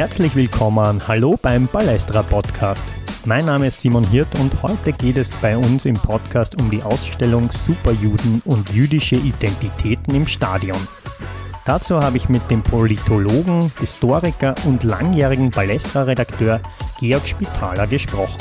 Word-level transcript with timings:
Herzlich 0.00 0.34
willkommen, 0.34 1.06
hallo 1.06 1.38
beim 1.42 1.66
Balestra 1.66 2.22
Podcast. 2.22 2.82
Mein 3.26 3.44
Name 3.44 3.66
ist 3.66 3.80
Simon 3.80 4.02
Hirt 4.02 4.34
und 4.40 4.62
heute 4.62 4.94
geht 4.94 5.18
es 5.18 5.34
bei 5.34 5.54
uns 5.54 5.84
im 5.84 5.92
Podcast 5.92 6.58
um 6.58 6.70
die 6.70 6.82
Ausstellung 6.82 7.50
Superjuden 7.52 8.40
und 8.46 8.70
jüdische 8.70 9.16
Identitäten 9.16 10.14
im 10.14 10.26
Stadion. 10.26 10.78
Dazu 11.66 12.02
habe 12.02 12.16
ich 12.16 12.30
mit 12.30 12.50
dem 12.50 12.62
Politologen, 12.62 13.70
Historiker 13.78 14.54
und 14.64 14.84
langjährigen 14.84 15.50
Balestra-Redakteur 15.50 16.62
Georg 16.98 17.28
Spitaler 17.28 17.86
gesprochen 17.86 18.38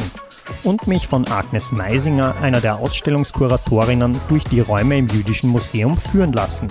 und 0.63 0.87
mich 0.87 1.09
von 1.09 1.27
Agnes 1.27 1.73
Meisinger, 1.73 2.35
einer 2.41 2.61
der 2.61 2.77
Ausstellungskuratorinnen, 2.77 4.17
durch 4.29 4.45
die 4.45 4.61
Räume 4.61 4.97
im 4.97 5.09
Jüdischen 5.09 5.49
Museum 5.49 5.97
führen 5.97 6.31
lassen. 6.31 6.69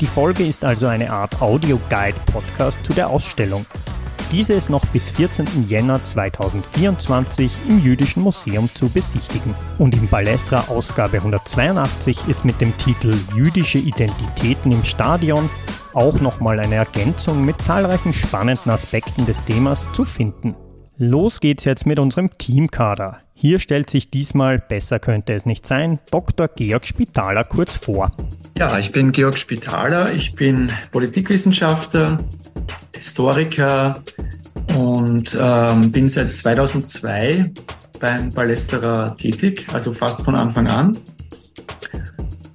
Die 0.00 0.06
Folge 0.06 0.46
ist 0.46 0.64
also 0.64 0.86
eine 0.86 1.10
Art 1.10 1.42
Audio-Guide-Podcast 1.42 2.78
zu 2.84 2.92
der 2.92 3.10
Ausstellung. 3.10 3.66
Diese 4.32 4.52
ist 4.52 4.70
noch 4.70 4.86
bis 4.86 5.10
14. 5.10 5.66
Jänner 5.66 6.02
2024 6.04 7.52
im 7.68 7.82
Jüdischen 7.82 8.22
Museum 8.22 8.68
zu 8.72 8.88
besichtigen. 8.88 9.56
Und 9.78 9.96
im 9.96 10.06
Balestra 10.06 10.68
Ausgabe 10.68 11.16
182 11.16 12.28
ist 12.28 12.44
mit 12.44 12.60
dem 12.60 12.76
Titel 12.76 13.12
Jüdische 13.34 13.78
Identitäten 13.78 14.70
im 14.70 14.84
Stadion 14.84 15.50
auch 15.94 16.20
nochmal 16.20 16.60
eine 16.60 16.76
Ergänzung 16.76 17.44
mit 17.44 17.60
zahlreichen 17.60 18.12
spannenden 18.12 18.70
Aspekten 18.70 19.26
des 19.26 19.44
Themas 19.44 19.88
zu 19.92 20.04
finden. 20.04 20.54
Los 21.02 21.40
geht's 21.40 21.64
jetzt 21.64 21.86
mit 21.86 21.98
unserem 21.98 22.36
Teamkader. 22.36 23.20
Hier 23.32 23.58
stellt 23.58 23.88
sich 23.88 24.10
diesmal, 24.10 24.58
besser 24.58 24.98
könnte 24.98 25.32
es 25.32 25.46
nicht 25.46 25.66
sein, 25.66 25.98
Dr. 26.10 26.46
Georg 26.48 26.86
Spitaler 26.86 27.44
kurz 27.44 27.74
vor. 27.74 28.10
Ja, 28.58 28.78
ich 28.78 28.92
bin 28.92 29.10
Georg 29.10 29.38
Spitaler, 29.38 30.12
ich 30.12 30.34
bin 30.34 30.70
Politikwissenschaftler, 30.92 32.18
Historiker 32.94 33.98
und 34.76 35.38
ähm, 35.40 35.90
bin 35.90 36.06
seit 36.06 36.34
2002 36.34 37.50
beim 37.98 38.28
Palästerer 38.28 39.16
tätig, 39.16 39.68
also 39.72 39.92
fast 39.92 40.20
von 40.20 40.34
Anfang 40.34 40.66
an. 40.66 40.98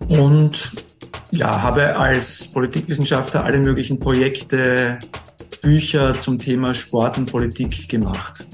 Und 0.07 0.71
ja, 1.31 1.63
habe 1.63 1.97
als 1.97 2.51
Politikwissenschaftler 2.51 3.43
alle 3.43 3.57
möglichen 3.57 3.97
Projekte, 3.97 4.99
Bücher 5.65 6.13
zum 6.13 6.37
Thema 6.37 6.75
Sport 6.75 7.17
und 7.17 7.31
Politik 7.31 7.89
gemacht 7.89 8.45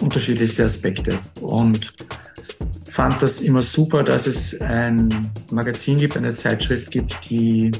unterschiedlichste 0.00 0.64
Aspekte. 0.64 1.18
Und 1.40 1.92
fand 2.84 3.20
das 3.20 3.40
immer 3.40 3.62
super, 3.62 4.04
dass 4.04 4.28
es 4.28 4.60
ein 4.60 5.08
Magazin 5.50 5.98
gibt, 5.98 6.16
eine 6.16 6.32
Zeitschrift 6.34 6.92
gibt, 6.92 7.18
die 7.28 7.72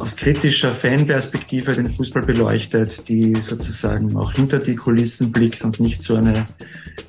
aus 0.00 0.16
kritischer 0.16 0.72
Fanperspektive 0.72 1.74
den 1.74 1.86
Fußball 1.86 2.22
beleuchtet, 2.22 3.08
die 3.08 3.36
sozusagen 3.36 4.16
auch 4.16 4.32
hinter 4.32 4.58
die 4.58 4.74
Kulissen 4.74 5.30
blickt 5.30 5.62
und 5.62 5.78
nicht 5.78 6.02
so 6.02 6.16
eine 6.16 6.44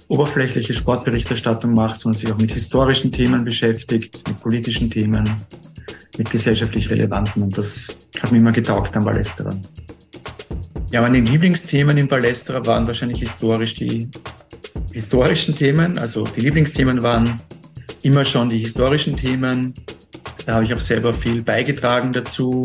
oberflächliche 0.09 0.75
Sportberichterstattung 0.75 1.73
macht, 1.73 2.02
sondern 2.02 2.20
sich 2.20 2.31
auch 2.31 2.38
mit 2.38 2.52
historischen 2.52 3.11
Themen 3.11 3.44
beschäftigt, 3.44 4.23
mit 4.28 4.44
politischen 4.44 4.92
Themen, 4.92 5.28
mit 6.20 6.30
gesellschaftlich 6.30 6.88
relevanten. 6.92 7.42
Und 7.42 7.58
das 7.58 7.88
hat 8.22 8.31
mir 8.31 8.38
immer 8.38 8.52
getaugt 8.52 8.95
am 8.95 9.03
Ballesterer. 9.03 9.59
Ja, 10.89 11.02
meine 11.02 11.19
Lieblingsthemen 11.19 11.97
in 11.97 12.07
Balestra 12.07 12.66
waren 12.66 12.88
wahrscheinlich 12.88 13.19
historisch 13.19 13.73
die 13.75 14.09
historischen 14.93 15.53
Themen. 15.53 15.99
Also 15.99 16.23
die 16.23 16.39
Lieblingsthemen 16.39 17.03
waren 17.03 17.35
immer 18.03 18.23
schon 18.23 18.49
die 18.49 18.59
historischen 18.59 19.17
Themen. 19.17 19.73
Da 20.45 20.53
habe 20.53 20.64
ich 20.64 20.73
auch 20.73 20.80
selber 20.80 21.11
viel 21.11 21.43
beigetragen 21.43 22.14
dazu. 22.14 22.64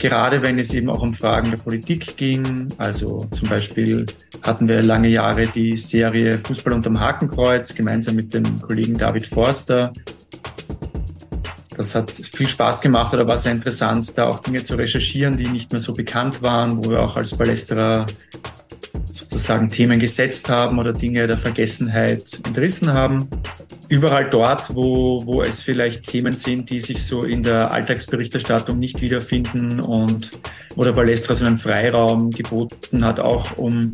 Gerade 0.00 0.42
wenn 0.42 0.58
es 0.58 0.74
eben 0.74 0.90
auch 0.90 1.00
um 1.00 1.14
Fragen 1.14 1.52
der 1.52 1.58
Politik 1.58 2.16
ging. 2.16 2.66
Also 2.76 3.18
zum 3.30 3.48
Beispiel 3.48 4.04
hatten 4.42 4.66
wir 4.66 4.82
lange 4.82 5.08
Jahre 5.08 5.46
die 5.46 5.76
Serie 5.76 6.36
Fußball 6.40 6.72
unterm 6.72 6.98
Hakenkreuz 6.98 7.72
gemeinsam 7.72 8.16
mit 8.16 8.34
dem 8.34 8.60
Kollegen 8.60 8.98
David 8.98 9.26
Forster. 9.26 9.92
Das 11.76 11.94
hat 11.94 12.10
viel 12.10 12.48
Spaß 12.48 12.80
gemacht 12.80 13.12
oder 13.12 13.26
war 13.28 13.36
sehr 13.36 13.52
interessant, 13.52 14.16
da 14.16 14.28
auch 14.28 14.40
Dinge 14.40 14.62
zu 14.62 14.76
recherchieren, 14.76 15.36
die 15.36 15.48
nicht 15.48 15.72
mehr 15.72 15.80
so 15.80 15.92
bekannt 15.92 16.40
waren, 16.40 16.78
wo 16.78 16.90
wir 16.90 17.02
auch 17.02 17.16
als 17.16 17.36
Palästerer 17.36 18.06
sozusagen 19.12 19.68
Themen 19.68 19.98
gesetzt 19.98 20.48
haben 20.48 20.78
oder 20.78 20.94
Dinge 20.94 21.26
der 21.26 21.36
Vergessenheit 21.36 22.40
entrissen 22.46 22.92
haben. 22.92 23.28
Überall 23.88 24.30
dort, 24.30 24.74
wo, 24.74 25.24
wo 25.26 25.42
es 25.42 25.62
vielleicht 25.62 26.06
Themen 26.06 26.32
sind, 26.32 26.70
die 26.70 26.80
sich 26.80 27.04
so 27.04 27.24
in 27.24 27.42
der 27.42 27.70
Alltagsberichterstattung 27.70 28.78
nicht 28.78 29.00
wiederfinden 29.02 29.80
und 29.80 30.30
wo 30.74 30.82
der 30.82 30.92
Palästra 30.92 31.34
so 31.34 31.44
einen 31.44 31.58
Freiraum 31.58 32.30
geboten 32.30 33.04
hat, 33.04 33.20
auch 33.20 33.58
um 33.58 33.92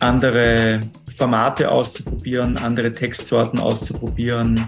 andere 0.00 0.80
Formate 1.14 1.70
auszuprobieren, 1.70 2.56
andere 2.56 2.92
Textsorten 2.92 3.58
auszuprobieren, 3.58 4.66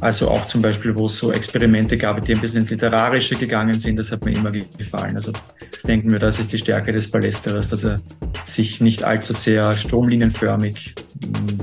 also 0.00 0.30
auch 0.30 0.44
zum 0.44 0.60
Beispiel, 0.60 0.94
wo 0.94 1.06
es 1.06 1.18
so 1.18 1.32
Experimente 1.32 1.96
gab, 1.96 2.20
die 2.20 2.34
ein 2.34 2.40
bisschen 2.40 2.60
ins 2.60 2.70
Literarische 2.70 3.36
gegangen 3.36 3.78
sind, 3.78 3.98
das 3.98 4.12
hat 4.12 4.24
mir 4.24 4.32
immer 4.32 4.50
gefallen. 4.50 5.14
Also 5.14 5.32
ich 5.72 5.82
denke 5.82 6.08
mir, 6.08 6.18
das 6.18 6.38
ist 6.38 6.52
die 6.52 6.58
Stärke 6.58 6.92
des 6.92 7.10
Palästerers, 7.10 7.70
dass 7.70 7.84
er 7.84 7.96
sich 8.44 8.80
nicht 8.80 9.04
allzu 9.04 9.32
sehr 9.32 9.72
stromlinienförmig 9.72 10.94
hm, 11.24 11.58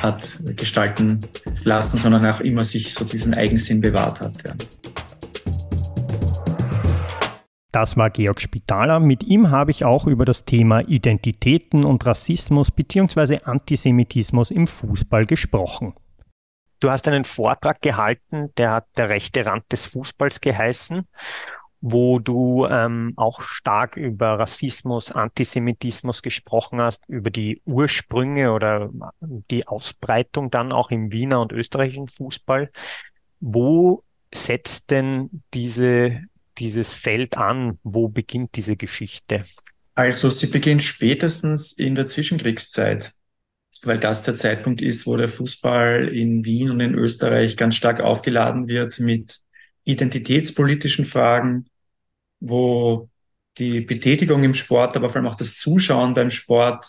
hat 0.00 0.38
gestalten 0.54 1.18
lassen, 1.64 1.98
sondern 1.98 2.24
auch 2.26 2.40
immer 2.40 2.64
sich 2.64 2.94
so 2.94 3.04
diesen 3.04 3.34
Eigensinn 3.34 3.80
bewahrt 3.80 4.20
hat. 4.20 4.36
Ja. 4.46 4.54
Das 7.72 7.96
war 7.96 8.10
Georg 8.10 8.40
Spitaler. 8.40 9.00
Mit 9.00 9.24
ihm 9.24 9.50
habe 9.50 9.72
ich 9.72 9.84
auch 9.84 10.06
über 10.06 10.24
das 10.24 10.44
Thema 10.44 10.80
Identitäten 10.88 11.84
und 11.84 12.06
Rassismus 12.06 12.70
bzw. 12.70 13.40
Antisemitismus 13.44 14.50
im 14.50 14.66
Fußball 14.66 15.26
gesprochen. 15.26 15.94
Du 16.80 16.90
hast 16.90 17.08
einen 17.08 17.24
Vortrag 17.24 17.82
gehalten, 17.82 18.54
der 18.56 18.70
hat 18.70 18.86
der 18.96 19.08
rechte 19.08 19.44
Rand 19.44 19.64
des 19.72 19.86
Fußballs 19.86 20.40
geheißen, 20.40 21.08
wo 21.80 22.18
du 22.20 22.66
ähm, 22.66 23.14
auch 23.16 23.40
stark 23.40 23.96
über 23.96 24.38
Rassismus, 24.38 25.10
Antisemitismus 25.10 26.22
gesprochen 26.22 26.80
hast, 26.80 27.02
über 27.08 27.30
die 27.30 27.62
Ursprünge 27.64 28.52
oder 28.52 28.90
die 29.20 29.66
Ausbreitung 29.66 30.50
dann 30.50 30.72
auch 30.72 30.90
im 30.90 31.10
Wiener 31.10 31.40
und 31.40 31.52
österreichischen 31.52 32.08
Fußball. 32.08 32.70
Wo 33.40 34.04
setzt 34.32 34.90
denn 34.90 35.42
diese, 35.54 36.20
dieses 36.58 36.94
Feld 36.94 37.36
an? 37.36 37.78
Wo 37.82 38.08
beginnt 38.08 38.56
diese 38.56 38.76
Geschichte? 38.76 39.44
Also 39.94 40.30
sie 40.30 40.46
beginnt 40.46 40.84
spätestens 40.84 41.72
in 41.72 41.96
der 41.96 42.06
Zwischenkriegszeit 42.06 43.14
weil 43.86 43.98
das 43.98 44.22
der 44.22 44.36
Zeitpunkt 44.36 44.82
ist, 44.82 45.06
wo 45.06 45.16
der 45.16 45.28
Fußball 45.28 46.08
in 46.08 46.44
Wien 46.44 46.70
und 46.70 46.80
in 46.80 46.94
Österreich 46.94 47.56
ganz 47.56 47.74
stark 47.76 48.00
aufgeladen 48.00 48.68
wird 48.68 48.98
mit 49.00 49.40
identitätspolitischen 49.84 51.04
Fragen, 51.04 51.66
wo 52.40 53.08
die 53.58 53.80
Betätigung 53.80 54.44
im 54.44 54.54
Sport, 54.54 54.96
aber 54.96 55.08
vor 55.08 55.16
allem 55.16 55.26
auch 55.26 55.34
das 55.34 55.56
Zuschauen 55.56 56.14
beim 56.14 56.30
Sport, 56.30 56.86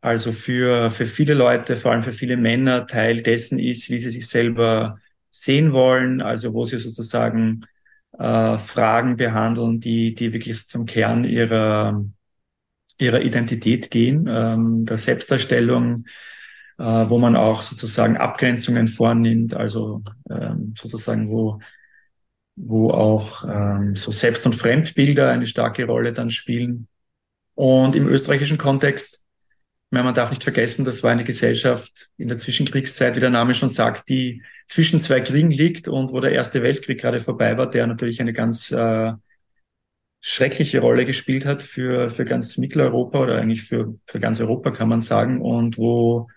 also 0.00 0.32
für, 0.32 0.90
für 0.90 1.06
viele 1.06 1.34
Leute, 1.34 1.76
vor 1.76 1.92
allem 1.92 2.02
für 2.02 2.12
viele 2.12 2.36
Männer, 2.36 2.86
Teil 2.86 3.22
dessen 3.22 3.58
ist, 3.58 3.90
wie 3.90 3.98
sie 3.98 4.10
sich 4.10 4.26
selber 4.28 4.98
sehen 5.30 5.72
wollen, 5.72 6.22
also 6.22 6.54
wo 6.54 6.64
sie 6.64 6.78
sozusagen 6.78 7.66
äh, 8.18 8.58
Fragen 8.58 9.16
behandeln, 9.16 9.80
die, 9.80 10.14
die 10.14 10.32
wirklich 10.32 10.66
zum 10.66 10.86
Kern 10.86 11.24
ihrer, 11.24 12.04
ihrer 13.00 13.22
Identität 13.22 13.90
gehen, 13.90 14.26
ähm, 14.28 14.84
der 14.84 14.98
Selbstdarstellung, 14.98 16.04
äh, 16.78 16.84
wo 16.84 17.18
man 17.18 17.36
auch 17.36 17.62
sozusagen 17.62 18.16
Abgrenzungen 18.16 18.88
vornimmt, 18.88 19.54
also 19.54 20.02
ähm, 20.30 20.74
sozusagen 20.76 21.28
wo 21.28 21.60
wo 22.62 22.90
auch 22.90 23.44
ähm, 23.48 23.94
so 23.96 24.10
Selbst- 24.10 24.44
und 24.44 24.54
Fremdbilder 24.54 25.30
eine 25.30 25.46
starke 25.46 25.86
Rolle 25.86 26.12
dann 26.12 26.28
spielen. 26.28 26.88
Und 27.54 27.96
im 27.96 28.06
österreichischen 28.06 28.58
Kontext, 28.58 29.24
meine, 29.90 30.04
man 30.04 30.14
darf 30.14 30.30
nicht 30.30 30.44
vergessen, 30.44 30.84
das 30.84 31.02
war 31.02 31.10
eine 31.10 31.24
Gesellschaft 31.24 32.10
in 32.16 32.28
der 32.28 32.38
Zwischenkriegszeit, 32.38 33.16
wie 33.16 33.20
der 33.20 33.30
Name 33.30 33.54
schon 33.54 33.70
sagt, 33.70 34.08
die 34.08 34.42
zwischen 34.68 35.00
zwei 35.00 35.20
Kriegen 35.20 35.50
liegt 35.50 35.88
und 35.88 36.12
wo 36.12 36.20
der 36.20 36.32
Erste 36.32 36.62
Weltkrieg 36.62 37.00
gerade 37.00 37.18
vorbei 37.18 37.56
war, 37.58 37.68
der 37.68 37.86
natürlich 37.86 38.20
eine 38.20 38.32
ganz 38.32 38.70
äh, 38.70 39.12
schreckliche 40.20 40.80
Rolle 40.80 41.06
gespielt 41.06 41.46
hat 41.46 41.62
für, 41.62 42.10
für 42.10 42.24
ganz 42.24 42.58
Mitteleuropa 42.58 43.20
oder 43.20 43.36
eigentlich 43.36 43.62
für, 43.62 43.94
für 44.06 44.20
ganz 44.20 44.40
Europa, 44.40 44.70
kann 44.70 44.88
man 44.88 45.00
sagen, 45.00 45.40
und 45.40 45.78
wo 45.78 46.28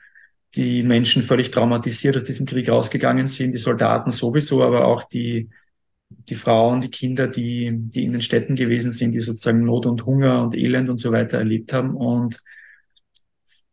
die 0.56 0.84
Menschen 0.84 1.22
völlig 1.22 1.52
traumatisiert 1.52 2.16
aus 2.16 2.24
diesem 2.24 2.46
Krieg 2.46 2.70
rausgegangen 2.70 3.28
sind, 3.28 3.54
die 3.54 3.58
Soldaten 3.58 4.12
sowieso, 4.12 4.64
aber 4.64 4.86
auch 4.86 5.04
die, 5.04 5.50
die 6.10 6.36
Frauen, 6.36 6.82
die 6.82 6.90
Kinder, 6.90 7.28
die, 7.28 7.72
die 7.74 8.06
in 8.06 8.12
den 8.12 8.22
Städten 8.22 8.56
gewesen 8.56 8.92
sind, 8.92 9.14
die 9.14 9.22
sozusagen 9.22 9.66
Not 9.66 9.86
und 9.86 10.06
Hunger 10.06 10.44
und 10.44 10.56
Elend 10.56 10.90
und 10.90 11.00
so 11.00 11.12
weiter 11.12 11.40
erlebt 11.40 11.74
haben. 11.74 11.96
Und 11.96 12.40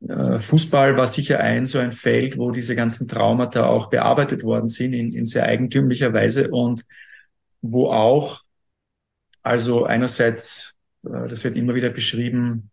äh, 0.08 0.38
Fußball 0.38 0.96
war 0.96 1.06
sicher 1.06 1.40
ein 1.40 1.66
so 1.66 1.78
ein 1.78 1.92
Feld, 1.92 2.38
wo 2.38 2.50
diese 2.50 2.74
ganzen 2.74 3.06
Traumata 3.08 3.66
auch 3.66 3.90
bearbeitet 3.90 4.42
worden 4.42 4.68
sind 4.68 4.94
in, 4.94 5.12
in 5.12 5.26
sehr 5.26 5.44
eigentümlicher 5.44 6.12
Weise 6.14 6.50
und 6.50 6.84
wo 7.60 7.90
auch 7.92 8.40
also 9.42 9.84
einerseits 9.84 10.76
äh, 11.04 11.28
das 11.28 11.44
wird 11.44 11.56
immer 11.56 11.74
wieder 11.74 11.90
beschrieben 11.90 12.70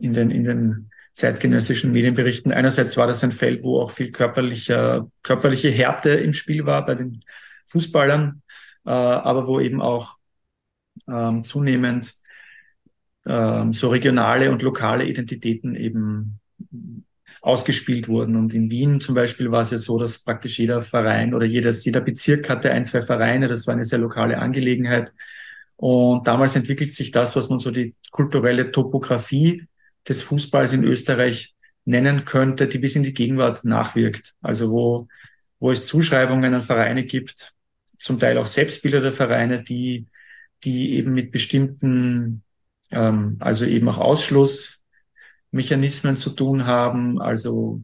in 0.00 0.12
den, 0.12 0.30
in 0.30 0.44
den 0.44 0.90
zeitgenössischen 1.14 1.92
Medienberichten. 1.92 2.52
Einerseits 2.52 2.96
war 2.96 3.06
das 3.06 3.24
ein 3.24 3.32
Feld, 3.32 3.64
wo 3.64 3.80
auch 3.80 3.90
viel 3.90 4.12
körperlicher, 4.12 5.10
körperliche 5.22 5.70
Härte 5.70 6.10
im 6.10 6.32
Spiel 6.32 6.66
war 6.66 6.84
bei 6.84 6.94
den 6.94 7.22
Fußballern, 7.66 8.42
äh, 8.84 8.90
aber 8.90 9.46
wo 9.46 9.60
eben 9.60 9.80
auch 9.80 10.16
ähm, 11.08 11.42
zunehmend 11.42 12.14
ähm, 13.24 13.72
so 13.72 13.88
regionale 13.88 14.50
und 14.50 14.62
lokale 14.62 15.06
Identitäten 15.06 15.74
eben 15.74 16.38
ausgespielt 17.40 18.08
wurden. 18.08 18.36
Und 18.36 18.52
in 18.54 18.70
Wien 18.70 19.00
zum 19.00 19.14
Beispiel 19.14 19.50
war 19.50 19.62
es 19.62 19.70
ja 19.70 19.78
so, 19.78 19.98
dass 19.98 20.22
praktisch 20.22 20.58
jeder 20.58 20.80
Verein 20.80 21.32
oder 21.32 21.46
jedes, 21.46 21.84
jeder 21.84 22.00
Bezirk 22.00 22.48
hatte 22.50 22.72
ein, 22.72 22.84
zwei 22.84 23.02
Vereine. 23.02 23.48
Das 23.48 23.66
war 23.66 23.74
eine 23.74 23.84
sehr 23.84 23.98
lokale 24.00 24.38
Angelegenheit. 24.38 25.12
Und 25.76 26.26
damals 26.26 26.56
entwickelt 26.56 26.94
sich 26.94 27.10
das, 27.10 27.36
was 27.36 27.50
man 27.50 27.58
so 27.58 27.70
die 27.70 27.94
kulturelle 28.10 28.72
Topografie 28.72 29.66
des 30.08 30.22
Fußballs 30.22 30.72
in 30.72 30.84
Österreich 30.84 31.54
nennen 31.84 32.24
könnte, 32.24 32.66
die 32.66 32.78
bis 32.78 32.96
in 32.96 33.02
die 33.02 33.14
Gegenwart 33.14 33.64
nachwirkt. 33.64 34.34
Also 34.40 34.70
wo, 34.70 35.08
wo 35.60 35.70
es 35.70 35.86
Zuschreibungen 35.86 36.54
an 36.54 36.60
Vereine 36.60 37.04
gibt, 37.04 37.52
zum 37.98 38.18
Teil 38.18 38.38
auch 38.38 38.46
Selbstbilder 38.46 39.00
der 39.00 39.12
Vereine, 39.12 39.62
die, 39.62 40.06
die 40.64 40.94
eben 40.94 41.12
mit 41.12 41.30
bestimmten, 41.30 42.42
ähm, 42.90 43.36
also 43.40 43.66
eben 43.66 43.88
auch 43.88 43.98
Ausschlussmechanismen 43.98 46.16
zu 46.16 46.30
tun 46.30 46.66
haben, 46.66 47.20
also 47.20 47.82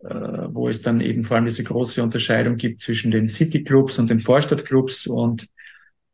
äh, 0.00 0.48
wo 0.48 0.68
es 0.68 0.82
dann 0.82 1.00
eben 1.00 1.22
vor 1.22 1.36
allem 1.36 1.46
diese 1.46 1.64
große 1.64 2.02
Unterscheidung 2.02 2.56
gibt 2.56 2.80
zwischen 2.80 3.10
den 3.10 3.28
Cityclubs 3.28 3.98
und 3.98 4.10
den 4.10 4.18
Vorstadtclubs 4.18 5.06
und 5.06 5.48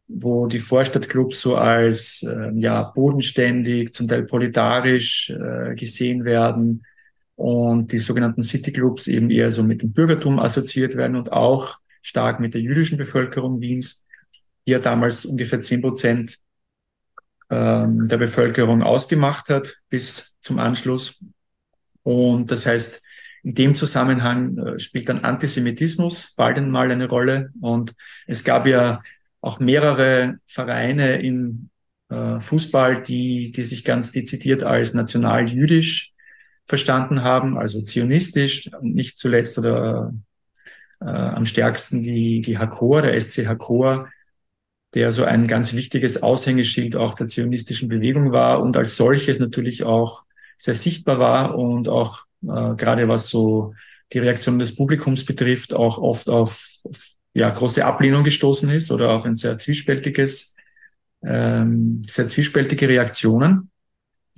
wo 0.08 0.46
die 0.46 0.58
Vorstadtclubs 0.58 1.40
so 1.40 1.56
als 1.56 2.22
äh, 2.22 2.50
ja 2.58 2.82
bodenständig, 2.82 3.92
zum 3.92 4.08
Teil 4.08 4.24
politarisch 4.24 5.30
äh, 5.30 5.74
gesehen 5.74 6.24
werden 6.24 6.84
und 7.36 7.92
die 7.92 7.98
sogenannten 7.98 8.42
Cityclubs 8.42 9.06
eben 9.06 9.30
eher 9.30 9.50
so 9.52 9.62
mit 9.62 9.82
dem 9.82 9.92
Bürgertum 9.92 10.38
assoziiert 10.38 10.96
werden 10.96 11.16
und 11.16 11.32
auch 11.32 11.78
stark 12.00 12.40
mit 12.40 12.54
der 12.54 12.62
jüdischen 12.62 12.96
Bevölkerung 12.96 13.60
Wiens, 13.60 14.06
die 14.66 14.72
ja 14.72 14.78
damals 14.78 15.26
ungefähr 15.26 15.60
zehn 15.60 15.82
Prozent 15.82 16.38
ähm, 17.50 18.08
der 18.08 18.16
Bevölkerung 18.16 18.82
ausgemacht 18.82 19.50
hat 19.50 19.78
bis 19.88 20.36
zum 20.40 20.58
Anschluss. 20.58 21.24
Und 22.02 22.50
das 22.50 22.66
heißt, 22.66 23.02
in 23.42 23.54
dem 23.54 23.74
Zusammenhang 23.74 24.58
äh, 24.58 24.78
spielt 24.78 25.08
dann 25.08 25.24
Antisemitismus 25.24 26.34
bald 26.34 26.58
einmal 26.58 26.90
eine 26.90 27.08
Rolle. 27.08 27.50
Und 27.60 27.94
es 28.26 28.44
gab 28.44 28.66
ja 28.66 29.02
auch 29.40 29.60
mehrere 29.60 30.38
Vereine 30.46 31.20
im 31.20 31.70
äh, 32.08 32.40
Fußball, 32.40 33.02
die, 33.02 33.52
die 33.52 33.62
sich 33.62 33.84
ganz 33.84 34.12
dezidiert 34.12 34.62
als 34.62 34.94
national-jüdisch 34.94 36.14
verstanden 36.66 37.22
haben, 37.22 37.56
also 37.56 37.82
zionistisch, 37.82 38.70
nicht 38.82 39.16
zuletzt 39.18 39.58
oder 39.58 40.12
äh, 41.00 41.06
am 41.06 41.44
stärksten 41.46 42.02
die, 42.02 42.42
die 42.42 42.58
Hakor, 42.58 43.02
der 43.02 43.18
SC 43.18 43.46
Hakor, 43.46 44.08
der 44.94 45.10
so 45.10 45.24
ein 45.24 45.46
ganz 45.48 45.74
wichtiges 45.74 46.22
Aushängeschild 46.22 46.96
auch 46.96 47.14
der 47.14 47.26
zionistischen 47.26 47.88
Bewegung 47.88 48.32
war 48.32 48.60
und 48.60 48.76
als 48.76 48.96
solches 48.96 49.38
natürlich 49.38 49.82
auch 49.82 50.24
sehr 50.56 50.74
sichtbar 50.74 51.18
war 51.18 51.56
und 51.56 51.88
auch 51.88 52.24
äh, 52.42 52.74
gerade 52.76 53.08
was 53.08 53.28
so 53.28 53.74
die 54.12 54.18
Reaktion 54.18 54.58
des 54.58 54.74
Publikums 54.74 55.24
betrifft, 55.24 55.74
auch 55.74 55.98
oft 55.98 56.28
auf, 56.30 56.80
auf 56.84 57.12
ja, 57.38 57.50
große 57.50 57.84
Ablehnung 57.84 58.24
gestoßen 58.24 58.68
ist 58.70 58.90
oder 58.90 59.10
auf 59.10 59.24
ein 59.24 59.34
sehr 59.34 59.56
zwiespältiges, 59.58 60.56
ähm, 61.22 62.02
sehr 62.06 62.28
zwiespältige 62.28 62.88
Reaktionen. 62.88 63.70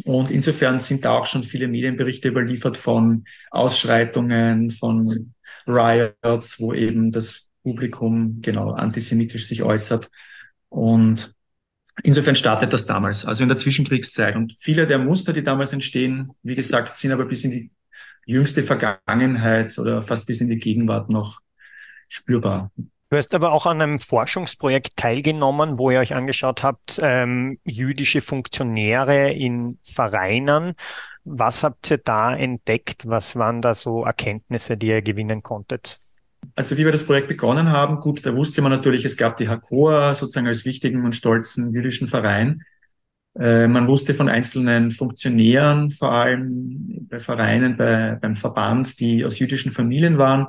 Und 0.04 0.30
insofern 0.30 0.78
sind 0.78 1.04
da 1.04 1.12
auch 1.12 1.26
schon 1.26 1.42
viele 1.42 1.68
Medienberichte 1.68 2.28
überliefert 2.28 2.76
von 2.76 3.24
Ausschreitungen, 3.50 4.70
von 4.70 5.34
Riots, 5.66 6.60
wo 6.60 6.72
eben 6.74 7.10
das 7.10 7.50
Publikum 7.62 8.40
genau 8.42 8.72
antisemitisch 8.72 9.46
sich 9.46 9.62
äußert. 9.62 10.10
Und 10.68 11.34
insofern 12.02 12.36
startet 12.36 12.72
das 12.72 12.86
damals, 12.86 13.24
also 13.24 13.42
in 13.42 13.48
der 13.48 13.58
Zwischenkriegszeit. 13.58 14.36
Und 14.36 14.54
viele 14.58 14.86
der 14.86 14.98
Muster, 14.98 15.32
die 15.32 15.42
damals 15.42 15.72
entstehen, 15.72 16.30
wie 16.42 16.54
gesagt, 16.54 16.96
sind 16.96 17.12
aber 17.12 17.26
bis 17.26 17.44
in 17.44 17.50
die 17.50 17.70
jüngste 18.26 18.62
Vergangenheit 18.62 19.78
oder 19.78 20.00
fast 20.00 20.26
bis 20.26 20.40
in 20.40 20.48
die 20.48 20.58
Gegenwart 20.58 21.10
noch 21.10 21.40
spürbar. 22.08 22.70
Du 23.10 23.16
hast 23.16 23.34
aber 23.34 23.50
auch 23.50 23.66
an 23.66 23.82
einem 23.82 23.98
Forschungsprojekt 23.98 24.96
teilgenommen, 24.96 25.78
wo 25.78 25.90
ihr 25.90 25.98
euch 25.98 26.14
angeschaut 26.14 26.62
habt, 26.62 27.00
ähm, 27.02 27.58
jüdische 27.64 28.20
Funktionäre 28.20 29.32
in 29.32 29.78
Vereinen. 29.82 30.74
Was 31.24 31.64
habt 31.64 31.90
ihr 31.90 31.98
da 31.98 32.32
entdeckt? 32.32 33.08
Was 33.08 33.34
waren 33.34 33.62
da 33.62 33.74
so 33.74 34.04
Erkenntnisse, 34.04 34.76
die 34.76 34.86
ihr 34.86 35.02
gewinnen 35.02 35.42
konntet? 35.42 35.98
Also 36.54 36.78
wie 36.78 36.84
wir 36.84 36.92
das 36.92 37.04
Projekt 37.04 37.26
begonnen 37.26 37.72
haben, 37.72 37.98
gut, 37.98 38.24
da 38.24 38.34
wusste 38.36 38.62
man 38.62 38.70
natürlich, 38.70 39.04
es 39.04 39.16
gab 39.16 39.36
die 39.38 39.48
Hakoa 39.48 40.14
sozusagen 40.14 40.46
als 40.46 40.64
wichtigen 40.64 41.04
und 41.04 41.16
stolzen 41.16 41.72
jüdischen 41.72 42.06
Verein. 42.06 42.62
Äh, 43.36 43.66
man 43.66 43.88
wusste 43.88 44.14
von 44.14 44.28
einzelnen 44.28 44.92
Funktionären, 44.92 45.90
vor 45.90 46.12
allem 46.12 47.08
bei 47.08 47.18
Vereinen, 47.18 47.76
bei, 47.76 48.18
beim 48.20 48.36
Verband, 48.36 49.00
die 49.00 49.24
aus 49.24 49.40
jüdischen 49.40 49.72
Familien 49.72 50.16
waren. 50.16 50.46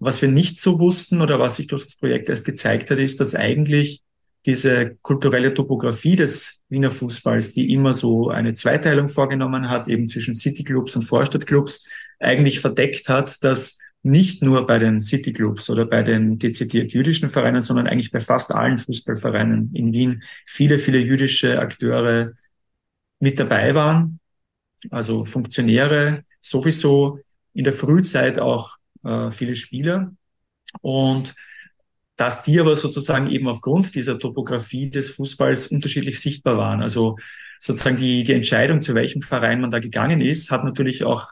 Was 0.00 0.22
wir 0.22 0.28
nicht 0.28 0.58
so 0.60 0.80
wussten 0.80 1.20
oder 1.20 1.38
was 1.38 1.56
sich 1.56 1.66
durch 1.66 1.84
das 1.84 1.96
Projekt 1.96 2.28
erst 2.28 2.46
gezeigt 2.46 2.90
hat, 2.90 2.98
ist, 2.98 3.20
dass 3.20 3.34
eigentlich 3.34 4.02
diese 4.46 4.96
kulturelle 5.02 5.52
Topografie 5.52 6.16
des 6.16 6.64
Wiener 6.70 6.90
Fußballs, 6.90 7.52
die 7.52 7.72
immer 7.72 7.92
so 7.92 8.30
eine 8.30 8.54
Zweiteilung 8.54 9.08
vorgenommen 9.08 9.68
hat, 9.68 9.88
eben 9.88 10.08
zwischen 10.08 10.34
Cityclubs 10.34 10.96
und 10.96 11.02
Vorstadtclubs, 11.02 11.86
eigentlich 12.18 12.60
verdeckt 12.60 13.08
hat, 13.08 13.44
dass 13.44 13.78
nicht 14.02 14.42
nur 14.42 14.66
bei 14.66 14.78
den 14.78 15.00
Cityclubs 15.00 15.68
oder 15.68 15.84
bei 15.84 16.02
den 16.02 16.38
dezidiert 16.38 16.92
jüdischen 16.92 17.28
Vereinen, 17.28 17.60
sondern 17.60 17.86
eigentlich 17.86 18.10
bei 18.10 18.20
fast 18.20 18.54
allen 18.54 18.78
Fußballvereinen 18.78 19.74
in 19.74 19.92
Wien 19.92 20.22
viele, 20.46 20.78
viele 20.78 20.98
jüdische 20.98 21.58
Akteure 21.58 22.32
mit 23.18 23.38
dabei 23.38 23.74
waren. 23.74 24.20
Also 24.90 25.24
Funktionäre, 25.24 26.24
sowieso 26.40 27.18
in 27.52 27.64
der 27.64 27.74
Frühzeit 27.74 28.38
auch 28.38 28.79
äh, 29.04 29.30
viele 29.30 29.54
Spieler. 29.54 30.12
Und 30.80 31.34
dass 32.16 32.42
die 32.42 32.60
aber 32.60 32.76
sozusagen 32.76 33.30
eben 33.30 33.48
aufgrund 33.48 33.94
dieser 33.94 34.18
Topografie 34.18 34.90
des 34.90 35.08
Fußballs 35.10 35.68
unterschiedlich 35.68 36.20
sichtbar 36.20 36.58
waren. 36.58 36.82
Also 36.82 37.16
sozusagen 37.58 37.96
die, 37.96 38.24
die 38.24 38.34
Entscheidung, 38.34 38.82
zu 38.82 38.94
welchem 38.94 39.22
Verein 39.22 39.60
man 39.60 39.70
da 39.70 39.78
gegangen 39.78 40.20
ist, 40.20 40.50
hat 40.50 40.64
natürlich 40.64 41.04
auch 41.04 41.28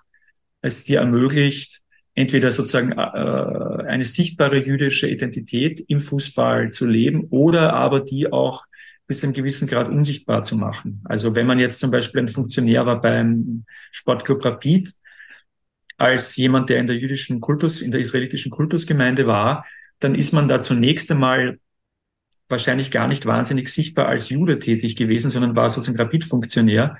es 0.62 0.84
dir 0.84 1.00
ermöglicht, 1.00 1.82
entweder 2.14 2.50
sozusagen 2.50 2.92
äh, 2.92 2.96
eine 2.96 4.04
sichtbare 4.04 4.58
jüdische 4.58 5.08
Identität 5.08 5.84
im 5.88 6.00
Fußball 6.00 6.70
zu 6.70 6.86
leben 6.86 7.26
oder 7.30 7.74
aber 7.74 8.00
die 8.00 8.32
auch 8.32 8.64
bis 9.06 9.20
zu 9.20 9.26
einem 9.26 9.34
gewissen 9.34 9.68
Grad 9.68 9.88
unsichtbar 9.88 10.42
zu 10.42 10.56
machen. 10.56 11.02
Also 11.04 11.34
wenn 11.36 11.46
man 11.46 11.58
jetzt 11.58 11.80
zum 11.80 11.90
Beispiel 11.90 12.22
ein 12.22 12.28
Funktionär 12.28 12.86
war 12.86 13.00
beim 13.00 13.64
Sportclub 13.90 14.44
Rapid, 14.44 14.92
als 15.98 16.36
jemand, 16.36 16.70
der 16.70 16.78
in 16.78 16.86
der 16.86 16.96
jüdischen 16.96 17.40
Kultus, 17.40 17.82
in 17.82 17.90
der 17.90 18.00
israelitischen 18.00 18.50
Kultusgemeinde 18.50 19.26
war, 19.26 19.66
dann 19.98 20.14
ist 20.14 20.32
man 20.32 20.48
da 20.48 20.62
zunächst 20.62 21.10
einmal 21.10 21.58
wahrscheinlich 22.48 22.90
gar 22.90 23.08
nicht 23.08 23.26
wahnsinnig 23.26 23.68
sichtbar 23.68 24.06
als 24.06 24.30
Jude 24.30 24.58
tätig 24.58 24.96
gewesen, 24.96 25.30
sondern 25.30 25.56
war 25.56 25.68
sozusagen 25.68 25.98
Rapid-Funktionär. 25.98 26.96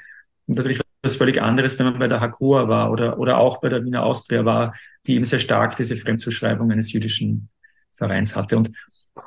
Und 0.46 0.56
natürlich 0.56 0.80
war 0.80 0.86
das 1.02 1.16
völlig 1.16 1.40
anderes, 1.40 1.78
wenn 1.78 1.86
man 1.86 1.98
bei 1.98 2.08
der 2.08 2.20
Hakua 2.20 2.68
war 2.68 2.90
oder, 2.90 3.18
oder 3.18 3.38
auch 3.38 3.60
bei 3.60 3.68
der 3.68 3.84
Wiener 3.84 4.02
Austria 4.02 4.44
war, 4.44 4.74
die 5.06 5.14
eben 5.14 5.24
sehr 5.24 5.38
stark 5.38 5.76
diese 5.76 5.96
Fremdzuschreibung 5.96 6.70
eines 6.70 6.92
jüdischen 6.92 7.48
Vereins 7.92 8.36
hatte. 8.36 8.56
Und 8.56 8.70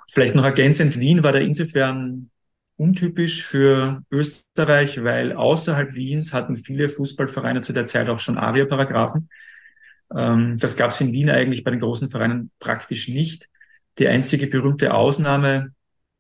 vielleicht 0.10 0.36
noch 0.36 0.44
ergänzend, 0.44 1.00
Wien 1.00 1.24
war 1.24 1.32
da 1.32 1.40
insofern 1.40 2.30
untypisch 2.76 3.46
für 3.46 4.04
Österreich, 4.12 5.04
weil 5.04 5.34
außerhalb 5.34 5.94
Wiens 5.94 6.34
hatten 6.34 6.56
viele 6.56 6.90
Fußballvereine 6.90 7.62
zu 7.62 7.74
der 7.74 7.86
Zeit 7.86 8.10
auch 8.10 8.20
schon 8.20 8.38
Aria-Paragraphen. 8.38 9.30
Ähm, 10.16 10.58
das 10.60 10.76
gab 10.76 10.92
es 10.92 11.02
in 11.02 11.12
Wien 11.12 11.30
eigentlich 11.30 11.64
bei 11.64 11.72
den 11.72 11.80
großen 11.80 12.10
Vereinen 12.10 12.52
praktisch 12.60 13.08
nicht. 13.08 13.50
Die 14.00 14.08
einzige 14.08 14.48
berühmte 14.48 14.94
Ausnahme 14.94 15.74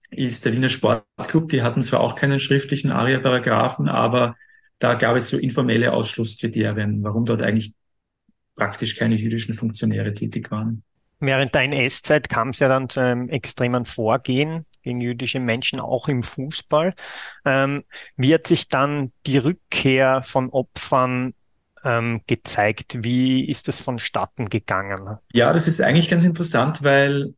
ist 0.10 0.45
der 0.45 0.53
Wiener 0.53 0.69
Sportclub. 0.69 1.50
Die 1.50 1.62
hatten 1.62 1.81
zwar 1.81 2.01
auch 2.01 2.15
keinen 2.15 2.39
schriftlichen 2.39 2.91
ARIA-Paragraphen, 2.91 3.88
aber 3.88 4.36
da 4.79 4.95
gab 4.95 5.15
es 5.15 5.29
so 5.29 5.38
informelle 5.38 5.93
Ausschlusskriterien, 5.93 7.03
warum 7.03 7.25
dort 7.25 7.41
eigentlich 7.41 7.74
praktisch 8.55 8.95
keine 8.95 9.15
jüdischen 9.15 9.53
Funktionäre 9.53 10.13
tätig 10.13 10.51
waren. 10.51 10.83
Während 11.19 11.53
der 11.53 11.62
NS-Zeit 11.62 12.29
kam 12.29 12.50
es 12.50 12.60
ja 12.60 12.67
dann 12.67 12.89
zu 12.89 13.00
einem 13.00 13.29
extremen 13.29 13.86
Vorgehen 13.86 14.65
gegen 14.81 15.01
jüdische 15.01 15.39
Menschen, 15.39 15.79
auch 15.79 16.07
im 16.07 16.24
Fußball. 16.24 16.95
Ähm, 17.45 17.83
wie 18.17 18.33
hat 18.33 18.48
sich 18.48 18.67
dann 18.67 19.12
die 19.27 19.38
Rückkehr 19.38 20.24
von 20.24 20.50
Opfern 20.50 21.36
ähm, 21.83 22.21
gezeigt. 22.27 23.03
Wie 23.03 23.47
ist 23.47 23.67
das 23.67 23.79
vonstatten 23.79 24.50
gegangen? 24.50 25.17
Ja, 25.33 25.53
das 25.53 25.67
ist 25.67 25.81
eigentlich 25.81 26.09
ganz 26.09 26.23
interessant, 26.23 26.83
weil 26.83 27.33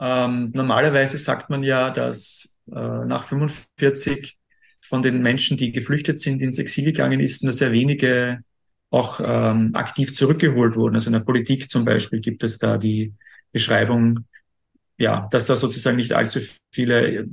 ähm, 0.00 0.50
normalerweise 0.54 1.18
sagt 1.18 1.50
man 1.50 1.62
ja, 1.62 1.90
dass 1.90 2.56
äh, 2.68 2.74
nach 2.74 3.24
45 3.24 4.36
von 4.80 5.02
den 5.02 5.22
Menschen, 5.22 5.56
die 5.56 5.72
geflüchtet 5.72 6.20
sind, 6.20 6.42
ins 6.42 6.58
Exil 6.58 6.84
gegangen 6.84 7.20
ist, 7.20 7.42
nur 7.42 7.52
sehr 7.52 7.72
wenige 7.72 8.40
auch 8.90 9.20
ähm, 9.24 9.70
aktiv 9.74 10.14
zurückgeholt 10.14 10.76
wurden. 10.76 10.94
Also 10.94 11.08
in 11.08 11.14
der 11.14 11.20
Politik 11.20 11.70
zum 11.70 11.84
Beispiel 11.84 12.20
gibt 12.20 12.44
es 12.44 12.58
da 12.58 12.76
die 12.76 13.14
Beschreibung, 13.50 14.26
ja, 14.98 15.28
dass 15.30 15.46
da 15.46 15.56
sozusagen 15.56 15.96
nicht 15.96 16.12
allzu 16.12 16.40
viele 16.70 17.26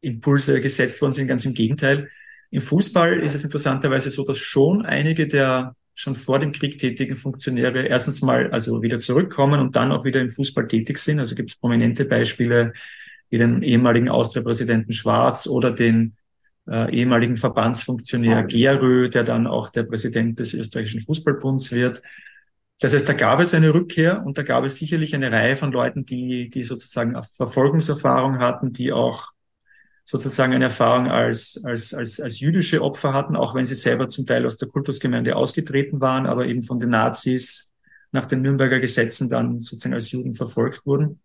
Impulse 0.00 0.60
gesetzt 0.62 1.02
worden 1.02 1.12
sind, 1.12 1.28
ganz 1.28 1.44
im 1.44 1.54
Gegenteil. 1.54 2.08
Im 2.50 2.60
Fußball 2.60 3.20
ist 3.20 3.34
es 3.34 3.44
interessanterweise 3.44 4.10
so, 4.10 4.24
dass 4.24 4.38
schon 4.38 4.86
einige 4.86 5.26
der 5.28 5.74
schon 5.96 6.14
vor 6.14 6.38
dem 6.38 6.52
Krieg 6.52 6.76
tätigen 6.78 7.16
Funktionäre 7.16 7.86
erstens 7.86 8.20
mal 8.20 8.50
also 8.52 8.82
wieder 8.82 8.98
zurückkommen 8.98 9.60
und 9.60 9.76
dann 9.76 9.90
auch 9.92 10.04
wieder 10.04 10.20
im 10.20 10.28
Fußball 10.28 10.68
tätig 10.68 10.98
sind. 10.98 11.18
Also 11.18 11.34
gibt 11.34 11.50
es 11.50 11.56
prominente 11.56 12.04
Beispiele 12.04 12.74
wie 13.30 13.38
den 13.38 13.62
ehemaligen 13.62 14.10
Austria-Präsidenten 14.10 14.92
Schwarz 14.92 15.46
oder 15.46 15.72
den 15.72 16.14
äh, 16.68 16.94
ehemaligen 16.94 17.38
Verbandsfunktionär 17.38 18.44
Gerö, 18.44 19.08
der 19.08 19.24
dann 19.24 19.46
auch 19.46 19.70
der 19.70 19.84
Präsident 19.84 20.38
des 20.38 20.52
österreichischen 20.52 21.00
Fußballbunds 21.00 21.72
wird. 21.72 22.02
Das 22.78 22.92
heißt, 22.92 23.08
da 23.08 23.14
gab 23.14 23.40
es 23.40 23.54
eine 23.54 23.72
Rückkehr 23.72 24.22
und 24.26 24.36
da 24.36 24.42
gab 24.42 24.64
es 24.64 24.76
sicherlich 24.76 25.14
eine 25.14 25.32
Reihe 25.32 25.56
von 25.56 25.72
Leuten, 25.72 26.04
die, 26.04 26.50
die 26.50 26.62
sozusagen 26.62 27.16
Verfolgungserfahrung 27.22 28.38
hatten, 28.38 28.70
die 28.70 28.92
auch 28.92 29.30
sozusagen 30.06 30.54
eine 30.54 30.66
Erfahrung 30.66 31.08
als, 31.08 31.62
als, 31.64 31.92
als, 31.92 32.20
als 32.20 32.38
jüdische 32.38 32.80
Opfer 32.80 33.12
hatten, 33.12 33.34
auch 33.34 33.54
wenn 33.56 33.66
sie 33.66 33.74
selber 33.74 34.06
zum 34.08 34.24
Teil 34.24 34.46
aus 34.46 34.56
der 34.56 34.68
Kultusgemeinde 34.68 35.34
ausgetreten 35.34 36.00
waren, 36.00 36.26
aber 36.26 36.46
eben 36.46 36.62
von 36.62 36.78
den 36.78 36.90
Nazis 36.90 37.70
nach 38.12 38.24
den 38.26 38.40
Nürnberger 38.40 38.78
Gesetzen 38.78 39.28
dann 39.28 39.58
sozusagen 39.58 39.94
als 39.94 40.12
Juden 40.12 40.32
verfolgt 40.32 40.86
wurden. 40.86 41.20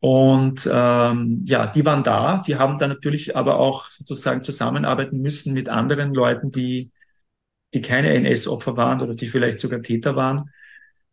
Und 0.00 0.68
ähm, 0.72 1.42
ja, 1.46 1.66
die 1.66 1.84
waren 1.84 2.02
da, 2.02 2.42
die 2.46 2.56
haben 2.56 2.78
dann 2.78 2.90
natürlich 2.90 3.36
aber 3.36 3.58
auch 3.58 3.90
sozusagen 3.90 4.42
zusammenarbeiten 4.42 5.20
müssen 5.20 5.52
mit 5.52 5.68
anderen 5.68 6.14
Leuten, 6.14 6.50
die, 6.50 6.90
die 7.74 7.82
keine 7.82 8.14
NS-Opfer 8.14 8.76
waren 8.78 9.02
oder 9.02 9.14
die 9.14 9.26
vielleicht 9.26 9.60
sogar 9.60 9.82
Täter 9.82 10.16
waren. 10.16 10.50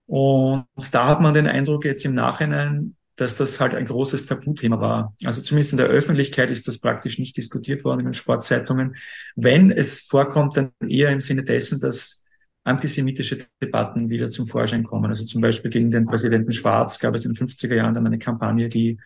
Und 0.06 0.68
da 0.94 1.08
hat 1.08 1.22
man 1.22 1.34
den 1.34 1.48
Eindruck 1.48 1.86
jetzt 1.86 2.06
im 2.06 2.13
Nachhinein, 2.13 2.96
dass 3.15 3.38
das 3.38 3.60
halt 3.60 3.75
ein 3.75 3.86
großes 3.86 4.25
Tabuthema 4.25 4.79
war. 4.79 5.15
Also 5.24 5.41
zumindest 5.41 5.74
in 5.74 5.77
der 5.77 5.88
Öffentlichkeit 5.88 6.50
ist 6.50 6.67
das 6.67 6.79
praktisch 6.79 7.20
nicht 7.20 7.38
diskutiert 7.38 7.84
worden 7.84 8.00
in 8.01 8.05
den 8.08 8.13
Sportzeitungen. 8.13 8.96
Wenn 9.36 9.72
es 9.72 10.00
vorkommt, 10.00 10.58
dann 10.58 10.72
eher 10.88 11.10
im 11.10 11.22
Sinne 11.22 11.43
dessen, 11.43 11.79
dass 11.79 12.24
antisemitische 12.63 13.39
Debatten 13.62 14.10
wieder 14.10 14.32
zum 14.32 14.46
Vorschein 14.46 14.84
kommen. 14.84 15.05
Also 15.05 15.25
zum 15.25 15.41
Beispiel 15.41 15.70
gegen 15.70 15.91
den 15.91 16.05
Präsidenten 16.05 16.51
Schwarz 16.53 16.98
gab 17.00 17.13
es 17.13 17.25
in 17.25 17.34
den 17.34 17.48
50er 17.48 17.75
Jahren 17.75 17.93
dann 17.93 18.08
eine 18.08 18.20
Kampagne, 18.20 18.70
die 18.70 19.00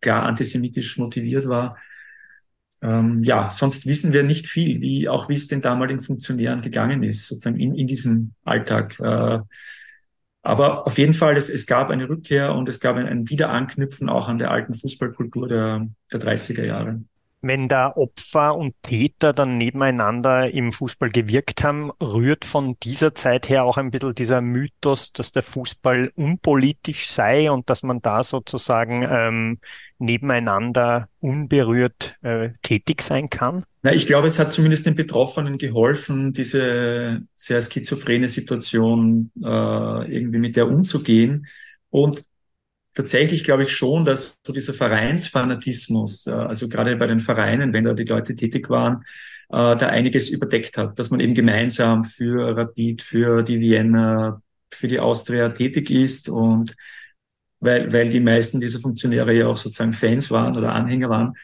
klar 0.00 0.22
antisemitisch 0.22 0.96
motiviert 0.96 1.48
war. 1.48 1.76
Ähm, 2.82 3.24
ja, 3.24 3.50
sonst 3.50 3.86
wissen 3.86 4.12
wir 4.12 4.22
nicht 4.22 4.46
viel, 4.46 4.80
wie 4.80 5.08
auch 5.08 5.28
wie 5.28 5.34
es 5.34 5.48
den 5.48 5.60
damaligen 5.60 6.00
Funktionären 6.00 6.62
gegangen 6.62 7.02
ist, 7.02 7.26
sozusagen 7.26 7.58
in, 7.58 7.74
in 7.74 7.86
diesem 7.86 8.34
Alltag. 8.44 8.98
Äh, 9.00 9.40
aber 10.44 10.86
auf 10.86 10.98
jeden 10.98 11.14
Fall, 11.14 11.36
es, 11.36 11.48
es 11.48 11.66
gab 11.66 11.90
eine 11.90 12.08
Rückkehr 12.08 12.54
und 12.54 12.68
es 12.68 12.78
gab 12.78 12.96
ein, 12.96 13.28
Wiederanknüpfen 13.30 14.10
auch 14.10 14.28
an 14.28 14.38
der 14.38 14.50
alten 14.50 14.74
Fußballkultur 14.74 15.48
der, 15.48 15.88
der 16.12 16.20
30er 16.20 16.64
Jahre 16.64 17.00
wenn 17.46 17.68
da 17.68 17.92
Opfer 17.94 18.56
und 18.56 18.74
Täter 18.82 19.34
dann 19.34 19.58
nebeneinander 19.58 20.50
im 20.50 20.72
Fußball 20.72 21.10
gewirkt 21.10 21.62
haben, 21.62 21.90
rührt 22.00 22.46
von 22.46 22.76
dieser 22.82 23.14
Zeit 23.14 23.50
her 23.50 23.64
auch 23.64 23.76
ein 23.76 23.90
bisschen 23.90 24.14
dieser 24.14 24.40
Mythos, 24.40 25.12
dass 25.12 25.30
der 25.32 25.42
Fußball 25.42 26.10
unpolitisch 26.14 27.06
sei 27.06 27.50
und 27.50 27.68
dass 27.68 27.82
man 27.82 28.00
da 28.00 28.24
sozusagen 28.24 29.06
ähm, 29.08 29.58
nebeneinander 29.98 31.08
unberührt 31.20 32.16
äh, 32.22 32.50
tätig 32.62 33.02
sein 33.02 33.28
kann? 33.28 33.64
Na, 33.82 33.92
ich 33.92 34.06
glaube, 34.06 34.26
es 34.26 34.38
hat 34.38 34.54
zumindest 34.54 34.86
den 34.86 34.94
Betroffenen 34.94 35.58
geholfen, 35.58 36.32
diese 36.32 37.20
sehr 37.34 37.60
schizophrene 37.60 38.28
Situation 38.28 39.30
äh, 39.42 39.46
irgendwie 39.46 40.38
mit 40.38 40.56
der 40.56 40.66
umzugehen. 40.68 41.46
Und 41.90 42.22
tatsächlich 42.94 43.44
glaube 43.44 43.64
ich 43.64 43.72
schon, 43.72 44.04
dass 44.04 44.40
so 44.44 44.52
dieser 44.52 44.74
Vereinsfanatismus, 44.74 46.26
äh, 46.26 46.32
also 46.32 46.68
gerade 46.68 46.96
bei 46.96 47.06
den 47.06 47.20
Vereinen, 47.20 47.72
wenn 47.72 47.84
da 47.84 47.92
die 47.92 48.04
Leute 48.04 48.34
tätig 48.36 48.70
waren, 48.70 49.04
äh, 49.50 49.76
da 49.76 49.88
einiges 49.88 50.30
überdeckt 50.30 50.76
hat, 50.76 50.98
dass 50.98 51.10
man 51.10 51.20
eben 51.20 51.34
gemeinsam 51.34 52.04
für 52.04 52.56
Rapid, 52.56 53.02
für 53.02 53.42
die 53.42 53.60
Vienna, 53.60 54.40
für 54.72 54.88
die 54.88 55.00
Austria 55.00 55.50
tätig 55.50 55.90
ist 55.90 56.28
und 56.28 56.74
weil, 57.60 57.92
weil 57.92 58.10
die 58.10 58.20
meisten 58.20 58.60
dieser 58.60 58.78
Funktionäre 58.78 59.32
ja 59.32 59.46
auch 59.46 59.56
sozusagen 59.56 59.92
Fans 59.94 60.30
waren 60.30 60.56
oder 60.56 60.72
Anhänger 60.72 61.08
waren, 61.08 61.34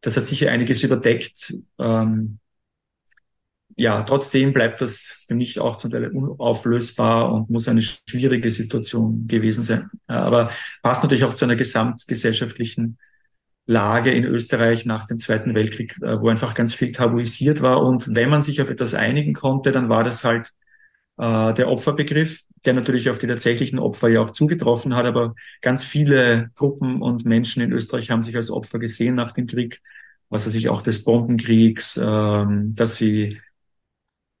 das 0.00 0.16
hat 0.16 0.26
sicher 0.26 0.50
einiges 0.50 0.82
überdeckt. 0.82 1.54
Ähm, 1.78 2.38
ja, 3.78 4.02
trotzdem 4.02 4.52
bleibt 4.52 4.80
das 4.80 5.24
für 5.28 5.36
mich 5.36 5.60
auch 5.60 5.76
zum 5.76 5.92
Teil 5.92 6.08
unauflösbar 6.08 7.32
und 7.32 7.48
muss 7.48 7.68
eine 7.68 7.80
schwierige 7.80 8.50
Situation 8.50 9.28
gewesen 9.28 9.62
sein. 9.62 9.88
Aber 10.08 10.50
passt 10.82 11.04
natürlich 11.04 11.22
auch 11.22 11.32
zu 11.32 11.44
einer 11.44 11.54
gesamtgesellschaftlichen 11.54 12.98
Lage 13.66 14.10
in 14.10 14.24
Österreich 14.24 14.84
nach 14.84 15.06
dem 15.06 15.18
Zweiten 15.18 15.54
Weltkrieg, 15.54 15.96
äh, 16.02 16.20
wo 16.20 16.28
einfach 16.28 16.54
ganz 16.54 16.74
viel 16.74 16.90
tabuisiert 16.90 17.62
war. 17.62 17.80
Und 17.80 18.16
wenn 18.16 18.30
man 18.30 18.42
sich 18.42 18.60
auf 18.60 18.68
etwas 18.68 18.94
einigen 18.94 19.32
konnte, 19.32 19.70
dann 19.70 19.88
war 19.88 20.02
das 20.02 20.24
halt 20.24 20.52
äh, 21.18 21.54
der 21.54 21.68
Opferbegriff, 21.68 22.42
der 22.64 22.74
natürlich 22.74 23.08
auf 23.10 23.18
die 23.18 23.28
tatsächlichen 23.28 23.78
Opfer 23.78 24.08
ja 24.08 24.22
auch 24.22 24.30
zugetroffen 24.30 24.96
hat. 24.96 25.06
Aber 25.06 25.36
ganz 25.60 25.84
viele 25.84 26.50
Gruppen 26.56 27.00
und 27.00 27.24
Menschen 27.26 27.62
in 27.62 27.72
Österreich 27.72 28.10
haben 28.10 28.22
sich 28.22 28.34
als 28.34 28.50
Opfer 28.50 28.80
gesehen 28.80 29.14
nach 29.14 29.30
dem 29.30 29.46
Krieg, 29.46 29.80
was 30.30 30.48
weiß 30.48 30.54
ich 30.56 30.68
auch 30.68 30.82
des 30.82 31.04
Bombenkriegs, 31.04 31.96
äh, 31.96 32.44
dass 32.74 32.96
sie 32.96 33.38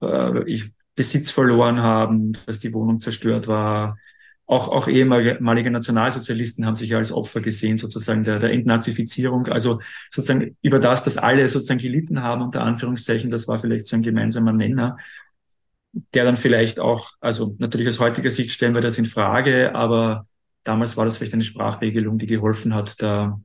äh, 0.02 0.50
ich 0.50 0.72
Besitz 0.94 1.30
verloren 1.30 1.80
haben, 1.80 2.36
dass 2.46 2.58
die 2.58 2.74
Wohnung 2.74 2.98
zerstört 2.98 3.46
war. 3.46 3.98
Auch, 4.46 4.68
auch 4.68 4.88
ehemalige 4.88 5.70
Nationalsozialisten 5.70 6.66
haben 6.66 6.74
sich 6.74 6.94
als 6.96 7.12
Opfer 7.12 7.40
gesehen, 7.40 7.76
sozusagen 7.76 8.24
der, 8.24 8.40
der 8.40 8.50
Entnazifizierung. 8.50 9.46
Also 9.46 9.80
sozusagen 10.10 10.56
über 10.60 10.80
das, 10.80 11.04
dass 11.04 11.16
alle 11.16 11.46
sozusagen 11.46 11.78
gelitten 11.78 12.22
haben, 12.22 12.42
unter 12.42 12.62
Anführungszeichen, 12.62 13.30
das 13.30 13.46
war 13.46 13.58
vielleicht 13.58 13.86
so 13.86 13.94
ein 13.94 14.02
gemeinsamer 14.02 14.52
Nenner, 14.52 14.96
der 16.14 16.24
dann 16.24 16.36
vielleicht 16.36 16.80
auch, 16.80 17.12
also 17.20 17.54
natürlich 17.58 17.86
aus 17.88 18.00
heutiger 18.00 18.30
Sicht 18.30 18.50
stellen 18.50 18.74
wir 18.74 18.80
das 18.80 18.98
in 18.98 19.06
Frage, 19.06 19.74
aber 19.76 20.26
damals 20.64 20.96
war 20.96 21.04
das 21.04 21.18
vielleicht 21.18 21.34
eine 21.34 21.44
Sprachregelung, 21.44 22.18
die 22.18 22.26
geholfen 22.26 22.74
hat, 22.74 23.00
da 23.00 23.40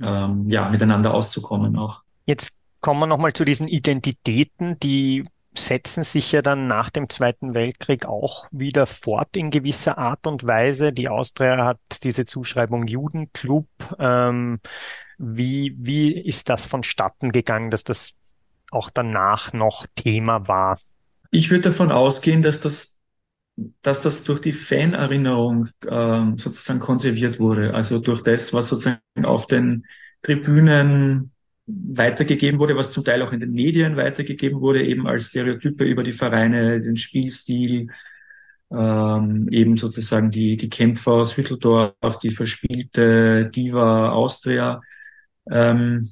ähm, 0.00 0.48
ja 0.48 0.70
miteinander 0.70 1.12
auszukommen 1.12 1.76
auch. 1.76 2.00
Jetzt 2.24 2.56
kommen 2.80 3.00
wir 3.00 3.06
nochmal 3.06 3.34
zu 3.34 3.44
diesen 3.44 3.68
Identitäten, 3.68 4.78
die 4.80 5.24
setzen 5.54 6.02
sich 6.04 6.32
ja 6.32 6.42
dann 6.42 6.66
nach 6.66 6.90
dem 6.90 7.08
Zweiten 7.08 7.54
Weltkrieg 7.54 8.06
auch 8.06 8.46
wieder 8.50 8.86
fort 8.86 9.36
in 9.36 9.50
gewisser 9.50 9.98
Art 9.98 10.26
und 10.26 10.46
Weise. 10.46 10.92
Die 10.92 11.08
Austria 11.08 11.64
hat 11.64 11.80
diese 12.02 12.24
Zuschreibung 12.24 12.86
Judenclub. 12.86 13.68
Ähm, 13.98 14.60
wie, 15.18 15.76
wie 15.78 16.12
ist 16.18 16.48
das 16.48 16.66
vonstatten 16.66 17.32
gegangen, 17.32 17.70
dass 17.70 17.84
das 17.84 18.14
auch 18.70 18.90
danach 18.90 19.52
noch 19.52 19.86
Thema 19.94 20.48
war? 20.48 20.78
Ich 21.30 21.50
würde 21.50 21.70
davon 21.70 21.90
ausgehen, 21.90 22.42
dass 22.42 22.60
das, 22.60 23.00
dass 23.82 24.00
das 24.00 24.24
durch 24.24 24.40
die 24.40 24.52
Fanerinnerung 24.52 25.68
ähm, 25.86 26.38
sozusagen 26.38 26.80
konserviert 26.80 27.38
wurde. 27.38 27.74
Also 27.74 27.98
durch 27.98 28.22
das, 28.22 28.52
was 28.52 28.68
sozusagen 28.68 29.24
auf 29.24 29.46
den 29.46 29.86
Tribünen 30.22 31.31
weitergegeben 31.66 32.58
wurde, 32.58 32.76
was 32.76 32.90
zum 32.90 33.04
Teil 33.04 33.22
auch 33.22 33.32
in 33.32 33.40
den 33.40 33.52
Medien 33.52 33.96
weitergegeben 33.96 34.60
wurde, 34.60 34.84
eben 34.84 35.06
als 35.06 35.26
Stereotype 35.28 35.84
über 35.84 36.02
die 36.02 36.12
Vereine, 36.12 36.80
den 36.80 36.96
Spielstil, 36.96 37.88
ähm, 38.70 39.48
eben 39.50 39.76
sozusagen 39.76 40.30
die, 40.30 40.56
die 40.56 40.70
Kämpfer 40.70 41.12
aus 41.12 41.36
Hütteldorf, 41.36 42.18
die 42.22 42.30
verspielte 42.30 43.50
Diva 43.54 44.10
Austria. 44.10 44.80
Ähm, 45.50 46.08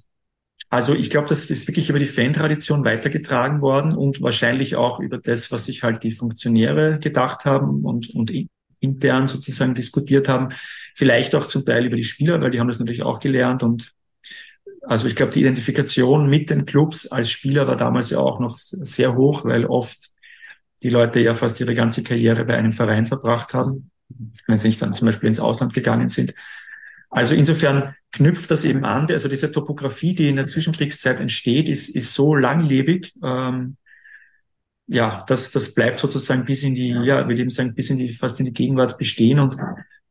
also 0.68 0.94
ich 0.94 1.10
glaube, 1.10 1.28
das 1.28 1.50
ist 1.50 1.66
wirklich 1.66 1.90
über 1.90 1.98
die 1.98 2.06
Fan-Tradition 2.06 2.84
weitergetragen 2.84 3.60
worden 3.60 3.92
und 3.92 4.22
wahrscheinlich 4.22 4.76
auch 4.76 5.00
über 5.00 5.18
das, 5.18 5.50
was 5.50 5.64
sich 5.64 5.82
halt 5.82 6.04
die 6.04 6.12
Funktionäre 6.12 7.00
gedacht 7.00 7.44
haben 7.44 7.84
und, 7.84 8.10
und 8.14 8.30
intern 8.78 9.26
sozusagen 9.26 9.74
diskutiert 9.74 10.28
haben. 10.28 10.50
Vielleicht 10.94 11.34
auch 11.34 11.46
zum 11.46 11.64
Teil 11.64 11.86
über 11.86 11.96
die 11.96 12.04
Spieler, 12.04 12.40
weil 12.40 12.50
die 12.52 12.60
haben 12.60 12.68
das 12.68 12.78
natürlich 12.78 13.02
auch 13.02 13.18
gelernt 13.18 13.64
und 13.64 13.92
also 14.90 15.06
ich 15.06 15.14
glaube, 15.14 15.30
die 15.30 15.42
Identifikation 15.42 16.28
mit 16.28 16.50
den 16.50 16.66
Clubs 16.66 17.06
als 17.06 17.30
Spieler 17.30 17.68
war 17.68 17.76
damals 17.76 18.10
ja 18.10 18.18
auch 18.18 18.40
noch 18.40 18.58
sehr 18.58 19.14
hoch, 19.14 19.44
weil 19.44 19.64
oft 19.64 20.10
die 20.82 20.88
Leute 20.88 21.20
ja 21.20 21.32
fast 21.32 21.60
ihre 21.60 21.76
ganze 21.76 22.02
Karriere 22.02 22.44
bei 22.44 22.56
einem 22.56 22.72
Verein 22.72 23.06
verbracht 23.06 23.54
haben, 23.54 23.92
wenn 24.48 24.58
sie 24.58 24.66
nicht 24.66 24.82
dann 24.82 24.92
zum 24.92 25.06
Beispiel 25.06 25.28
ins 25.28 25.38
Ausland 25.38 25.74
gegangen 25.74 26.08
sind. 26.08 26.34
Also 27.08 27.36
insofern 27.36 27.94
knüpft 28.10 28.50
das 28.50 28.64
eben 28.64 28.84
an. 28.84 29.06
Also 29.08 29.28
diese 29.28 29.52
Topografie, 29.52 30.16
die 30.16 30.28
in 30.28 30.34
der 30.34 30.48
Zwischenkriegszeit 30.48 31.20
entsteht, 31.20 31.68
ist, 31.68 31.90
ist 31.90 32.12
so 32.12 32.34
langlebig. 32.34 33.14
Ähm, 33.22 33.76
ja, 34.88 35.24
das, 35.28 35.52
das 35.52 35.72
bleibt 35.72 36.00
sozusagen 36.00 36.44
bis 36.44 36.64
in 36.64 36.74
die, 36.74 36.88
ja, 36.88 37.28
wir 37.28 37.36
leben 37.36 37.50
sagen, 37.50 37.76
bis 37.76 37.90
in 37.90 37.98
die, 37.98 38.10
fast 38.10 38.40
in 38.40 38.46
die 38.46 38.52
Gegenwart 38.52 38.98
bestehen. 38.98 39.38
Und 39.38 39.54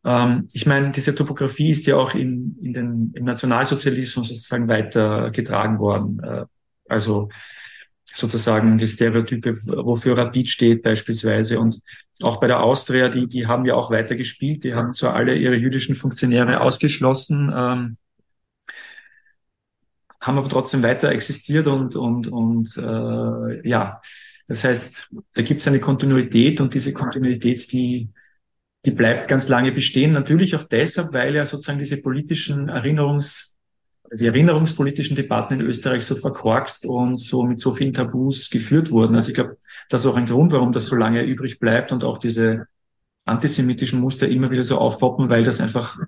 Ähm, 0.06 0.48
ich 0.54 0.66
meine, 0.66 0.92
diese 0.92 1.16
Topografie 1.16 1.72
ist 1.72 1.86
ja 1.88 1.98
auch 1.98 2.14
in, 2.14 2.58
in 2.62 2.74
den, 2.74 3.14
im 3.16 3.26
Nationalsozialismus 3.26 4.30
sozusagen 4.30 4.68
weitergetragen 4.68 5.80
worden. 5.80 6.20
Äh, 6.24 6.46
also 6.88 7.30
sozusagen 8.14 8.78
die 8.78 8.88
Stereotype, 8.88 9.54
wofür 9.66 10.18
Rapid 10.18 10.50
steht 10.50 10.84
beispielsweise. 10.84 11.60
Und 11.60 11.80
auch 12.22 12.40
bei 12.40 12.48
der 12.48 12.62
Austria, 12.62 13.10
die, 13.10 13.28
die 13.28 13.48
haben 13.48 13.66
ja 13.66 13.76
auch 13.76 13.92
weiter 13.92 14.16
gespielt. 14.16 14.64
Die 14.64 14.74
haben 14.74 14.94
zwar 14.94 15.16
alle 15.16 15.36
ihre 15.36 15.56
jüdischen 15.56 15.96
Funktionäre 15.96 16.62
ausgeschlossen, 16.62 17.54
ähm, 17.56 17.98
haben 20.22 20.38
aber 20.38 20.50
trotzdem 20.50 20.84
weiter 20.84 21.10
existiert 21.12 21.68
und, 21.68 21.96
und, 21.96 22.28
und 22.28 22.76
äh, 22.78 23.68
ja, 23.68 24.02
das 24.48 24.64
heißt, 24.64 25.10
da 25.36 25.42
gibt 25.44 25.62
es 25.62 25.68
eine 25.68 25.80
Kontinuität 25.80 26.60
und 26.60 26.74
diese 26.74 26.92
Kontinuität, 26.92 27.72
die, 27.72 28.10
die 28.86 28.92
bleibt 28.92 29.28
ganz 29.28 29.48
lange 29.50 29.72
bestehen. 29.72 30.14
Natürlich 30.14 30.56
auch 30.56 30.64
deshalb, 30.64 31.14
weil 31.14 31.36
ja 31.36 31.46
sozusagen 31.46 31.80
diese 31.80 32.02
politischen 32.02 32.70
Erinnerungs, 32.70 33.58
die 34.12 34.26
erinnerungspolitischen 34.26 35.16
Debatten 35.16 35.56
in 35.56 35.62
Österreich 35.62 36.06
so 36.06 36.16
verkorkst 36.16 36.86
und 36.86 37.16
so 37.16 37.44
mit 37.44 37.60
so 37.60 37.72
vielen 37.72 37.94
Tabus 37.94 38.50
geführt 38.50 38.90
wurden. 38.90 39.16
Also 39.16 39.30
ich 39.30 39.36
glaube, 39.36 39.58
das 39.90 40.02
ist 40.02 40.08
auch 40.08 40.16
ein 40.16 40.26
Grund, 40.26 40.52
warum 40.52 40.72
das 40.72 40.88
so 40.88 40.96
lange 40.96 41.24
übrig 41.24 41.60
bleibt 41.60 41.92
und 41.92 42.04
auch 42.04 42.18
diese 42.18 42.68
antisemitischen 43.26 44.00
Muster 44.00 44.28
immer 44.28 44.50
wieder 44.50 44.64
so 44.64 44.78
aufpoppen, 44.78 45.30
weil 45.30 45.44
das 45.44 45.62
einfach 45.62 46.00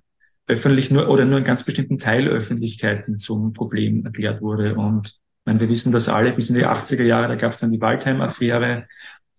öffentlich 0.47 0.91
nur 0.91 1.09
oder 1.09 1.25
nur 1.25 1.37
in 1.37 1.43
ganz 1.43 1.63
bestimmten 1.63 1.99
Teilöffentlichkeiten 1.99 3.17
zum 3.19 3.53
Problem 3.53 4.05
erklärt 4.05 4.41
wurde. 4.41 4.75
Und 4.75 5.07
ich 5.07 5.45
meine, 5.45 5.59
wir 5.59 5.69
wissen 5.69 5.91
das 5.91 6.09
alle, 6.09 6.33
bis 6.33 6.49
in 6.49 6.55
die 6.55 6.65
80er 6.65 7.03
Jahre, 7.03 7.27
da 7.27 7.35
gab 7.35 7.51
es 7.51 7.59
dann 7.59 7.71
die 7.71 7.81
Waldheim-Affäre, 7.81 8.87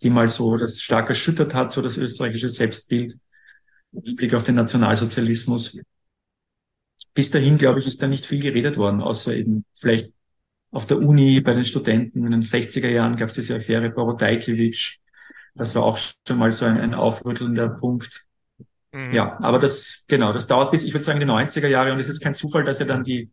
die 0.03 0.11
mal 0.11 0.29
so 0.29 0.57
das 0.57 0.81
stark 0.81 1.09
erschüttert 1.09 1.55
hat, 1.55 1.73
so 1.73 1.83
das 1.83 1.97
österreichische 1.97 2.49
Selbstbild 2.49 3.19
im 3.93 4.17
Blick 4.17 4.35
auf 4.35 4.45
den 4.45 4.57
Nationalsozialismus. 4.57 5.79
Bis 7.15 7.31
dahin, 7.31 7.59
glaube 7.59 7.79
ich, 7.79 7.87
ist 7.87 8.03
da 8.03 8.09
nicht 8.09 8.27
viel 8.27 8.41
geredet 8.41 8.77
worden, 8.77 9.03
außer 9.03 9.35
eben 9.35 9.65
vielleicht 9.79 10.13
auf 10.71 10.87
der 10.87 10.99
Uni 10.99 11.41
bei 11.41 11.53
den 11.53 11.65
Studenten 11.65 12.25
in 12.25 12.33
den 12.33 12.43
60er 12.43 12.89
Jahren 12.89 13.17
gab 13.17 13.29
es 13.29 13.35
diese 13.35 13.57
Affäre 13.57 13.91
Borodajkiewicz. 13.91 14.99
Das 15.55 15.75
war 15.75 15.83
auch 15.83 15.99
schon 15.99 16.39
mal 16.39 16.51
so 16.51 16.65
ein, 16.65 16.79
ein 16.79 16.95
aufrüttelnder 16.95 17.69
Punkt. 17.69 18.25
Mhm. 18.93 19.13
Ja, 19.13 19.39
aber 19.41 19.59
das, 19.59 20.07
genau, 20.09 20.33
das 20.33 20.47
dauert 20.47 20.71
bis, 20.71 20.85
ich 20.85 20.95
würde 20.95 21.05
sagen, 21.05 21.21
die 21.21 21.27
90er 21.27 21.69
Jahre 21.69 21.93
und 21.93 21.99
es 21.99 22.09
ist 22.09 22.21
kein 22.21 22.35
Zufall, 22.35 22.65
dass 22.65 22.79
ja 22.79 22.87
dann 22.87 23.05
die, 23.05 23.31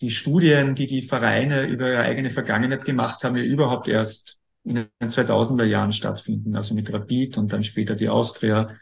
die 0.00 0.10
Studien, 0.10 0.74
die 0.74 0.86
die 0.86 1.02
Vereine 1.02 1.66
über 1.66 1.88
ihre 1.92 2.02
eigene 2.02 2.30
Vergangenheit 2.30 2.84
gemacht 2.84 3.22
haben, 3.22 3.36
ja 3.36 3.42
überhaupt 3.42 3.86
erst 3.86 4.37
in 4.68 4.88
den 5.00 5.08
2000er 5.08 5.64
Jahren 5.64 5.92
stattfinden, 5.92 6.56
also 6.56 6.74
mit 6.74 6.92
Rapid 6.92 7.38
und 7.38 7.52
dann 7.52 7.62
später 7.62 7.94
die 7.94 8.08
Austria. 8.08 8.76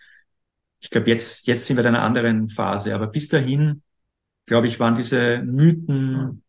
Ich 0.81 0.91
glaube, 0.91 1.09
jetzt, 1.11 1.47
jetzt 1.47 1.67
sind 1.67 1.77
wir 1.77 1.85
in 1.85 1.95
einer 1.95 2.03
anderen 2.03 2.49
Phase, 2.49 2.95
aber 2.95 3.07
bis 3.07 3.29
dahin, 3.29 3.83
glaube 4.47 4.67
ich, 4.67 4.79
waren 4.81 4.95
diese 4.95 5.39
Mythen, 5.39 6.43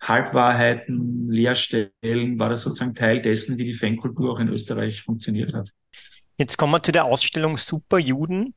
Halbwahrheiten, 0.00 1.30
Leerstellen, 1.30 2.38
war 2.38 2.48
das 2.48 2.62
sozusagen 2.62 2.94
Teil 2.94 3.22
dessen, 3.22 3.56
wie 3.56 3.64
die 3.64 3.72
Fankultur 3.72 4.32
auch 4.32 4.40
in 4.40 4.48
Österreich 4.48 5.00
funktioniert 5.00 5.54
hat. 5.54 5.70
Jetzt 6.38 6.56
kommen 6.56 6.72
wir 6.72 6.82
zu 6.82 6.90
der 6.90 7.04
Ausstellung 7.04 7.56
Superjuden, 7.56 8.54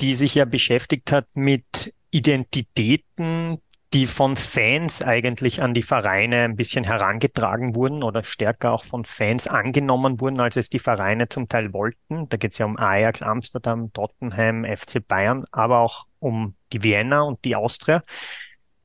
die 0.00 0.14
sich 0.14 0.34
ja 0.34 0.44
beschäftigt 0.44 1.10
hat 1.12 1.26
mit 1.34 1.94
Identitäten, 2.10 3.58
die 3.92 4.06
von 4.06 4.36
Fans 4.36 5.02
eigentlich 5.02 5.62
an 5.62 5.74
die 5.74 5.82
Vereine 5.82 6.44
ein 6.44 6.56
bisschen 6.56 6.84
herangetragen 6.84 7.74
wurden 7.74 8.02
oder 8.02 8.24
stärker 8.24 8.72
auch 8.72 8.84
von 8.84 9.04
Fans 9.04 9.46
angenommen 9.46 10.20
wurden, 10.20 10.40
als 10.40 10.56
es 10.56 10.70
die 10.70 10.78
Vereine 10.78 11.28
zum 11.28 11.48
Teil 11.48 11.74
wollten. 11.74 12.28
Da 12.30 12.38
geht 12.38 12.52
es 12.52 12.58
ja 12.58 12.66
um 12.66 12.78
Ajax, 12.78 13.20
Amsterdam, 13.20 13.92
Tottenham, 13.92 14.64
FC 14.64 15.06
Bayern, 15.06 15.44
aber 15.52 15.80
auch 15.80 16.06
um 16.20 16.54
die 16.72 16.82
Vienna 16.82 17.20
und 17.20 17.44
die 17.44 17.54
Austria. 17.54 18.02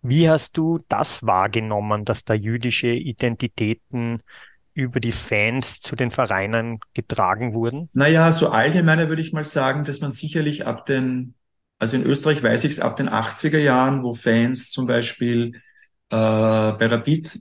Wie 0.01 0.29
hast 0.29 0.57
du 0.57 0.79
das 0.89 1.25
wahrgenommen, 1.25 2.03
dass 2.03 2.25
da 2.25 2.33
jüdische 2.33 2.87
Identitäten 2.87 4.21
über 4.73 4.99
die 4.99 5.11
Fans 5.11 5.79
zu 5.81 5.95
den 5.95 6.11
Vereinen 6.11 6.79
getragen 6.93 7.53
wurden? 7.53 7.89
Naja, 7.93 8.31
so 8.31 8.49
allgemeiner 8.49 9.09
würde 9.09 9.21
ich 9.21 9.33
mal 9.33 9.43
sagen, 9.43 9.85
dass 9.85 10.01
man 10.01 10.11
sicherlich 10.11 10.67
ab 10.67 10.85
den 10.85 11.33
also 11.79 11.97
in 11.97 12.05
Österreich 12.05 12.41
weiß 12.41 12.63
ich 12.63 12.71
es 12.71 12.79
ab 12.79 12.95
den 12.95 13.09
80er 13.09 13.59
Jahren, 13.59 14.03
wo 14.03 14.13
Fans 14.13 14.71
zum 14.71 14.87
Beispiel 14.87 15.53
äh, 16.09 16.15
bei 16.15 16.87
Rapid 16.87 17.39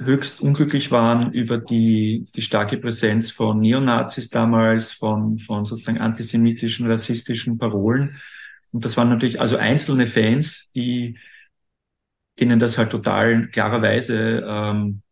höchst 0.00 0.40
unglücklich 0.40 0.90
waren 0.90 1.32
über 1.32 1.58
die, 1.58 2.26
die 2.34 2.42
starke 2.42 2.78
Präsenz 2.78 3.30
von 3.30 3.60
Neonazis 3.60 4.28
damals, 4.28 4.92
von, 4.92 5.38
von 5.38 5.64
sozusagen 5.64 5.98
antisemitischen, 5.98 6.90
rassistischen 6.90 7.58
Parolen. 7.58 8.20
Und 8.72 8.84
das 8.84 8.96
waren 8.96 9.08
natürlich 9.08 9.40
also 9.40 9.56
einzelne 9.56 10.06
Fans, 10.06 10.70
die, 10.72 11.18
denen 12.40 12.58
das 12.58 12.76
halt 12.76 12.90
total 12.90 13.48
klarerweise 13.48 14.44
ähm, 14.46 15.02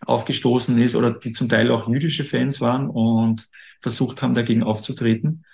aufgestoßen 0.00 0.80
ist 0.80 0.96
oder 0.96 1.12
die 1.12 1.32
zum 1.32 1.48
Teil 1.48 1.70
auch 1.70 1.88
jüdische 1.88 2.24
Fans 2.24 2.60
waren 2.60 2.88
und 2.88 3.48
versucht 3.78 4.22
haben, 4.22 4.34
dagegen 4.34 4.62
aufzutreten, 4.62 5.44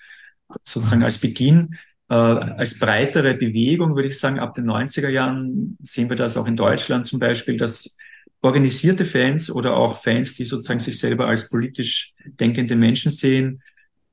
sozusagen 0.65 1.03
als 1.03 1.19
Beginn. 1.19 1.77
Äh, 2.09 2.15
als 2.15 2.79
breitere 2.79 3.35
Bewegung 3.35 3.97
würde 3.97 4.09
ich 4.09 4.19
sagen, 4.19 4.39
ab 4.39 4.55
den 4.55 4.67
90er 4.67 5.09
Jahren 5.09 5.77
sehen 5.83 6.09
wir 6.09 6.17
das 6.17 6.37
auch 6.37 6.47
in 6.47 6.57
Deutschland 6.57 7.07
zum 7.07 7.19
Beispiel, 7.19 7.57
dass 7.57 7.97
organisierte 8.43 9.05
Fans 9.05 9.51
oder 9.51 9.77
auch 9.77 9.97
Fans, 9.97 10.35
die 10.35 10.45
sozusagen 10.45 10.79
sich 10.79 10.99
selber 10.99 11.27
als 11.27 11.51
politisch 11.51 12.15
denkende 12.25 12.77
Menschen 12.77 13.11
sehen, 13.11 13.63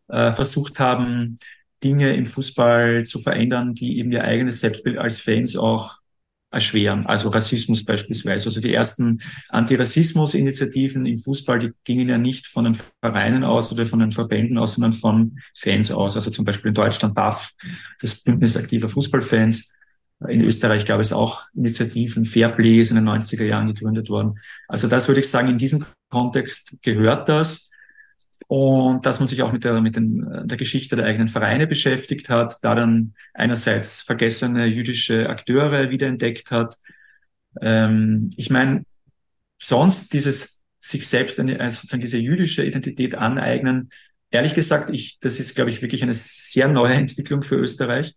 äh, 0.08 0.32
versucht 0.32 0.79
haben, 0.79 1.38
Dinge 1.84 2.15
im 2.15 2.25
Fußball 2.25 3.03
zu 3.03 3.19
verändern, 3.19 3.75
die 3.75 3.99
eben 3.99 4.12
ihr 4.12 4.23
eigenes 4.23 4.62
Selbstbild 4.62 4.97
als 4.97 5.19
Fans 5.19 5.56
auch 5.56 5.97
erschweren. 6.53 7.05
Also 7.07 7.29
Rassismus 7.29 7.83
beispielsweise. 7.83 8.47
Also 8.47 8.61
die 8.61 8.73
ersten 8.73 9.21
Antirassismus-Initiativen 9.49 11.05
im 11.05 11.17
Fußball, 11.17 11.59
die 11.59 11.71
gingen 11.83 12.07
ja 12.07 12.17
nicht 12.17 12.47
von 12.47 12.65
den 12.65 12.75
Vereinen 13.01 13.43
aus 13.43 13.71
oder 13.71 13.85
von 13.85 13.99
den 13.99 14.11
Verbänden 14.11 14.57
aus, 14.57 14.75
sondern 14.75 14.93
von 14.93 15.39
Fans 15.55 15.91
aus. 15.91 16.15
Also 16.15 16.29
zum 16.31 16.45
Beispiel 16.45 16.69
in 16.69 16.75
Deutschland 16.75 17.15
BAF, 17.15 17.53
das 17.99 18.15
Bündnis 18.15 18.55
aktiver 18.55 18.87
Fußballfans. 18.87 19.73
In 20.29 20.41
Österreich 20.41 20.85
gab 20.85 21.01
es 21.01 21.11
auch 21.11 21.43
Initiativen, 21.53 22.23
Fairplay 22.23 22.79
ist 22.79 22.91
in 22.91 22.95
den 22.95 23.09
90er 23.09 23.43
Jahren 23.43 23.67
gegründet 23.67 24.09
worden. 24.09 24.39
Also 24.67 24.87
das 24.87 25.07
würde 25.07 25.19
ich 25.19 25.29
sagen, 25.29 25.49
in 25.49 25.57
diesem 25.57 25.85
Kontext 26.09 26.77
gehört 26.81 27.27
das 27.27 27.72
und 28.47 29.06
dass 29.06 29.19
man 29.19 29.27
sich 29.27 29.41
auch 29.41 29.51
mit 29.51 29.63
der, 29.63 29.82
mit 29.82 29.95
den, 29.95 30.25
äh, 30.32 30.47
der 30.47 30.58
Geschichte 30.58 30.95
der 30.95 31.06
eigenen 31.06 31.27
Vereine 31.27 31.67
beschäftigt 31.67 32.29
hat, 32.29 32.58
da 32.62 32.75
dann 32.75 33.13
einerseits 33.34 34.01
vergessene 34.01 34.65
jüdische 34.65 35.29
Akteure 35.29 35.89
wiederentdeckt 35.89 36.51
hat. 36.51 36.77
Ähm, 37.62 38.32
ich 38.36 38.49
meine, 38.49 38.86
sonst 39.62 40.13
dieses 40.13 40.62
sich 40.79 41.08
selbst 41.08 41.39
eine, 41.39 41.60
also 41.60 41.77
sozusagen 41.77 42.01
diese 42.01 42.17
jüdische 42.17 42.65
Identität 42.65 43.15
aneignen, 43.15 43.89
ehrlich 44.32 44.53
gesagt, 44.53 44.89
ich, 44.89 45.19
das 45.19 45.39
ist, 45.39 45.56
glaube 45.56 45.69
ich, 45.69 45.82
wirklich 45.82 46.03
eine 46.03 46.13
sehr 46.13 46.67
neue 46.67 46.93
Entwicklung 46.95 47.43
für 47.43 47.56
Österreich. 47.56 48.15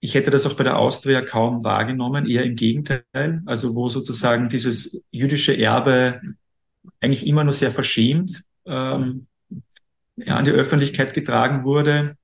Ich 0.00 0.14
hätte 0.14 0.30
das 0.30 0.46
auch 0.46 0.54
bei 0.54 0.64
der 0.64 0.78
Austria 0.78 1.22
kaum 1.22 1.64
wahrgenommen, 1.64 2.26
eher 2.26 2.42
im 2.42 2.56
Gegenteil. 2.56 3.42
Also 3.46 3.74
wo 3.74 3.88
sozusagen 3.88 4.48
dieses 4.48 5.06
jüdische 5.12 5.56
Erbe 5.56 6.20
eigentlich 7.00 7.26
immer 7.26 7.44
nur 7.44 7.52
sehr 7.52 7.70
verschämt 7.70 8.42
ähm, 8.66 9.28
ja, 10.16 10.36
an 10.36 10.44
die 10.44 10.50
Öffentlichkeit 10.50 11.14
getragen 11.14 11.64
wurde. 11.64 12.16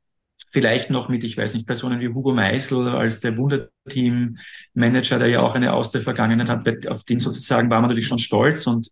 Vielleicht 0.51 0.91
noch 0.91 1.09
mit, 1.09 1.25
ich 1.25 1.37
weiß 1.37 1.55
nicht, 1.55 1.67
Personen 1.67 2.01
wie 2.01 2.09
Hugo 2.09 2.33
Meisel 2.33 2.89
als 2.89 3.21
der 3.21 3.37
Wunderteam-Manager, 3.37 5.19
der 5.19 5.29
ja 5.29 5.41
auch 5.41 5.55
eine 5.55 5.73
aus 5.75 5.91
der 5.91 6.01
Vergangenheit 6.01 6.49
hat, 6.49 6.87
auf 6.87 7.05
den 7.05 7.19
sozusagen 7.19 7.71
war 7.71 7.81
man 7.81 7.91
natürlich 7.91 8.09
schon 8.09 8.19
stolz 8.19 8.67
und 8.67 8.89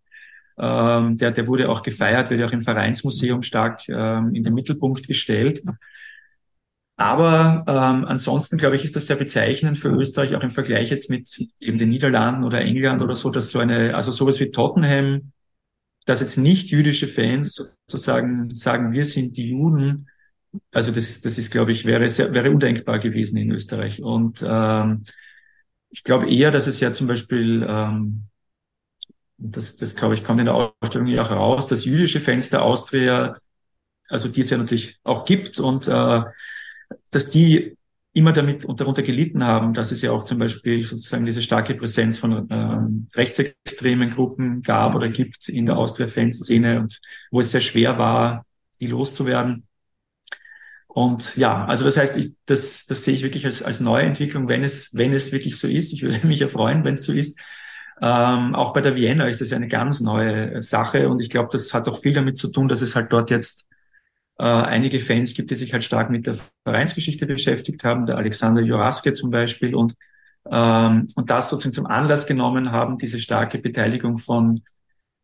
ähm, 0.59 1.16
der, 1.16 1.31
der 1.33 1.46
wurde 1.49 1.68
auch 1.68 1.83
gefeiert, 1.83 2.31
wird 2.31 2.40
ja 2.40 2.46
auch 2.46 2.53
im 2.53 2.62
Vereinsmuseum 2.62 3.42
stark 3.42 3.88
ähm, 3.88 4.35
in 4.35 4.42
den 4.42 4.55
Mittelpunkt 4.55 5.07
gestellt. 5.07 5.62
Aber 6.99 7.64
ähm, 7.68 8.07
ansonsten, 8.07 8.57
glaube 8.57 8.77
ich, 8.77 8.85
ist 8.85 8.96
das 8.96 9.07
sehr 9.07 9.16
bezeichnend 9.16 9.77
für 9.77 9.88
Österreich, 9.88 10.35
auch 10.35 10.42
im 10.42 10.51
Vergleich 10.51 10.90
jetzt 10.90 11.11
mit 11.11 11.29
eben 11.61 11.77
den 11.77 11.90
Niederlanden 11.90 12.44
oder 12.44 12.62
England 12.62 13.03
oder 13.03 13.14
so, 13.14 13.31
dass 13.31 13.51
so 13.51 13.59
eine, 13.59 13.94
also 13.94 14.12
sowas 14.12 14.40
wie 14.40 14.51
Tottenham 14.51 15.33
dass 16.07 16.21
jetzt 16.21 16.38
nicht 16.38 16.71
jüdische 16.71 17.09
Fans 17.09 17.79
sozusagen 17.87 18.49
sagen, 18.51 18.92
wir 18.92 19.05
sind 19.05 19.37
die 19.37 19.51
Juden, 19.51 20.09
also 20.73 20.92
das, 20.92 21.21
das 21.21 21.37
ist, 21.37 21.51
glaube 21.51 21.73
ich, 21.73 21.85
wäre, 21.85 22.09
sehr, 22.09 22.33
wäre 22.33 22.51
undenkbar 22.51 22.99
gewesen 23.01 23.37
in 23.37 23.51
Österreich. 23.51 24.03
Und 24.03 24.42
ähm, 24.47 25.05
ich 25.90 26.05
glaube 26.05 26.31
eher, 26.31 26.51
dass 26.51 26.69
es 26.69 26.81
ja 26.81 26.92
zum 26.92 27.09
Beispiel, 27.09 27.66
ähm, 27.69 28.29
das, 29.37 29.77
das 29.77 29.97
glaube 29.97 30.14
ich, 30.14 30.25
kommt 30.25 30.40
in 30.40 30.47
der 30.47 30.55
Ausstellung 30.55 31.09
ja 31.09 31.23
auch 31.23 31.31
raus, 31.31 31.66
dass 31.66 31.85
jüdische 31.85 32.21
Fans 32.21 32.51
der 32.51 32.62
Austria, 32.62 33.37
also 34.09 34.29
die 34.29 34.40
es 34.40 34.51
ja 34.51 34.59
natürlich 34.59 34.99
auch 35.03 35.25
gibt 35.25 35.59
und 35.59 35.88
äh, 35.88 36.23
dass 37.11 37.31
die 37.31 37.77
immer 38.16 38.33
damit 38.33 38.64
darunter 38.66 39.02
gelitten 39.02 39.44
haben, 39.44 39.74
dass 39.74 39.92
es 39.92 40.00
ja 40.00 40.11
auch 40.11 40.24
zum 40.24 40.38
Beispiel 40.38 40.83
sozusagen 40.83 41.26
diese 41.26 41.42
starke 41.42 41.74
Präsenz 41.74 42.16
von 42.16 42.48
ähm, 42.50 43.09
rechtsextremen 43.14 44.09
Gruppen 44.09 44.62
gab 44.62 44.94
oder 44.94 45.11
gibt 45.11 45.50
in 45.50 45.66
der 45.66 45.76
Austria-Fanszene 45.76 46.81
und 46.81 46.98
wo 47.31 47.40
es 47.40 47.50
sehr 47.50 47.61
schwer 47.61 47.98
war, 47.98 48.46
die 48.81 48.87
loszuwerden. 48.87 49.66
Und 50.88 51.37
ja, 51.37 51.66
also 51.66 51.85
das 51.85 51.98
heißt, 51.98 52.16
ich, 52.16 52.33
das, 52.46 52.87
das 52.87 53.05
sehe 53.05 53.12
ich 53.12 53.22
wirklich 53.22 53.44
als, 53.44 53.62
als 53.62 53.81
neue 53.81 54.05
Entwicklung, 54.05 54.48
wenn 54.48 54.64
es, 54.64 54.94
wenn 54.94 55.12
es 55.12 55.31
wirklich 55.31 55.59
so 55.59 55.68
ist. 55.68 55.92
Ich 55.92 56.02
würde 56.02 56.18
mich 56.26 56.40
ja 56.40 56.48
freuen, 56.48 56.85
wenn 56.85 56.94
es 56.94 57.05
so 57.05 57.12
ist. 57.12 57.38
Ähm, 58.00 58.55
auch 58.55 58.72
bei 58.72 58.81
der 58.81 58.96
Vienna 58.96 59.29
ist 59.29 59.42
das 59.42 59.50
ja 59.50 59.59
eine 59.59 59.68
ganz 59.68 60.00
neue 60.00 60.62
Sache 60.62 61.11
und 61.11 61.20
ich 61.20 61.29
glaube, 61.29 61.50
das 61.52 61.74
hat 61.74 61.87
auch 61.87 61.98
viel 62.00 62.14
damit 62.14 62.38
zu 62.38 62.48
tun, 62.48 62.68
dass 62.68 62.81
es 62.81 62.96
halt 62.96 63.12
dort 63.12 63.31
jetzt 63.31 63.68
äh, 64.38 64.44
einige 64.44 64.99
Fans 65.01 65.35
gibt, 65.35 65.51
die 65.51 65.55
sich 65.55 65.72
halt 65.72 65.85
stark 65.85 66.11
mit 66.11 66.27
der 66.27 66.37
Vereinsgeschichte 66.64 67.27
beschäftigt 67.27 67.85
haben, 67.85 68.07
der 68.07 68.16
Alexander 68.16 68.61
Juraske 68.61 69.12
zum 69.12 69.31
Beispiel 69.31 69.75
und 69.75 69.94
ähm, 70.51 71.07
und 71.16 71.31
das 71.31 71.51
sozusagen 71.51 71.75
zum 71.75 71.87
Anlass 71.87 72.27
genommen 72.27 72.70
haben, 72.72 72.99
diese 72.99 73.18
starke 73.18 73.59
Beteiligung 73.59 74.18
von 74.18 74.62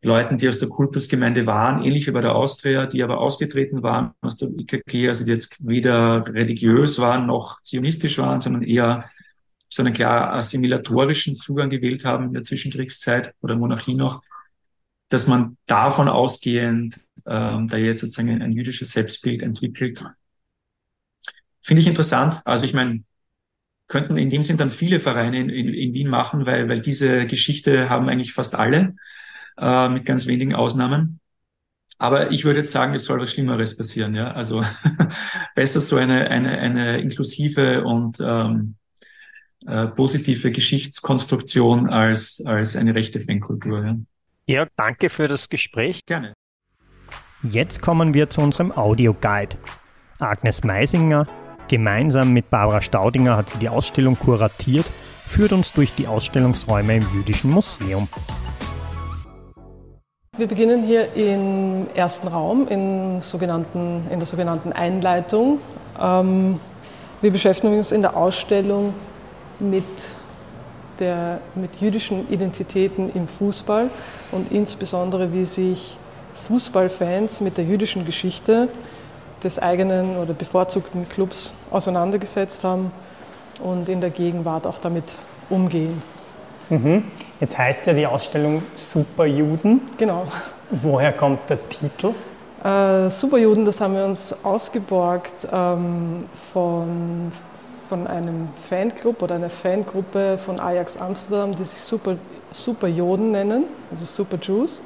Leuten, 0.01 0.37
die 0.37 0.49
aus 0.49 0.59
der 0.59 0.67
Kultusgemeinde 0.67 1.45
waren, 1.45 1.81
ähnlich 1.81 2.07
wie 2.07 2.11
bei 2.11 2.19
der 2.19 2.35
Austria, 2.35 2.85
die 2.85 3.01
aber 3.03 3.19
ausgetreten 3.19 3.83
waren 3.83 4.11
aus 4.21 4.35
der 4.35 4.49
IKG, 4.49 5.07
also 5.07 5.23
die 5.23 5.31
jetzt 5.31 5.55
weder 5.65 6.27
religiös 6.27 6.99
waren 6.99 7.25
noch 7.25 7.61
zionistisch 7.61 8.17
waren, 8.17 8.41
sondern 8.41 8.63
eher 8.63 9.09
so 9.69 9.81
einen 9.81 9.93
klar 9.93 10.33
assimilatorischen 10.33 11.37
Zugang 11.37 11.69
gewählt 11.69 12.03
haben 12.03 12.27
in 12.27 12.33
der 12.33 12.43
Zwischenkriegszeit 12.43 13.33
oder 13.41 13.55
Monarchie 13.55 13.95
noch, 13.95 14.21
dass 15.13 15.27
man 15.27 15.57
davon 15.67 16.09
ausgehend 16.09 16.99
ähm, 17.27 17.67
da 17.67 17.77
jetzt 17.77 18.01
sozusagen 18.01 18.29
ein, 18.29 18.41
ein 18.41 18.51
jüdisches 18.51 18.91
Selbstbild 18.91 19.43
entwickelt. 19.43 20.03
Finde 21.61 21.81
ich 21.81 21.87
interessant. 21.87 22.41
Also 22.45 22.65
ich 22.65 22.73
meine, 22.73 23.03
könnten 23.87 24.17
in 24.17 24.31
dem 24.31 24.41
Sinn 24.41 24.57
dann 24.57 24.71
viele 24.71 24.99
Vereine 24.99 25.39
in, 25.39 25.49
in, 25.49 25.71
in 25.71 25.93
Wien 25.93 26.07
machen, 26.07 26.47
weil, 26.47 26.67
weil 26.67 26.81
diese 26.81 27.27
Geschichte 27.27 27.89
haben 27.89 28.09
eigentlich 28.09 28.33
fast 28.33 28.55
alle 28.55 28.95
äh, 29.57 29.87
mit 29.87 30.05
ganz 30.05 30.25
wenigen 30.25 30.55
Ausnahmen. 30.55 31.19
Aber 31.99 32.31
ich 32.31 32.43
würde 32.43 32.59
jetzt 32.59 32.71
sagen, 32.71 32.95
es 32.95 33.05
soll 33.05 33.21
was 33.21 33.31
Schlimmeres 33.31 33.77
passieren. 33.77 34.15
Ja? 34.15 34.31
Also 34.31 34.63
besser 35.55 35.79
so 35.79 35.95
eine, 35.97 36.27
eine, 36.31 36.57
eine 36.57 36.99
inklusive 36.99 37.83
und 37.83 38.19
ähm, 38.19 38.77
äh, 39.67 39.87
positive 39.87 40.51
Geschichtskonstruktion 40.51 41.87
als, 41.87 42.43
als 42.45 42.75
eine 42.75 42.95
rechte 42.95 43.19
Fankultur. 43.19 43.85
Ja? 43.85 43.97
Ja, 44.47 44.67
danke 44.75 45.09
für 45.09 45.27
das 45.27 45.49
Gespräch. 45.49 46.05
Gerne. 46.05 46.33
Jetzt 47.43 47.81
kommen 47.81 48.13
wir 48.13 48.29
zu 48.29 48.41
unserem 48.41 48.71
Audioguide. 48.71 49.57
Agnes 50.19 50.63
Meisinger, 50.63 51.27
gemeinsam 51.67 52.31
mit 52.31 52.49
Barbara 52.49 52.81
Staudinger 52.81 53.35
hat 53.35 53.49
sie 53.49 53.59
die 53.59 53.69
Ausstellung 53.69 54.17
kuratiert, 54.17 54.85
führt 55.25 55.51
uns 55.51 55.73
durch 55.73 55.93
die 55.95 56.07
Ausstellungsräume 56.07 56.97
im 56.97 57.07
Jüdischen 57.13 57.51
Museum. 57.51 58.07
Wir 60.37 60.47
beginnen 60.47 60.83
hier 60.83 61.13
im 61.13 61.87
ersten 61.93 62.27
Raum 62.27 62.67
in, 62.67 63.21
sogenannten, 63.21 64.07
in 64.09 64.19
der 64.19 64.25
sogenannten 64.25 64.73
Einleitung. 64.73 65.59
Ähm, 65.99 66.59
wir 67.21 67.31
beschäftigen 67.31 67.77
uns 67.77 67.91
in 67.91 68.01
der 68.01 68.17
Ausstellung 68.17 68.93
mit, 69.59 69.83
der, 70.99 71.39
mit 71.55 71.77
jüdischen 71.77 72.29
Identitäten 72.29 73.09
im 73.09 73.27
Fußball 73.27 73.89
und 74.31 74.51
insbesondere 74.51 75.33
wie 75.33 75.43
sich 75.43 75.97
Fußballfans 76.35 77.41
mit 77.41 77.57
der 77.57 77.65
jüdischen 77.65 78.05
Geschichte 78.05 78.69
des 79.43 79.59
eigenen 79.59 80.17
oder 80.17 80.33
bevorzugten 80.33 81.07
Clubs 81.07 81.53
auseinandergesetzt 81.69 82.63
haben 82.63 82.91
und 83.61 83.89
in 83.89 84.01
der 84.01 84.09
Gegenwart 84.09 84.65
auch 84.65 84.79
damit 84.79 85.17
umgehen. 85.49 86.01
Mhm. 86.69 87.03
Jetzt 87.39 87.57
heißt 87.57 87.85
ja 87.87 87.93
die 87.93 88.07
Ausstellung 88.07 88.63
Superjuden. 88.75 89.81
Genau. 89.97 90.25
Woher 90.69 91.11
kommt 91.11 91.49
der 91.49 91.69
Titel? 91.69 92.13
Äh, 92.63 93.09
Superjuden, 93.09 93.65
das 93.65 93.81
haben 93.81 93.95
wir 93.95 94.05
uns 94.05 94.33
ausgeborgt 94.43 95.47
ähm, 95.51 96.25
von, 96.33 97.31
von 97.93 98.07
einem 98.07 98.47
Fanclub 98.47 99.21
oder 99.21 99.35
einer 99.35 99.51
Fangruppe 99.51 100.39
von 100.43 100.59
Ajax 100.59 100.97
Amsterdam, 100.97 101.53
die 101.53 101.63
sich 101.63 101.79
Super, 101.79 102.15
Superjoden 102.49 103.29
nennen, 103.29 103.65
also 103.91 104.03
Super 104.03 104.39
Jews. 104.41 104.81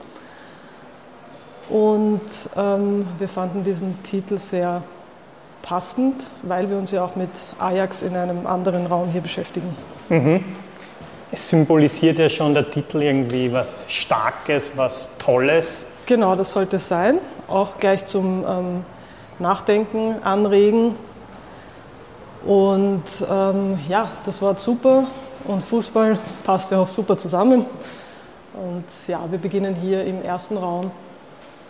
Und 1.69 2.19
ähm, 2.57 3.07
wir 3.17 3.29
fanden 3.29 3.63
diesen 3.63 4.03
Titel 4.03 4.37
sehr 4.37 4.83
passend, 5.61 6.31
weil 6.41 6.69
wir 6.69 6.77
uns 6.77 6.91
ja 6.91 7.01
auch 7.05 7.15
mit 7.15 7.29
Ajax 7.59 8.01
in 8.01 8.13
einem 8.17 8.45
anderen 8.45 8.85
Raum 8.87 9.09
hier 9.09 9.21
beschäftigen. 9.21 9.73
Mhm. 10.09 10.43
Es 11.31 11.47
symbolisiert 11.47 12.19
ja 12.19 12.27
schon 12.27 12.53
der 12.53 12.69
Titel 12.69 13.03
irgendwie 13.03 13.53
was 13.53 13.85
Starkes, 13.87 14.73
was 14.75 15.11
Tolles. 15.17 15.85
Genau, 16.07 16.35
das 16.35 16.51
sollte 16.51 16.75
es 16.75 16.89
sein. 16.89 17.19
Auch 17.47 17.77
gleich 17.77 18.03
zum 18.03 18.43
ähm, 18.45 18.85
Nachdenken 19.39 20.21
anregen. 20.23 20.95
Und 22.47 23.03
ähm, 23.29 23.77
ja, 23.88 24.10
das 24.25 24.41
Wort 24.41 24.60
super 24.60 25.05
und 25.45 25.62
Fußball 25.62 26.17
passt 26.43 26.71
ja 26.71 26.79
auch 26.79 26.88
super 26.88 27.17
zusammen. 27.17 27.65
Und 28.53 28.86
ja, 29.07 29.19
wir 29.29 29.38
beginnen 29.38 29.75
hier 29.75 30.03
im 30.05 30.23
ersten 30.23 30.57
Raum. 30.57 30.89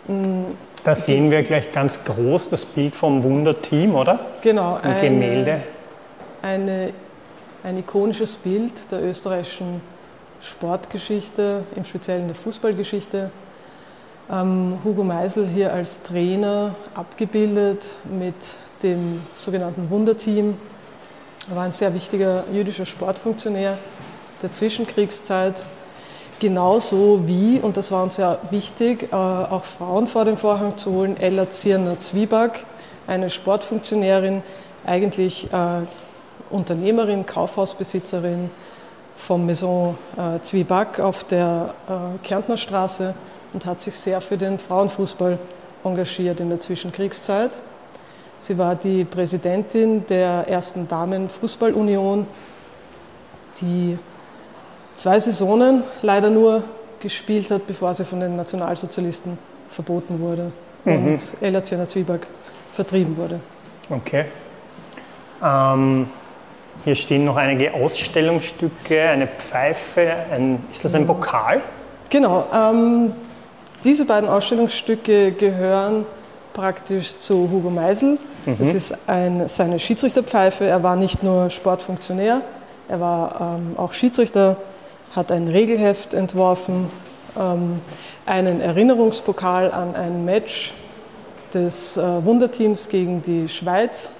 Mm, 0.06 0.44
da 0.84 0.94
sehen 0.94 1.30
wir 1.30 1.42
gleich 1.42 1.70
ganz 1.70 2.02
groß 2.04 2.48
das 2.48 2.64
Bild 2.64 2.96
vom 2.96 3.22
Wunderteam, 3.22 3.94
oder? 3.94 4.20
Genau. 4.40 4.78
Ein 4.80 5.00
Gemälde. 5.00 5.60
Eine 6.40 6.92
ein 7.64 7.76
ikonisches 7.76 8.36
Bild 8.36 8.90
der 8.92 9.02
österreichischen 9.02 9.80
Sportgeschichte, 10.40 11.64
im 11.74 11.84
Speziellen 11.84 12.28
der 12.28 12.36
Fußballgeschichte. 12.36 13.30
Ähm, 14.30 14.78
Hugo 14.84 15.02
Meisel 15.02 15.46
hier 15.48 15.72
als 15.72 16.02
Trainer 16.02 16.76
abgebildet 16.94 17.84
mit 18.10 18.34
dem 18.82 19.22
sogenannten 19.34 19.90
Wunderteam. 19.90 20.56
Er 21.50 21.56
war 21.56 21.62
ein 21.62 21.72
sehr 21.72 21.94
wichtiger 21.94 22.44
jüdischer 22.52 22.84
Sportfunktionär 22.84 23.78
der 24.42 24.52
Zwischenkriegszeit. 24.52 25.54
Genauso 26.40 27.26
wie, 27.26 27.58
und 27.58 27.78
das 27.78 27.90
war 27.90 28.02
uns 28.02 28.18
ja 28.18 28.38
wichtig, 28.50 29.04
äh, 29.10 29.16
auch 29.16 29.64
Frauen 29.64 30.06
vor 30.06 30.26
den 30.26 30.36
Vorhang 30.36 30.76
zu 30.76 30.92
holen, 30.92 31.16
Ella 31.16 31.48
Zierner-Zwieback, 31.48 32.66
eine 33.06 33.30
Sportfunktionärin, 33.30 34.42
eigentlich 34.84 35.50
äh, 35.50 35.80
Unternehmerin, 36.50 37.24
Kaufhausbesitzerin 37.24 38.50
vom 39.14 39.46
Maison 39.46 39.96
äh, 40.18 40.40
Zwieback 40.42 41.00
auf 41.00 41.24
der 41.24 41.74
Kärntner 42.22 42.58
Straße 42.58 43.14
und 43.54 43.64
hat 43.64 43.80
sich 43.80 43.98
sehr 43.98 44.20
für 44.20 44.36
den 44.36 44.58
Frauenfußball 44.58 45.38
engagiert 45.82 46.40
in 46.40 46.50
der 46.50 46.60
Zwischenkriegszeit. 46.60 47.52
Sie 48.38 48.56
war 48.56 48.76
die 48.76 49.04
Präsidentin 49.04 50.06
der 50.06 50.46
ersten 50.48 50.86
Damenfußballunion, 50.86 52.26
die 53.60 53.98
zwei 54.94 55.18
Saisonen 55.18 55.82
leider 56.02 56.30
nur 56.30 56.62
gespielt 57.00 57.50
hat, 57.50 57.66
bevor 57.66 57.92
sie 57.94 58.04
von 58.04 58.20
den 58.20 58.36
Nationalsozialisten 58.36 59.38
verboten 59.68 60.20
wurde 60.20 60.52
mhm. 60.84 61.08
und 61.08 61.32
Ella 61.40 61.62
Zwieback 61.62 62.26
vertrieben 62.72 63.16
wurde. 63.16 63.40
Okay. 63.90 64.26
Ähm, 65.42 66.08
hier 66.84 66.94
stehen 66.94 67.24
noch 67.24 67.36
einige 67.36 67.74
Ausstellungsstücke, 67.74 69.02
eine 69.02 69.26
Pfeife, 69.26 70.12
ein, 70.30 70.64
ist 70.72 70.84
das 70.84 70.94
ein 70.94 71.06
Pokal? 71.06 71.60
Genau, 72.08 72.46
ähm, 72.54 73.12
diese 73.84 74.04
beiden 74.04 74.28
Ausstellungsstücke 74.28 75.32
gehören 75.32 76.06
praktisch 76.58 77.16
zu 77.16 77.48
Hugo 77.52 77.70
Meisel. 77.70 78.18
Mhm. 78.44 78.56
Das 78.58 78.74
ist 78.74 78.98
ein, 79.06 79.46
seine 79.46 79.78
Schiedsrichterpfeife. 79.78 80.64
Er 80.64 80.82
war 80.82 80.96
nicht 80.96 81.22
nur 81.22 81.50
Sportfunktionär, 81.50 82.42
er 82.88 83.00
war 83.00 83.58
ähm, 83.58 83.78
auch 83.78 83.92
Schiedsrichter, 83.92 84.56
hat 85.14 85.30
ein 85.30 85.46
Regelheft 85.46 86.14
entworfen, 86.14 86.90
ähm, 87.38 87.80
einen 88.26 88.60
Erinnerungspokal 88.60 89.70
an 89.70 89.94
ein 89.94 90.24
Match 90.24 90.74
des 91.54 91.96
äh, 91.96 92.24
Wunderteams 92.24 92.88
gegen 92.88 93.22
die 93.22 93.48
Schweiz 93.48 94.10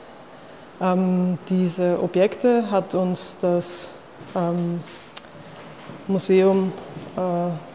ähm, 0.81 1.38
diese 1.48 2.01
Objekte 2.01 2.70
hat 2.70 2.94
uns 2.94 3.38
das 3.40 3.94
ähm, 4.37 4.81
Museum 6.07 6.72
äh, 7.16 7.20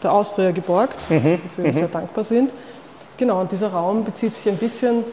der 0.01 0.11
Austria 0.13 0.51
geborgt, 0.51 1.09
mhm. 1.09 1.39
wofür 1.43 1.63
wir 1.65 1.73
mhm. 1.73 1.77
sehr 1.77 1.87
dankbar 1.89 2.23
sind. 2.23 2.49
Genau, 3.17 3.41
und 3.41 3.51
dieser 3.51 3.71
Raum 3.71 4.03
bezieht 4.03 4.35
sich 4.35 4.49
ein 4.49 4.57
bisschen 4.57 5.03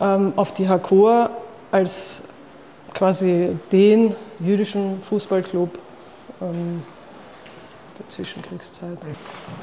ähm, 0.00 0.32
auf 0.36 0.52
die 0.52 0.68
Hakor 0.68 1.30
als 1.70 2.24
quasi 2.94 3.56
den 3.70 4.14
jüdischen 4.40 5.00
Fußballclub 5.02 5.78
ähm, 6.40 6.82
der 7.98 8.08
Zwischenkriegszeit. 8.08 8.98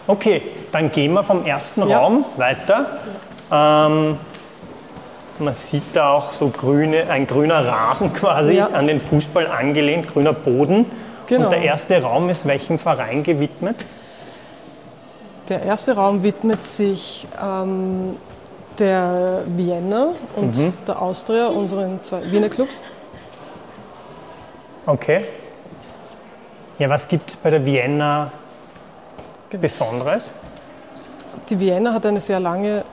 Okay, 0.06 0.42
dann 0.72 0.92
gehen 0.92 1.14
wir 1.14 1.24
vom 1.24 1.46
ersten 1.46 1.88
ja. 1.88 2.00
Raum 2.00 2.26
weiter. 2.38 3.00
Ähm, 3.52 4.18
man 5.40 5.54
sieht 5.54 5.84
da 5.94 6.12
auch 6.12 6.32
so 6.32 6.50
grüne, 6.50 7.10
ein 7.10 7.28
grüner 7.28 7.66
Rasen 7.66 8.14
quasi 8.14 8.56
ja. 8.56 8.68
an 8.68 8.88
den 8.88 9.00
Fußball 9.00 9.48
angelehnt, 9.48 10.08
grüner 10.08 10.34
Boden. 10.34 10.86
Genau. 11.28 11.46
Und 11.46 11.52
der 11.52 11.62
erste 11.62 12.02
Raum 12.02 12.30
ist 12.30 12.48
welchem 12.48 12.78
Verein 12.78 13.24
gewidmet? 13.24 13.84
Der 15.50 15.62
erste 15.64 15.96
Raum 15.96 16.24
widmet 16.24 16.64
sich 16.64 17.28
ähm, 17.42 18.18
der 18.78 19.44
Vienna 19.48 20.10
und 20.36 20.58
mhm. 20.58 20.74
der 20.86 21.02
Austria, 21.02 21.48
unseren 21.48 22.04
zwei 22.04 22.30
Wiener 22.32 22.50
Clubs. 22.50 22.84
Okay. 24.86 25.26
Ja, 26.78 26.90
was 26.90 27.08
gibt 27.08 27.30
es 27.32 27.36
bei 27.38 27.50
der 27.50 27.66
Vienna 27.66 28.32
genau. 29.50 29.62
Besonderes? 29.62 30.34
Die 31.50 31.60
Vienna 31.60 31.94
hat 31.94 32.06
eine 32.06 32.20
sehr 32.20 32.40
lange 32.40 32.84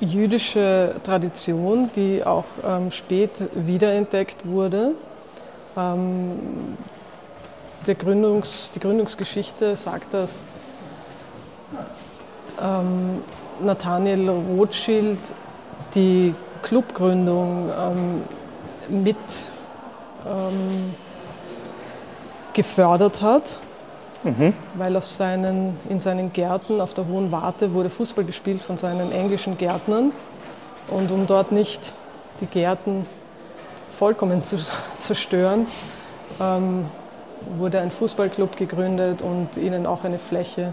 jüdische 0.00 0.94
Tradition, 1.02 1.90
die 1.94 2.22
auch 2.24 2.44
ähm, 2.66 2.90
spät 2.90 3.30
wiederentdeckt 3.54 4.46
wurde. 4.46 4.92
Ähm, 5.76 6.76
Gründungs, 7.84 8.70
die 8.74 8.80
Gründungsgeschichte 8.80 9.74
sagt, 9.74 10.14
dass 10.14 10.44
ähm, 12.60 13.22
Nathaniel 13.60 14.28
Rothschild 14.28 15.34
die 15.94 16.34
Clubgründung 16.62 17.70
ähm, 17.78 18.22
mit 19.02 19.16
ähm, 20.26 20.94
gefördert 22.52 23.22
hat, 23.22 23.58
mhm. 24.22 24.54
weil 24.74 24.96
auf 24.96 25.06
seinen, 25.06 25.78
in 25.88 26.00
seinen 26.00 26.32
Gärten 26.32 26.80
auf 26.80 26.94
der 26.94 27.06
Hohen 27.06 27.32
Warte 27.32 27.72
wurde 27.72 27.90
Fußball 27.90 28.24
gespielt 28.24 28.62
von 28.62 28.76
seinen 28.76 29.12
englischen 29.12 29.58
Gärtnern. 29.58 30.12
Und 30.88 31.10
um 31.10 31.26
dort 31.26 31.52
nicht 31.52 31.94
die 32.40 32.46
Gärten 32.46 33.06
vollkommen 33.90 34.44
zu 34.44 34.56
zerstören, 34.98 35.66
ähm, 36.40 36.86
wurde 37.58 37.80
ein 37.80 37.90
Fußballclub 37.90 38.56
gegründet 38.56 39.22
und 39.22 39.56
ihnen 39.56 39.86
auch 39.86 40.04
eine 40.04 40.18
Fläche 40.18 40.72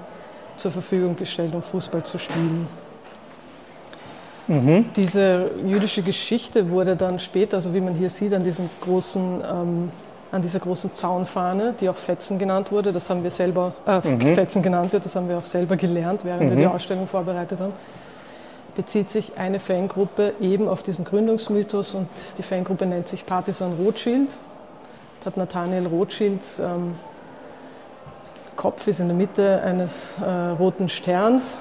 zur 0.60 0.72
Verfügung 0.72 1.16
gestellt, 1.16 1.54
um 1.54 1.62
Fußball 1.62 2.04
zu 2.04 2.18
spielen. 2.18 2.68
Mhm. 4.50 4.86
Diese 4.96 5.52
jüdische 5.66 6.02
Geschichte 6.02 6.70
wurde 6.72 6.96
dann 6.96 7.20
später, 7.20 7.58
also 7.58 7.74
wie 7.74 7.82
man 7.82 7.94
hier 7.94 8.10
sieht, 8.10 8.34
an, 8.34 8.44
diesem 8.44 8.68
großen, 8.82 9.42
ähm, 9.44 9.92
an 10.32 10.42
dieser 10.42 10.60
großen 10.60 10.92
Zaunfahne, 10.94 11.76
die 11.80 11.88
auch 11.88 11.96
Fetzen 11.96 12.40
genannt 12.40 12.72
wurde, 12.72 12.92
das 12.92 13.12
haben 13.12 13.22
wir 13.22 13.30
selber, 13.30 13.74
äh, 13.86 14.00
mhm. 14.08 14.22
Fetzen 14.34 14.64
genannt 14.64 14.92
wird, 14.92 15.06
das 15.06 15.16
haben 15.16 15.30
wir 15.30 15.38
auch 15.38 15.46
selber 15.46 15.76
gelernt, 15.76 16.26
während 16.26 16.46
mhm. 16.46 16.50
wir 16.50 16.58
die 16.58 16.66
Ausstellung 16.66 17.06
vorbereitet 17.06 17.60
haben, 17.60 17.74
bezieht 18.76 19.12
sich 19.12 19.38
eine 19.38 19.60
Fangruppe 19.60 20.34
eben 20.42 20.68
auf 20.68 20.82
diesen 20.82 21.06
Gründungsmythos 21.06 21.94
und 21.94 22.10
die 22.40 22.44
Fangruppe 22.44 22.88
nennt 22.88 23.08
sich 23.08 23.28
Partisan 23.28 23.74
Rothschild. 23.74 24.38
Da 25.20 25.28
hat 25.28 25.38
Nathaniel 25.38 25.86
Rothschild 25.86 26.42
ähm, 26.60 26.94
Kopf 28.60 28.88
ist 28.88 29.00
in 29.00 29.08
der 29.08 29.16
Mitte 29.16 29.62
eines 29.62 30.18
äh, 30.20 30.30
roten 30.30 30.90
Sterns 30.90 31.60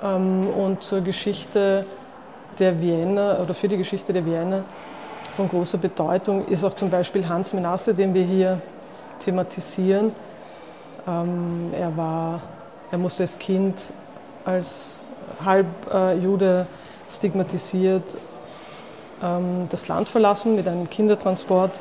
ähm, 0.00 0.46
und 0.50 0.84
zur 0.84 1.00
Geschichte 1.00 1.84
der 2.60 2.80
Vienna 2.80 3.38
oder 3.38 3.54
für 3.54 3.66
die 3.66 3.76
Geschichte 3.76 4.12
der 4.12 4.24
Vienna 4.24 4.62
von 5.34 5.48
großer 5.48 5.78
Bedeutung 5.78 6.46
ist 6.46 6.62
auch 6.62 6.74
zum 6.74 6.90
Beispiel 6.90 7.28
Hans 7.28 7.52
Menasse, 7.52 7.92
den 7.92 8.14
wir 8.14 8.22
hier 8.22 8.62
thematisieren. 9.18 10.12
Ähm, 11.08 11.72
er, 11.76 11.96
war, 11.96 12.40
er 12.92 12.98
musste 12.98 13.24
als 13.24 13.36
Kind 13.36 13.92
als 14.44 15.02
Halbjude 15.44 16.66
äh, 16.68 17.12
stigmatisiert 17.12 18.16
ähm, 19.20 19.66
das 19.68 19.88
Land 19.88 20.08
verlassen 20.08 20.54
mit 20.54 20.68
einem 20.68 20.88
Kindertransport 20.88 21.80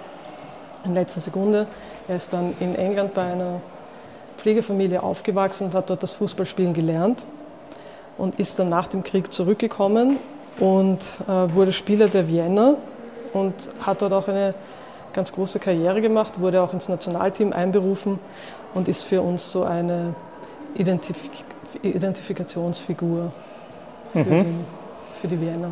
in 0.88 0.96
letzter 0.96 1.22
Sekunde. 1.22 1.68
Er 2.08 2.16
ist 2.16 2.34
dann 2.34 2.56
in 2.60 2.76
England 2.76 3.14
bei 3.14 3.24
einer 3.24 3.62
Pflegefamilie 4.38 5.02
aufgewachsen 5.02 5.66
und 5.66 5.76
hat 5.76 5.90
dort 5.90 6.04
das 6.04 6.14
Fußballspielen 6.14 6.74
gelernt 6.74 7.26
und 8.18 8.40
ist 8.40 8.58
dann 8.60 8.70
nach 8.70 8.88
dem 8.88 9.04
Krieg 9.04 9.32
zurückgekommen 9.32 10.18
und 10.60 11.20
äh, 11.28 11.54
wurde 11.54 11.72
Spieler 11.72 12.08
der 12.08 12.28
Vienna 12.28 12.76
und 13.34 13.70
hat 13.82 14.02
dort 14.02 14.14
auch 14.14 14.28
eine 14.28 14.54
ganz 15.14 15.32
große 15.32 15.60
Karriere 15.60 16.02
gemacht, 16.02 16.40
wurde 16.40 16.62
auch 16.62 16.74
ins 16.74 16.90
Nationalteam 16.90 17.54
einberufen 17.54 18.20
und 18.74 18.88
ist 18.88 19.04
für 19.04 19.22
uns 19.22 19.52
so 19.52 19.64
eine 19.64 20.16
Identifik 20.76 21.32
Identifikationsfigur 21.84 23.32
für, 24.12 24.20
mhm. 24.20 24.44
die, 24.44 25.20
für 25.20 25.28
die 25.28 25.40
Vienna. 25.40 25.70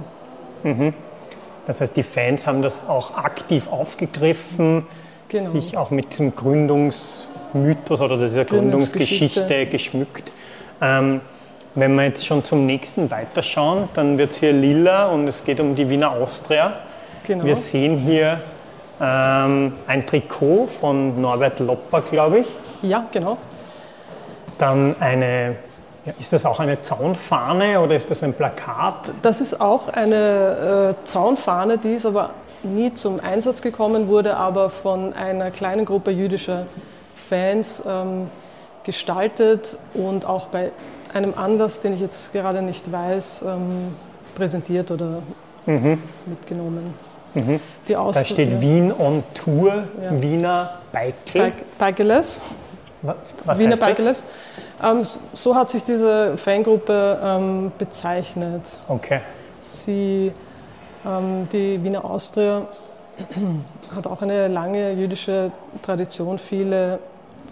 Mhm. 0.64 0.94
Das 1.66 1.82
heißt, 1.82 1.96
die 1.96 2.04
Fans 2.04 2.46
haben 2.46 2.62
das 2.62 2.88
auch 2.88 3.16
aktiv 3.16 3.68
aufgegriffen, 3.72 4.86
genau. 5.30 5.50
sich 5.50 5.78
auch 5.78 5.92
mit 5.92 6.12
diesem 6.12 6.36
Gründungsmythos 6.36 8.02
oder 8.02 8.18
dieser 8.18 8.46
Gründungsgeschichte, 8.46 9.42
Gründungsgeschichte 9.42 9.66
geschmückt. 9.68 10.32
Ähm, 10.82 11.22
wenn 11.76 11.94
wir 11.96 12.04
jetzt 12.06 12.26
schon 12.26 12.44
zum 12.44 12.66
nächsten 12.66 13.12
weiterschauen, 13.12 13.90
dann 13.94 14.18
wird 14.18 14.32
es 14.32 14.38
hier 14.38 14.54
lila 14.54 15.08
und 15.08 15.28
es 15.28 15.44
geht 15.44 15.60
um 15.60 15.76
die 15.76 15.90
Wiener 15.90 16.12
Austria. 16.12 16.80
Genau. 17.28 17.44
Wir 17.44 17.56
sehen 17.56 17.98
hier 17.98 18.40
ähm, 19.02 19.74
ein 19.88 20.06
Trikot 20.06 20.68
von 20.68 21.20
Norbert 21.20 21.60
Lopper, 21.60 22.02
glaube 22.02 22.40
ich. 22.40 22.48
Ja, 22.82 23.06
genau. 23.12 23.38
Dann 24.58 24.96
eine, 25.02 25.58
ja, 26.06 26.14
ist 26.18 26.32
das 26.32 26.46
auch 26.46 26.62
eine 26.62 26.82
Zaunfahne 26.82 27.82
oder 27.82 27.96
ist 27.96 28.10
das 28.10 28.24
ein 28.24 28.34
Plakat? 28.34 29.12
Das 29.22 29.42
ist 29.42 29.60
auch 29.60 29.90
eine 29.90 30.96
äh, 31.02 31.06
Zaunfahne, 31.06 31.78
die 31.78 31.96
ist 31.96 32.06
aber 32.06 32.30
nie 32.66 32.94
zum 32.94 33.20
Einsatz 33.20 33.62
gekommen, 33.62 34.08
wurde 34.08 34.38
aber 34.38 34.70
von 34.70 35.14
einer 35.14 35.52
kleinen 35.52 35.86
Gruppe 35.86 36.12
jüdischer 36.12 36.66
Fans 37.16 37.84
ähm, 37.88 38.28
gestaltet 38.84 39.78
und 39.94 40.26
auch 40.26 40.48
bei 40.48 40.72
einem 41.14 41.34
Anlass, 41.36 41.80
den 41.80 41.94
ich 41.94 42.02
jetzt 42.02 42.34
gerade 42.34 42.62
nicht 42.62 42.92
weiß, 42.92 43.46
ähm, 43.48 43.96
präsentiert 44.36 44.92
oder 44.92 45.22
mhm. 45.66 46.02
mitgenommen. 46.26 46.94
Mhm. 47.34 47.60
da 47.88 48.14
steht 48.26 48.54
ja. 48.54 48.62
Wien 48.62 48.94
on 48.98 49.24
Tour, 49.34 49.84
ja. 50.02 50.22
Wiener 50.22 50.80
Bike. 50.92 51.54
Bikeles. 51.78 52.40
Was 53.44 53.60
Wiener 53.60 53.78
Bikeles. 53.78 54.24
Ähm, 54.84 55.02
so 55.04 55.56
hat 55.56 55.70
sich 55.70 55.84
diese 55.84 56.38
Fangruppe 56.38 57.20
ähm, 57.24 57.72
bezeichnet. 57.78 58.80
Okay. 58.88 59.20
Sie, 59.60 60.32
die 61.52 61.84
Wiener 61.84 62.04
Austria 62.04 62.64
hat 63.96 64.08
auch 64.08 64.22
eine 64.22 64.48
lange 64.48 64.94
jüdische 64.94 65.52
Tradition. 65.84 66.40
Viele 66.40 67.00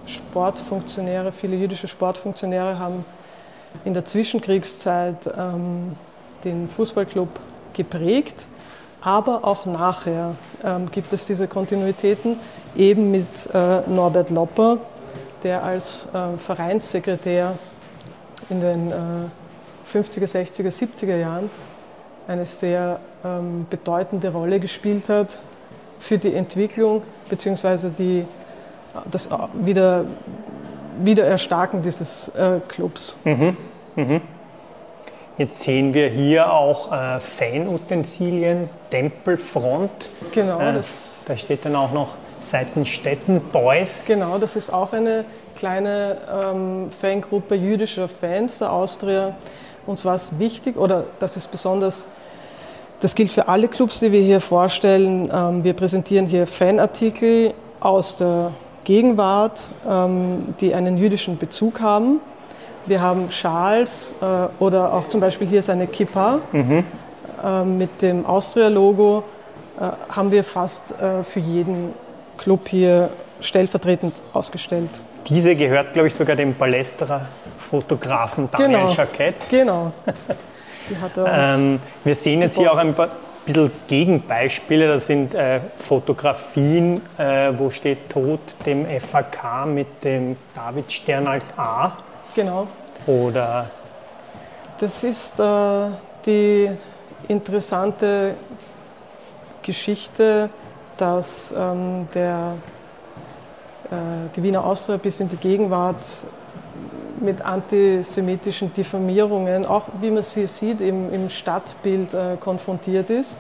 Sportfunktionäre, 0.08 1.32
viele 1.32 1.56
jüdische 1.56 1.88
Sportfunktionäre 1.88 2.80
haben 2.80 3.06
in 3.86 3.94
der 3.94 4.06
Zwischenkriegszeit 4.06 5.30
ähm, 5.38 5.96
den 6.44 6.68
Fußballclub 6.68 7.30
geprägt, 7.74 8.48
aber 9.02 9.44
auch 9.44 9.66
nachher 9.66 10.36
ähm, 10.64 10.90
gibt 10.92 11.14
es 11.14 11.28
diese 11.28 11.48
Kontinuitäten, 11.48 12.38
eben 12.76 13.12
mit 13.12 13.50
äh, 13.54 13.82
Norbert 13.88 14.30
Lopper, 14.30 14.78
der 15.44 15.64
als 15.64 16.08
äh, 16.14 16.38
Vereinssekretär 16.38 17.58
in 18.50 18.62
den 18.62 18.92
äh, 18.92 18.94
50er, 19.92 20.26
60er, 20.26 20.72
70er 20.72 21.18
Jahren 21.18 21.50
eine 22.28 22.46
sehr 22.46 23.00
ähm, 23.24 23.66
bedeutende 23.70 24.32
Rolle 24.32 24.60
gespielt 24.60 25.10
hat 25.10 25.40
für 26.00 26.18
die 26.18 26.34
Entwicklung 26.34 27.02
bzw. 27.30 27.90
Die, 27.98 28.26
das 29.10 29.28
äh, 29.28 29.32
wieder, 29.54 30.06
Wiedererstarken 31.00 31.82
dieses 31.82 32.30
äh, 32.30 32.60
Clubs. 32.68 33.18
Mhm. 33.24 33.58
Mhm. 33.96 34.22
Jetzt 35.38 35.62
sehen 35.62 35.94
wir 35.94 36.10
hier 36.10 36.54
auch 36.54 36.92
äh, 36.92 37.20
Fanutensilien, 37.20 38.70
Tempelfront. 38.92 40.10
Genau. 40.32 40.60
Äh, 40.60 40.74
das 40.74 41.18
da 41.26 41.36
steht 41.36 41.66
dann 41.66 41.76
auch 41.76 41.92
noch 41.92 42.10
Seitenstetten 42.40 43.42
Boys. 43.52 44.04
Genau, 44.06 44.38
das 44.38 44.56
ist 44.56 44.72
auch 44.72 44.94
eine 44.94 45.26
kleine 45.56 46.18
ähm, 46.32 46.92
Fangruppe 46.92 47.56
jüdischer 47.56 48.08
Fans 48.08 48.60
der 48.60 48.72
Austria. 48.72 49.36
Uns 49.86 50.06
war 50.06 50.16
es 50.16 50.40
wichtig, 50.40 50.78
oder 50.78 51.06
das 51.20 51.36
ist 51.38 51.52
besonders, 51.52 52.08
das 53.02 53.16
gilt 53.16 53.34
für 53.34 53.48
alle 53.48 53.68
Clubs, 53.68 54.00
die 54.00 54.12
wir 54.12 54.22
hier 54.22 54.40
vorstellen. 54.40 55.30
Ähm, 55.34 55.64
wir 55.64 55.74
präsentieren 55.74 56.26
hier 56.26 56.48
Fanartikel 56.48 57.54
aus 57.80 58.16
der 58.16 58.52
Gegenwart, 58.86 59.70
ähm, 59.88 60.56
die 60.62 60.74
einen 60.74 60.98
jüdischen 60.98 61.38
Bezug 61.38 61.82
haben. 61.82 62.22
Wir 62.86 63.02
haben 63.02 63.30
Schals 63.32 64.14
äh, 64.22 64.26
oder 64.62 64.94
auch 64.94 65.08
zum 65.08 65.22
Beispiel 65.22 65.48
hier 65.48 65.60
ist 65.60 65.70
eine 65.70 65.88
Kippa 65.88 66.40
mhm. 66.52 66.84
äh, 67.44 67.64
mit 67.64 68.02
dem 68.02 68.26
Austria-Logo. 68.26 69.24
Äh, 69.80 70.14
haben 70.14 70.32
wir 70.32 70.44
fast 70.44 70.94
äh, 71.02 71.24
für 71.24 71.40
jeden 71.40 71.94
Club 72.38 72.68
hier 72.68 73.10
stellvertretend 73.40 74.22
ausgestellt. 74.34 75.04
Diese 75.28 75.56
gehört, 75.56 75.94
glaube 75.94 76.08
ich, 76.08 76.16
sogar 76.16 76.36
dem 76.36 76.54
Palästra-Fotografen 77.74 78.50
Daniel 78.52 78.82
genau, 78.82 78.94
Jacquet. 78.94 79.50
Genau. 79.50 79.92
ähm, 81.26 81.80
wir 82.04 82.16
sehen 82.16 82.42
jetzt 82.42 82.58
hier 82.58 82.72
auch 82.72 82.78
ein 82.78 82.94
paar 82.94 83.10
bisschen 83.46 83.72
Gegenbeispiele. 83.88 84.88
Das 84.88 85.08
sind 85.08 85.34
äh, 85.34 85.60
Fotografien, 85.78 87.02
äh, 87.18 87.52
wo 87.58 87.70
steht 87.70 88.10
Tod 88.10 88.40
dem 88.66 88.86
FAK 88.86 89.66
mit 89.66 90.04
dem 90.04 90.38
Davidstern 90.56 91.28
als 91.28 91.58
A. 91.58 91.94
Genau. 92.36 92.68
Oder? 93.06 93.70
Das 94.80 95.04
ist, 95.04 95.40
äh, 95.40 95.88
die 96.26 96.70
interessante 97.28 98.36
Geschichte, 99.62 100.50
dass 100.98 101.54
ähm, 101.58 102.08
der, 102.14 102.54
äh, 103.92 103.96
die 104.36 104.44
Wiener 104.44 104.66
Austria 104.66 104.98
bis 104.98 105.20
in 105.20 105.28
die 105.28 105.38
Gegenwart 105.38 105.98
mit 107.24 107.44
antisemitischen 107.44 108.74
Diffamierungen, 108.74 109.66
auch 109.66 109.84
wie 110.02 110.12
man 110.12 110.24
sie 110.24 110.46
sieht, 110.46 110.82
im, 110.82 111.12
im 111.14 111.30
Stadtbild 111.30 112.14
äh, 112.14 112.38
konfrontiert 112.40 113.10
ist. 113.10 113.40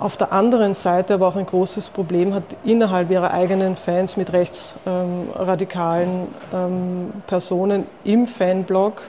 Auf 0.00 0.16
der 0.16 0.32
anderen 0.32 0.74
Seite 0.74 1.14
aber 1.14 1.28
auch 1.28 1.36
ein 1.36 1.46
großes 1.46 1.90
Problem 1.90 2.34
hat 2.34 2.42
innerhalb 2.64 3.10
ihrer 3.10 3.30
eigenen 3.30 3.76
Fans 3.76 4.16
mit 4.16 4.32
rechtsradikalen 4.32 6.26
ähm, 6.52 7.12
Personen 7.28 7.86
im 8.02 8.26
Fanblog, 8.26 9.02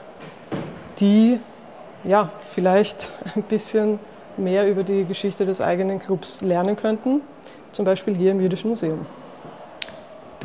die 1.00 1.40
ja, 2.04 2.30
vielleicht 2.44 3.10
ein 3.34 3.42
bisschen 3.42 3.98
mehr 4.36 4.68
über 4.68 4.84
die 4.84 5.04
Geschichte 5.04 5.44
des 5.44 5.60
eigenen 5.60 5.98
Clubs 5.98 6.40
lernen 6.40 6.76
könnten, 6.76 7.20
zum 7.72 7.84
Beispiel 7.84 8.14
hier 8.14 8.30
im 8.30 8.40
Jüdischen 8.40 8.70
Museum. 8.70 9.06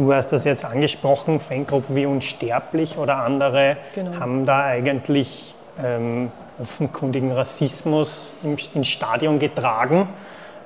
Du 0.01 0.11
hast 0.11 0.31
das 0.31 0.45
jetzt 0.45 0.65
angesprochen, 0.65 1.39
Fangruppen 1.39 1.95
wie 1.95 2.07
Unsterblich 2.07 2.97
oder 2.97 3.17
andere 3.17 3.77
genau. 3.93 4.19
haben 4.19 4.47
da 4.47 4.63
eigentlich 4.65 5.53
ähm, 5.79 6.31
offenkundigen 6.59 7.31
Rassismus 7.31 8.33
im, 8.41 8.57
ins 8.73 8.87
Stadion 8.87 9.37
getragen. 9.37 10.09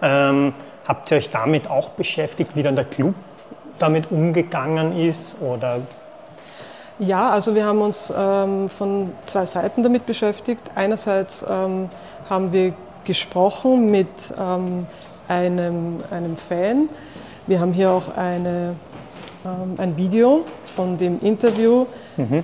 Ähm, 0.01 0.53
habt 0.87 1.11
ihr 1.11 1.17
euch 1.17 1.29
damit 1.31 1.69
auch 1.69 1.89
beschäftigt, 1.89 2.55
wie 2.55 2.63
dann 2.63 2.77
der 2.77 2.85
Club 2.85 3.13
damit 3.77 4.09
umgegangen 4.09 4.97
ist? 4.97 5.41
Oder? 5.41 5.81
Ja, 6.99 7.31
also 7.31 7.55
wir 7.55 7.65
haben 7.65 7.81
uns 7.81 8.13
ähm, 8.17 8.69
von 8.69 9.11
zwei 9.25 9.45
Seiten 9.45 9.83
damit 9.83 10.05
beschäftigt. 10.05 10.61
Einerseits 10.75 11.45
ähm, 11.49 11.89
haben 12.29 12.53
wir 12.53 12.71
gesprochen 13.03 13.91
mit 13.91 14.33
ähm, 14.39 14.87
einem, 15.27 15.97
einem 16.09 16.37
Fan. 16.37 16.87
Wir 17.47 17.59
haben 17.59 17.73
hier 17.73 17.91
auch 17.91 18.15
eine 18.15 18.75
ähm, 19.45 19.75
ein 19.77 19.95
Video 19.95 20.43
von 20.65 20.97
dem 20.97 21.19
Interview. 21.21 21.85
Mhm. 22.17 22.43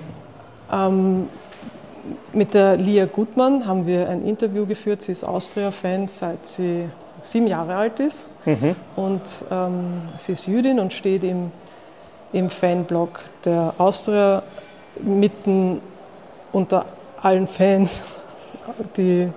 Ähm, 0.72 1.28
mit 2.32 2.54
der 2.54 2.76
Lia 2.76 3.06
Gutmann 3.06 3.66
haben 3.66 3.86
wir 3.86 4.08
ein 4.08 4.24
Interview 4.24 4.66
geführt. 4.66 5.02
Sie 5.02 5.12
ist 5.12 5.24
Austria-Fan, 5.24 6.08
seit 6.08 6.46
sie 6.46 6.88
sieben 7.20 7.46
Jahre 7.46 7.76
alt 7.76 8.00
ist. 8.00 8.26
Mhm. 8.44 8.76
Und 8.96 9.22
ähm, 9.50 10.02
sie 10.16 10.32
ist 10.32 10.46
Jüdin 10.46 10.80
und 10.80 10.92
steht 10.92 11.24
im, 11.24 11.52
im 12.32 12.50
Fanblog 12.50 13.20
der 13.44 13.74
Austria 13.78 14.42
mitten 15.00 15.80
unter 16.52 16.86
allen 17.20 17.46
Fans, 17.46 18.02
die 18.96 19.28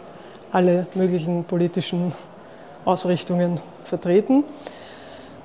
alle 0.51 0.87
möglichen 0.95 1.43
politischen 1.43 2.13
Ausrichtungen 2.85 3.59
vertreten. 3.83 4.43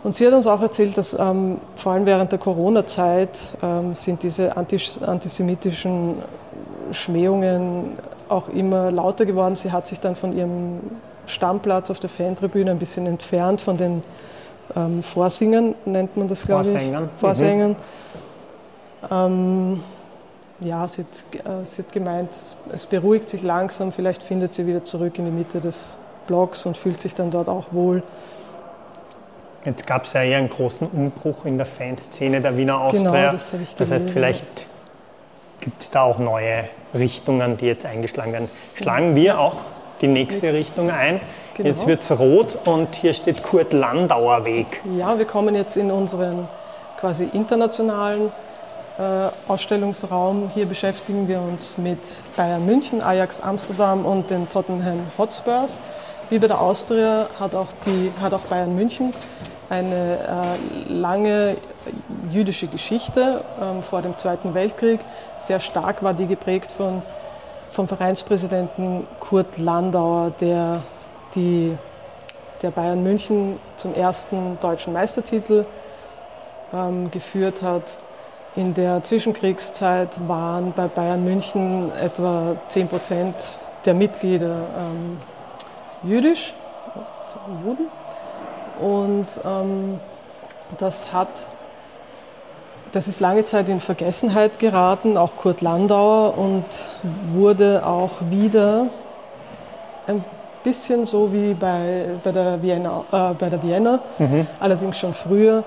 Und 0.02 0.14
sie 0.14 0.26
hat 0.26 0.32
uns 0.32 0.46
auch 0.46 0.62
erzählt, 0.62 0.96
dass 0.96 1.16
ähm, 1.18 1.58
vor 1.76 1.92
allem 1.92 2.06
während 2.06 2.32
der 2.32 2.38
Corona-Zeit 2.38 3.56
ähm, 3.62 3.94
sind 3.94 4.22
diese 4.22 4.56
antisemitischen 4.56 6.14
Schmähungen 6.90 7.98
auch 8.28 8.48
immer 8.48 8.90
lauter 8.90 9.26
geworden. 9.26 9.56
Sie 9.56 9.72
hat 9.72 9.86
sich 9.86 10.00
dann 10.00 10.16
von 10.16 10.32
ihrem 10.32 10.80
Stammplatz 11.26 11.90
auf 11.90 12.00
der 12.00 12.08
Fantribüne 12.08 12.70
ein 12.70 12.78
bisschen 12.78 13.06
entfernt 13.06 13.60
von 13.60 13.76
den 13.76 14.02
ähm, 14.74 15.02
Vorsingern, 15.02 15.74
nennt 15.84 16.16
man 16.16 16.28
das, 16.28 16.46
glaube 16.46 16.68
ich. 16.68 16.92
Vorsängern. 17.16 17.70
Mhm. 17.70 17.76
Ähm, 19.10 19.80
ja, 20.60 20.86
sie 20.86 21.02
hat, 21.02 21.44
äh, 21.44 21.64
sie 21.64 21.82
hat 21.82 21.92
gemeint, 21.92 22.30
es 22.72 22.86
beruhigt 22.86 23.28
sich 23.28 23.42
langsam, 23.42 23.92
vielleicht 23.92 24.22
findet 24.22 24.52
sie 24.52 24.66
wieder 24.66 24.84
zurück 24.84 25.18
in 25.18 25.24
die 25.24 25.30
Mitte 25.30 25.60
des 25.60 25.98
Blogs 26.26 26.66
und 26.66 26.76
fühlt 26.76 27.00
sich 27.00 27.14
dann 27.14 27.30
dort 27.30 27.48
auch 27.48 27.72
wohl. 27.72 28.02
Jetzt 29.64 29.86
gab 29.86 30.04
es 30.04 30.14
ja 30.14 30.22
eher 30.22 30.38
einen 30.38 30.48
großen 30.48 30.86
Umbruch 30.86 31.44
in 31.44 31.58
der 31.58 31.66
Fanszene 31.66 32.40
der 32.40 32.56
Wiener 32.56 32.80
Austria. 32.80 33.10
Genau, 33.10 33.32
das, 33.32 33.52
ich 33.52 33.74
das 33.74 33.90
heißt, 33.90 34.10
vielleicht 34.10 34.66
gibt 35.60 35.82
es 35.82 35.90
da 35.90 36.02
auch 36.02 36.18
neue 36.18 36.64
Richtungen, 36.94 37.56
die 37.58 37.66
jetzt 37.66 37.84
eingeschlagen 37.84 38.32
werden. 38.32 38.48
Schlagen 38.74 39.14
wir 39.14 39.38
auch 39.38 39.56
die 40.00 40.08
nächste 40.08 40.52
Richtung 40.54 40.90
ein. 40.90 41.20
Genau. 41.54 41.68
Jetzt 41.68 41.86
wird 41.86 42.00
es 42.00 42.18
rot 42.18 42.58
und 42.64 42.94
hier 42.94 43.12
steht 43.12 43.42
Kurt 43.42 43.74
Landauer 43.74 44.46
Weg. 44.46 44.80
Ja, 44.98 45.18
wir 45.18 45.26
kommen 45.26 45.54
jetzt 45.54 45.76
in 45.76 45.90
unseren 45.90 46.48
quasi 46.98 47.28
internationalen 47.32 48.32
äh, 48.98 49.28
Ausstellungsraum. 49.46 50.50
Hier 50.54 50.66
beschäftigen 50.66 51.28
wir 51.28 51.40
uns 51.40 51.76
mit 51.76 51.98
Bayern 52.36 52.64
München, 52.64 53.02
Ajax 53.02 53.40
Amsterdam 53.40 54.06
und 54.06 54.30
den 54.30 54.48
Tottenham 54.48 55.00
Hotspurs. 55.18 55.78
Wie 56.30 56.38
bei 56.38 56.46
der 56.46 56.60
Austria 56.60 57.26
hat 57.40 57.56
auch, 57.56 57.66
die, 57.84 58.12
hat 58.20 58.32
auch 58.32 58.42
Bayern 58.42 58.76
München 58.76 59.12
eine 59.68 60.56
äh, 60.88 60.92
lange 60.92 61.56
jüdische 62.30 62.68
Geschichte 62.68 63.42
ähm, 63.60 63.82
vor 63.82 64.00
dem 64.00 64.16
Zweiten 64.16 64.54
Weltkrieg. 64.54 65.00
Sehr 65.38 65.58
stark 65.58 66.04
war 66.04 66.14
die 66.14 66.28
geprägt 66.28 66.70
von, 66.70 67.02
vom 67.72 67.88
Vereinspräsidenten 67.88 69.08
Kurt 69.18 69.58
Landauer, 69.58 70.30
der, 70.40 70.82
die, 71.34 71.76
der 72.62 72.70
Bayern 72.70 73.02
München 73.02 73.58
zum 73.76 73.92
ersten 73.94 74.56
deutschen 74.60 74.92
Meistertitel 74.92 75.66
ähm, 76.72 77.10
geführt 77.10 77.62
hat. 77.62 77.98
In 78.54 78.72
der 78.74 79.02
Zwischenkriegszeit 79.02 80.28
waren 80.28 80.74
bei 80.76 80.86
Bayern 80.86 81.24
München 81.24 81.90
etwa 82.00 82.54
10 82.68 82.86
Prozent 82.86 83.34
der 83.84 83.94
Mitglieder 83.94 84.66
ähm, 84.78 85.18
jüdisch, 86.02 86.54
Juden. 87.64 87.86
Und 88.80 89.26
ähm, 89.44 90.00
das 90.78 91.12
hat, 91.12 91.46
das 92.92 93.08
ist 93.08 93.20
lange 93.20 93.44
Zeit 93.44 93.68
in 93.68 93.80
Vergessenheit 93.80 94.58
geraten, 94.58 95.16
auch 95.16 95.36
Kurt 95.36 95.60
Landauer, 95.60 96.38
und 96.38 96.64
wurde 97.32 97.86
auch 97.86 98.12
wieder 98.30 98.86
ein 100.06 100.24
bisschen 100.62 101.04
so 101.04 101.32
wie 101.32 101.54
bei, 101.54 102.06
bei 102.22 102.32
der 102.32 102.62
Vienna, 102.62 103.04
äh, 103.12 103.34
bei 103.34 103.48
der 103.48 103.62
Vienna 103.62 104.00
mhm. 104.18 104.46
allerdings 104.58 104.98
schon 104.98 105.14
früher, 105.14 105.64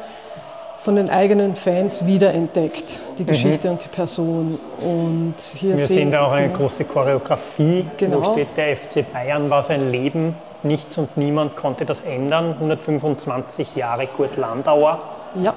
von 0.83 0.97
den 0.97 1.09
eigenen 1.09 1.55
Fans 1.55 2.05
wiederentdeckt, 2.05 2.99
die 3.17 3.23
Geschichte 3.23 3.67
mhm. 3.67 3.73
und 3.73 3.85
die 3.85 3.87
Person. 3.87 4.59
Und 4.81 5.35
hier 5.39 5.77
Wir 5.77 5.77
sehen, 5.77 6.11
da 6.11 6.25
auch 6.25 6.33
eine 6.33 6.49
große 6.49 6.83
Choreografie, 6.83 7.85
genau. 7.95 8.19
wo 8.19 8.33
steht, 8.33 8.49
der 8.57 8.75
FC 8.75 9.09
Bayern 9.13 9.49
war 9.49 9.63
sein 9.63 9.91
Leben, 9.91 10.35
nichts 10.61 10.97
und 10.97 11.15
niemand 11.15 11.55
konnte 11.55 11.85
das 11.85 12.01
ändern. 12.01 12.55
125 12.59 13.77
Jahre 13.77 14.07
Kurt 14.07 14.35
Landauer 14.35 14.99
ja. 15.41 15.53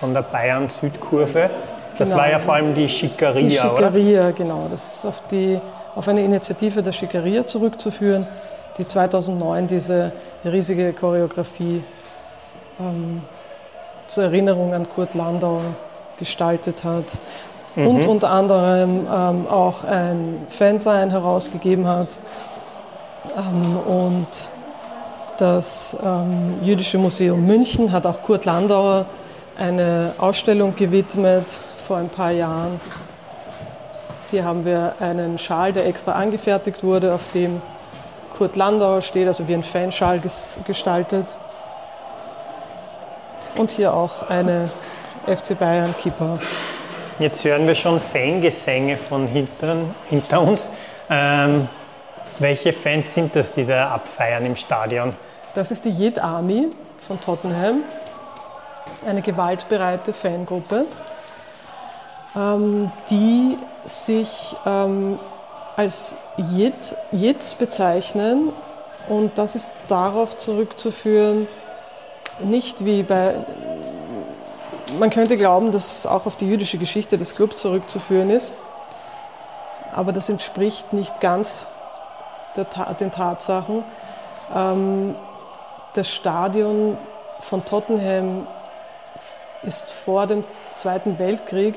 von 0.00 0.12
der 0.12 0.20
Bayern-Südkurve. 0.20 1.48
Das 1.96 2.10
genau. 2.10 2.20
war 2.20 2.30
ja 2.30 2.38
vor 2.38 2.52
allem 2.52 2.74
die 2.74 2.90
Schickeria, 2.90 3.40
Die 3.40 3.50
Schickeria, 3.52 4.20
oder? 4.20 4.32
genau. 4.32 4.66
Das 4.70 4.96
ist 4.96 5.06
auf, 5.06 5.22
die, 5.30 5.58
auf 5.94 6.06
eine 6.08 6.22
Initiative 6.22 6.82
der 6.82 6.92
Schickeria 6.92 7.46
zurückzuführen, 7.46 8.26
die 8.76 8.86
2009 8.86 9.66
diese 9.66 10.12
riesige 10.44 10.92
Choreografie 10.92 11.82
ähm, 12.78 13.22
zur 14.08 14.24
Erinnerung 14.24 14.74
an 14.74 14.88
Kurt 14.88 15.14
Landauer 15.14 15.62
gestaltet 16.18 16.82
hat 16.82 17.20
mhm. 17.76 17.86
und 17.86 18.06
unter 18.06 18.30
anderem 18.30 19.06
ähm, 19.06 19.46
auch 19.48 19.84
ein 19.84 20.46
Fansign 20.48 21.10
herausgegeben 21.10 21.86
hat. 21.86 22.18
Ähm, 23.36 23.76
und 23.76 24.50
das 25.38 25.96
ähm, 26.02 26.54
Jüdische 26.62 26.98
Museum 26.98 27.46
München 27.46 27.92
hat 27.92 28.06
auch 28.06 28.22
Kurt 28.22 28.44
Landauer 28.44 29.06
eine 29.56 30.12
Ausstellung 30.18 30.74
gewidmet 30.74 31.46
vor 31.76 31.98
ein 31.98 32.08
paar 32.08 32.30
Jahren. 32.32 32.80
Hier 34.30 34.44
haben 34.44 34.64
wir 34.64 34.94
einen 35.00 35.38
Schal, 35.38 35.72
der 35.72 35.86
extra 35.86 36.12
angefertigt 36.12 36.84
wurde, 36.84 37.14
auf 37.14 37.32
dem 37.32 37.62
Kurt 38.36 38.56
Landauer 38.56 39.02
steht, 39.02 39.26
also 39.26 39.48
wie 39.48 39.54
ein 39.54 39.62
Fanschal 39.62 40.20
gestaltet. 40.66 41.36
Und 43.58 43.72
hier 43.72 43.92
auch 43.92 44.30
eine 44.30 44.70
FC 45.26 45.58
Bayern 45.58 45.92
Kippa. 45.96 46.38
Jetzt 47.18 47.44
hören 47.44 47.66
wir 47.66 47.74
schon 47.74 47.98
Fangesänge 47.98 48.96
von 48.96 49.26
hinter, 49.26 49.78
hinter 50.08 50.40
uns. 50.42 50.70
Ähm, 51.10 51.68
welche 52.38 52.72
Fans 52.72 53.12
sind 53.12 53.34
das, 53.34 53.54
die 53.54 53.66
da 53.66 53.88
abfeiern 53.88 54.46
im 54.46 54.54
Stadion? 54.54 55.12
Das 55.54 55.72
ist 55.72 55.84
die 55.84 55.90
Yid 55.90 56.20
Army 56.20 56.68
von 57.04 57.20
Tottenham, 57.20 57.82
eine 59.04 59.22
gewaltbereite 59.22 60.12
Fangruppe, 60.12 60.84
ähm, 62.36 62.92
die 63.10 63.58
sich 63.84 64.54
ähm, 64.64 65.18
als 65.76 66.16
Yids 66.36 67.54
bezeichnen. 67.54 68.52
Und 69.08 69.36
das 69.36 69.56
ist 69.56 69.72
darauf 69.88 70.36
zurückzuführen, 70.36 71.48
nicht 72.44 72.84
wie 72.84 73.02
bei. 73.02 73.34
Man 74.98 75.10
könnte 75.10 75.36
glauben, 75.36 75.70
dass 75.70 75.98
es 75.98 76.06
auch 76.06 76.26
auf 76.26 76.36
die 76.36 76.46
jüdische 76.46 76.78
Geschichte 76.78 77.18
des 77.18 77.34
Clubs 77.34 77.56
zurückzuführen 77.56 78.30
ist, 78.30 78.54
aber 79.94 80.12
das 80.12 80.28
entspricht 80.28 80.92
nicht 80.92 81.20
ganz 81.20 81.66
der, 82.56 82.64
den 82.94 83.12
Tatsachen. 83.12 83.84
Ähm, 84.54 85.14
das 85.94 86.08
Stadion 86.08 86.96
von 87.40 87.64
Tottenham 87.64 88.46
ist 89.62 89.90
vor 89.90 90.26
dem 90.26 90.44
Zweiten 90.72 91.18
Weltkrieg 91.18 91.74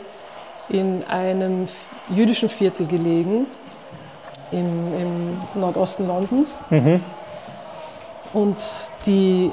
in 0.70 1.04
einem 1.10 1.68
jüdischen 2.10 2.50
Viertel 2.50 2.88
gelegen, 2.88 3.48
im, 4.52 4.88
im 4.98 5.42
Nordosten 5.60 6.08
Londons. 6.08 6.60
Mhm. 6.70 7.04
Und 8.34 8.58
die 9.06 9.52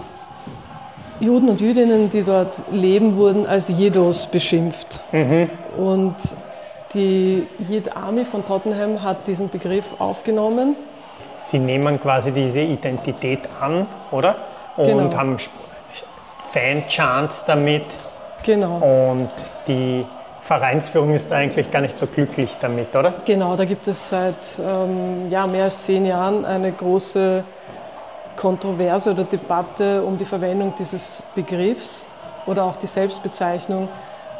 Juden 1.21 1.49
und 1.49 1.61
Jüdinnen, 1.61 2.11
die 2.11 2.23
dort 2.23 2.63
leben, 2.71 3.17
wurden 3.17 3.47
als 3.47 3.69
Jedos 3.69 4.27
beschimpft. 4.27 5.01
Mhm. 5.13 5.51
Und 5.77 6.17
die 6.95 7.47
Yid 7.59 7.97
Army 7.97 8.25
von 8.25 8.45
Tottenham 8.45 9.03
hat 9.03 9.27
diesen 9.27 9.51
Begriff 9.51 9.85
aufgenommen. 9.99 10.77
Sie 11.37 11.59
nehmen 11.59 12.01
quasi 12.01 12.33
diese 12.33 12.61
Identität 12.61 13.41
an, 13.61 13.87
oder? 14.11 14.37
Und 14.77 14.87
genau. 14.87 15.17
haben 15.17 15.37
Fan-Chants 16.53 17.45
damit. 17.45 17.99
Genau. 18.45 18.77
Und 18.79 19.31
die 19.67 20.05
Vereinsführung 20.41 21.15
ist 21.15 21.31
eigentlich 21.31 21.71
gar 21.71 21.81
nicht 21.81 21.99
so 21.99 22.07
glücklich 22.07 22.57
damit, 22.61 22.97
oder? 22.97 23.13
Genau, 23.27 23.55
da 23.55 23.67
gibt 23.67 23.87
es 23.87 24.09
seit 24.09 24.59
ähm, 24.59 25.31
ja, 25.31 25.47
mehr 25.47 25.65
als 25.65 25.83
zehn 25.83 26.07
Jahren 26.07 26.45
eine 26.47 26.73
große 26.73 27.45
Kontroverse 28.39 29.11
oder 29.11 29.25
Debatte 29.25 30.03
um 30.03 30.17
die 30.17 30.25
Verwendung 30.25 30.73
dieses 30.79 31.23
Begriffs 31.35 32.07
oder 32.47 32.65
auch 32.65 32.77
die 32.77 32.87
Selbstbezeichnung 32.87 33.89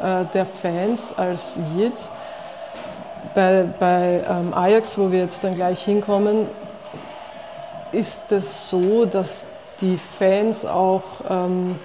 äh, 0.01 0.25
der 0.33 0.45
Fans 0.45 1.13
als 1.17 1.59
Yids. 1.75 2.11
Bei, 3.35 3.65
bei 3.79 4.23
ähm, 4.27 4.53
Ajax, 4.53 4.97
wo 4.97 5.11
wir 5.11 5.19
jetzt 5.19 5.43
dann 5.43 5.53
gleich 5.53 5.83
hinkommen, 5.83 6.47
ist 7.91 8.31
es 8.31 8.69
so, 8.69 9.05
dass 9.05 9.47
die 9.81 9.97
Fans 9.97 10.65
auch 10.65 11.03
ähm, 11.29 11.77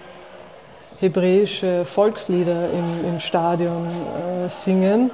hebräische 1.00 1.84
Volkslieder 1.84 2.70
im, 2.70 3.08
im 3.08 3.20
Stadion 3.20 3.86
äh, 3.86 4.48
singen. 4.48 5.10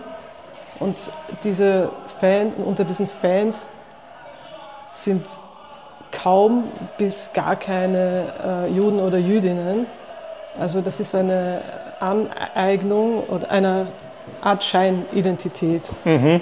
Und 0.79 0.97
diese 1.45 1.91
Fan, 2.21 2.53
unter 2.65 2.85
diesen 2.85 3.09
Fans 3.09 3.69
sind 4.93 5.27
kaum 6.13 6.65
bis 6.99 7.31
gar 7.33 7.57
keine 7.57 8.33
äh, 8.45 8.71
Juden 8.71 9.01
oder 9.01 9.19
Jüdinnen. 9.19 9.87
Also 10.59 10.81
das 10.81 11.01
ist 11.01 11.15
eine 11.15 11.63
Aneignung 12.01 13.25
oder 13.29 13.51
eine 13.51 13.87
Art 14.43 14.65
Scheinidentität. 14.65 15.93
Mhm. 16.05 16.41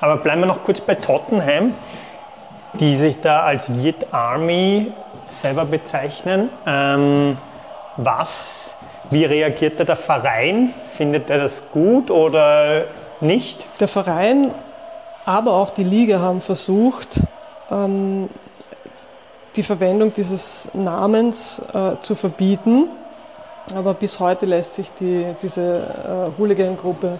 Aber 0.00 0.16
bleiben 0.18 0.42
wir 0.42 0.46
noch 0.46 0.64
kurz 0.64 0.80
bei 0.80 0.94
Tottenham, 0.94 1.74
die 2.74 2.96
sich 2.96 3.20
da 3.20 3.42
als 3.42 3.68
Yid 3.68 4.12
Army 4.12 4.92
selber 5.30 5.64
bezeichnen. 5.64 6.50
Ähm, 6.66 7.38
was, 7.96 8.76
wie 9.10 9.24
reagiert 9.24 9.78
da 9.78 9.84
der 9.84 9.96
Verein? 9.96 10.72
Findet 10.84 11.30
er 11.30 11.38
das 11.38 11.62
gut 11.72 12.10
oder 12.10 12.82
nicht? 13.20 13.66
Der 13.80 13.88
Verein, 13.88 14.50
aber 15.24 15.52
auch 15.52 15.70
die 15.70 15.84
Liga 15.84 16.18
haben 16.20 16.40
versucht, 16.40 17.22
ähm, 17.70 18.28
die 19.56 19.62
Verwendung 19.62 20.12
dieses 20.12 20.68
Namens 20.74 21.62
äh, 21.72 22.00
zu 22.00 22.14
verbieten. 22.14 22.88
Aber 23.74 23.94
bis 23.94 24.20
heute 24.20 24.46
lässt 24.46 24.74
sich 24.74 24.92
die, 24.92 25.24
diese 25.40 26.32
äh, 26.36 26.38
Hooligan-Gruppe, 26.38 27.18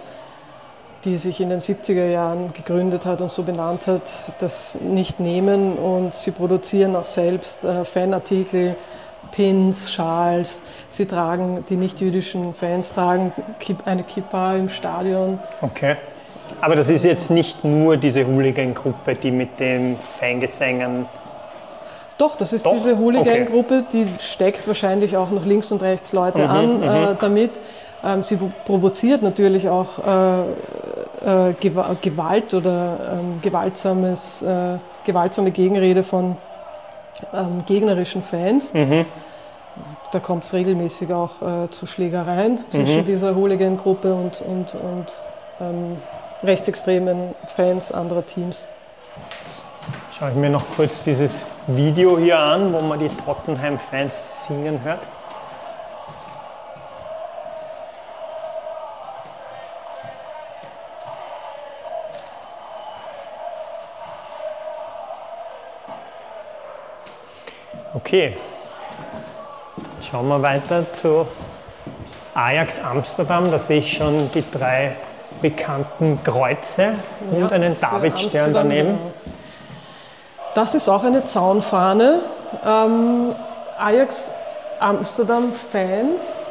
die 1.04 1.16
sich 1.16 1.40
in 1.40 1.50
den 1.50 1.60
70er 1.60 2.06
Jahren 2.10 2.52
gegründet 2.52 3.06
hat 3.06 3.20
und 3.20 3.30
so 3.30 3.42
benannt 3.42 3.86
hat, 3.86 4.10
das 4.38 4.78
nicht 4.80 5.20
nehmen. 5.20 5.78
Und 5.78 6.14
sie 6.14 6.32
produzieren 6.32 6.96
auch 6.96 7.06
selbst 7.06 7.64
äh, 7.64 7.84
Fanartikel, 7.84 8.76
Pins, 9.32 9.92
Schals. 9.92 10.62
Sie 10.88 11.06
tragen, 11.06 11.64
die 11.68 11.76
nicht-jüdischen 11.76 12.52
Fans 12.52 12.92
tragen 12.92 13.32
eine 13.84 14.02
Kippa 14.02 14.56
im 14.56 14.68
Stadion. 14.68 15.38
Okay. 15.60 15.96
Aber 16.60 16.76
das 16.76 16.88
ist 16.88 17.04
jetzt 17.04 17.30
nicht 17.30 17.64
nur 17.64 17.96
diese 17.96 18.26
Hooligan-Gruppe, 18.26 19.14
die 19.14 19.30
mit 19.30 19.58
den 19.58 19.98
Fangesängen 19.98 21.06
doch, 22.18 22.36
das 22.36 22.52
ist 22.52 22.66
Doch? 22.66 22.72
diese 22.72 22.98
Hooligan-Gruppe, 22.98 23.84
okay. 23.86 24.06
die 24.06 24.22
steckt 24.22 24.66
wahrscheinlich 24.68 25.16
auch 25.16 25.30
noch 25.30 25.44
links 25.44 25.72
und 25.72 25.82
rechts 25.82 26.12
Leute 26.12 26.38
mhm, 26.38 26.50
an 26.50 26.76
mhm. 26.78 26.82
äh, 26.82 27.14
damit. 27.18 27.50
Ähm, 28.04 28.22
sie 28.22 28.38
provoziert 28.64 29.22
natürlich 29.22 29.68
auch 29.68 29.98
äh, 29.98 31.48
äh, 31.50 31.54
Gewalt 32.00 32.54
oder 32.54 32.98
ähm, 33.14 33.40
gewaltsames, 33.42 34.42
äh, 34.42 34.78
gewaltsame 35.04 35.50
Gegenrede 35.50 36.02
von 36.02 36.36
ähm, 37.32 37.64
gegnerischen 37.66 38.22
Fans. 38.22 38.74
Mhm. 38.74 39.06
Da 40.12 40.20
kommt 40.20 40.44
es 40.44 40.54
regelmäßig 40.54 41.12
auch 41.12 41.42
äh, 41.42 41.70
zu 41.70 41.86
Schlägereien 41.86 42.58
zwischen 42.68 43.00
mhm. 43.00 43.04
dieser 43.06 43.34
Hooligan-Gruppe 43.34 44.14
und, 44.14 44.40
und, 44.42 44.74
und 44.74 45.06
ähm, 45.60 45.96
rechtsextremen 46.44 47.34
Fans 47.48 47.90
anderer 47.90 48.24
Teams. 48.24 48.66
Schaue 50.16 50.30
ich 50.30 50.36
mir 50.36 50.50
noch 50.50 50.64
kurz 50.76 51.02
dieses 51.02 51.42
Video 51.66 52.18
hier 52.18 52.38
an, 52.38 52.74
wo 52.74 52.80
man 52.80 52.98
die 52.98 53.08
Tottenham-Fans 53.08 54.46
singen 54.46 54.82
hört. 54.84 55.00
Okay, 67.94 68.36
schauen 70.02 70.28
wir 70.28 70.42
weiter 70.42 70.92
zu 70.92 71.26
Ajax 72.34 72.78
Amsterdam. 72.78 73.50
Da 73.50 73.58
sehe 73.58 73.78
ich 73.78 73.96
schon 73.96 74.30
die 74.32 74.44
drei 74.50 74.96
bekannten 75.40 76.22
Kreuze 76.22 76.96
und 77.30 77.40
ja, 77.40 77.48
einen 77.48 77.80
Davidstern 77.80 78.52
daneben. 78.52 78.98
Das 80.54 80.74
ist 80.74 80.88
auch 80.88 81.04
eine 81.04 81.24
Zaunfahne. 81.24 82.20
Ähm, 82.64 83.34
Ajax 83.78 84.32
Amsterdam 84.78 85.52
Fans, 85.52 86.46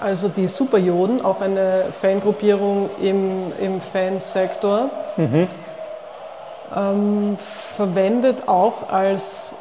also 0.00 0.28
die 0.28 0.48
Superjoden, 0.48 1.24
auch 1.24 1.40
eine 1.40 1.84
Fangruppierung 2.00 2.90
im, 3.00 3.52
im 3.60 3.80
Fansektor, 3.80 4.90
mhm. 5.16 5.46
ähm, 6.74 7.38
verwendet 7.76 8.48
auch 8.48 8.90
als 8.90 9.54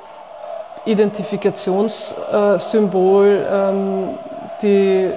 Identifikationssymbol 0.86 3.48
ähm, 3.52 4.18
die 4.62 5.06
äh, 5.06 5.12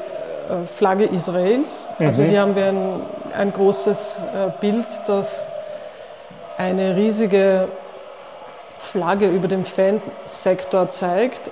Flagge 0.67 1.05
Israels. 1.05 1.89
Also 1.99 1.99
mhm. 1.99 2.07
Also 2.07 2.23
hier 2.25 2.43
haben 2.43 2.55
wir 2.55 2.67
ein, 2.67 3.01
ein 3.39 3.51
großes 3.53 4.23
äh, 4.35 4.51
Bild, 4.61 4.87
das 5.07 5.49
eine 6.59 6.95
riesige 6.97 7.69
Flagge 8.79 9.27
über 9.27 9.49
dem 9.49 9.65
Fansektor 9.65 10.89
zeigt. 10.91 11.51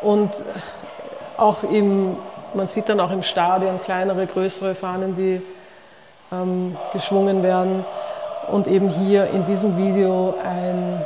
Und 0.00 0.30
auch 1.36 1.62
im, 1.62 2.16
man 2.54 2.68
sieht 2.68 2.88
dann 2.88 3.00
auch 3.00 3.10
im 3.10 3.22
Stadion 3.22 3.80
kleinere, 3.80 4.26
größere 4.26 4.74
Fahnen, 4.74 5.14
die 5.14 5.42
ähm, 6.32 6.76
geschwungen 6.92 7.42
werden. 7.42 7.84
Und 8.50 8.66
eben 8.66 8.88
hier 8.88 9.28
in 9.30 9.44
diesem 9.46 9.76
Video 9.76 10.34
ein, 10.42 11.04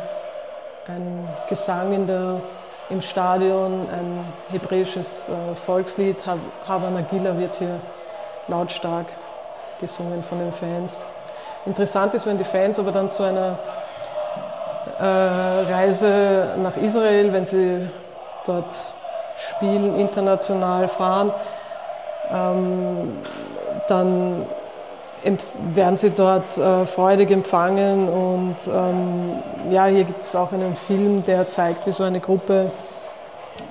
ein 0.89 1.29
Gesang 1.49 1.93
in 1.93 2.07
der, 2.07 2.41
im 2.91 3.03
Stadion, 3.03 3.73
ein 3.73 4.25
hebräisches 4.51 5.29
äh, 5.29 5.55
Volkslied. 5.55 6.17
Hava 6.69 6.91
Nagila 6.91 7.37
wird 7.39 7.57
hier 7.57 7.81
lautstark 8.49 9.07
gesungen 9.81 10.23
von 10.23 10.39
den 10.39 10.53
Fans. 10.53 11.03
Interessant 11.67 12.15
ist, 12.15 12.27
wenn 12.27 12.39
die 12.39 12.45
Fans 12.45 12.79
aber 12.79 12.93
dann 12.93 13.11
zu 13.11 13.23
einer 13.23 13.59
äh, 14.99 15.05
Reise 15.05 16.55
nach 16.63 16.77
Israel, 16.77 17.33
wenn 17.33 17.47
sie 17.47 17.89
dort 18.47 18.73
spielen, 19.37 19.99
international 19.99 20.89
fahren, 20.89 21.33
ähm, 22.31 23.13
dann 23.89 24.47
werden 25.75 25.97
sie 25.97 26.11
dort 26.11 26.59
äh, 26.59 26.87
freudig 26.87 27.31
empfangen. 27.31 28.09
Und 28.09 28.57
ähm, 28.69 29.37
ja, 29.71 29.87
hier 29.87 30.05
gibt 30.05 30.23
es 30.23 30.35
auch 30.35 30.53
einen 30.53 30.77
Film, 30.77 31.25
der 31.25 31.49
zeigt, 31.49 31.87
wie 31.87 31.93
so 31.93 32.05
eine 32.05 32.21
Gruppe 32.21 32.71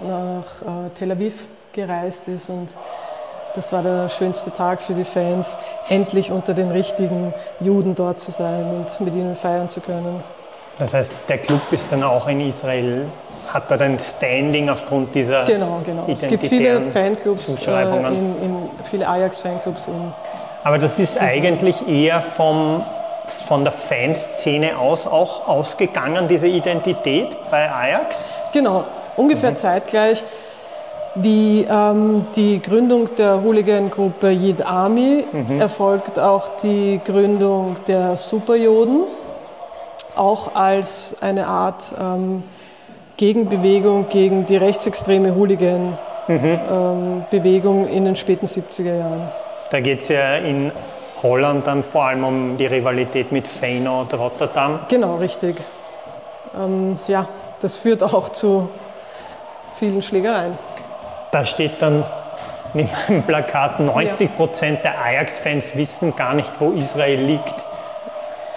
nach 0.07 0.61
äh, 0.61 0.89
Tel 0.95 1.11
Aviv 1.11 1.45
gereist 1.73 2.27
ist. 2.27 2.49
Und 2.49 2.69
das 3.55 3.73
war 3.73 3.83
der 3.83 4.09
schönste 4.09 4.51
Tag 4.51 4.81
für 4.81 4.93
die 4.93 5.03
Fans, 5.03 5.57
endlich 5.89 6.31
unter 6.31 6.53
den 6.53 6.71
richtigen 6.71 7.33
Juden 7.59 7.95
dort 7.95 8.19
zu 8.19 8.31
sein 8.31 8.65
und 8.65 9.01
mit 9.01 9.13
ihnen 9.13 9.35
feiern 9.35 9.69
zu 9.69 9.81
können. 9.81 10.23
Das 10.77 10.93
heißt, 10.93 11.11
der 11.29 11.37
Club 11.37 11.61
ist 11.71 11.91
dann 11.91 12.03
auch 12.03 12.27
in 12.27 12.41
Israel, 12.41 13.05
hat 13.47 13.69
dort 13.69 13.81
ein 13.81 13.99
Standing 13.99 14.69
aufgrund 14.69 15.13
dieser 15.13 15.45
Genau, 15.45 15.81
genau. 15.85 16.05
Es 16.07 16.27
gibt 16.27 16.45
viele 16.45 16.81
Fanclubs, 16.81 17.67
äh, 17.67 17.83
in, 17.83 18.43
in, 18.43 18.69
viele 18.89 19.07
Ajax-Fanclubs 19.07 19.87
in 19.87 20.13
Aber 20.63 20.77
das 20.77 20.97
ist 20.99 21.15
Israel. 21.15 21.29
eigentlich 21.29 21.87
eher 21.87 22.21
vom 22.21 22.83
von 23.31 23.63
der 23.63 23.71
Fanszene 23.71 24.77
aus 24.77 25.07
auch 25.07 25.47
ausgegangen, 25.47 26.27
diese 26.27 26.47
Identität 26.47 27.37
bei 27.49 27.71
Ajax? 27.71 28.27
Genau, 28.51 28.83
ungefähr 29.15 29.51
mhm. 29.51 29.55
zeitgleich 29.55 30.23
wie 31.15 31.65
ähm, 31.69 32.25
die 32.35 32.61
Gründung 32.61 33.13
der 33.17 33.41
Hooligan-Gruppe 33.43 34.31
Yid 34.31 34.65
Army 34.65 35.25
mhm. 35.31 35.59
erfolgt 35.59 36.17
auch 36.17 36.47
die 36.63 37.01
Gründung 37.03 37.75
der 37.87 38.15
Superjoden, 38.15 39.03
auch 40.15 40.55
als 40.55 41.21
eine 41.21 41.47
Art 41.47 41.93
ähm, 41.99 42.43
Gegenbewegung 43.17 44.07
gegen 44.09 44.45
die 44.45 44.55
rechtsextreme 44.57 45.35
Hooligan-Bewegung 45.35 47.81
mhm. 47.81 47.87
ähm, 47.87 47.93
in 47.93 48.05
den 48.05 48.15
späten 48.15 48.45
70er 48.47 48.97
Jahren. 48.97 49.29
Da 49.69 49.79
geht 49.79 50.01
es 50.01 50.07
ja 50.07 50.37
in 50.37 50.71
Holland 51.21 51.67
dann 51.67 51.83
vor 51.83 52.05
allem 52.05 52.23
um 52.23 52.57
die 52.57 52.65
Rivalität 52.65 53.31
mit 53.31 53.47
Feyenoord 53.47 54.15
Rotterdam. 54.15 54.79
Genau, 54.89 55.17
richtig. 55.17 55.57
Ähm, 56.57 56.97
ja, 57.07 57.27
das 57.61 57.77
führt 57.77 58.01
auch 58.01 58.29
zu 58.29 58.69
vielen 59.75 60.01
Schlägereien. 60.01 60.57
Da 61.31 61.45
steht 61.45 61.79
dann 61.79 62.03
in 62.73 62.89
meinem 63.07 63.21
Plakat, 63.23 63.79
90 63.79 64.35
Prozent 64.35 64.83
der 64.83 64.99
Ajax-Fans 64.99 65.75
wissen 65.75 66.15
gar 66.15 66.33
nicht, 66.33 66.59
wo 66.59 66.71
Israel 66.71 67.21
liegt. 67.21 67.65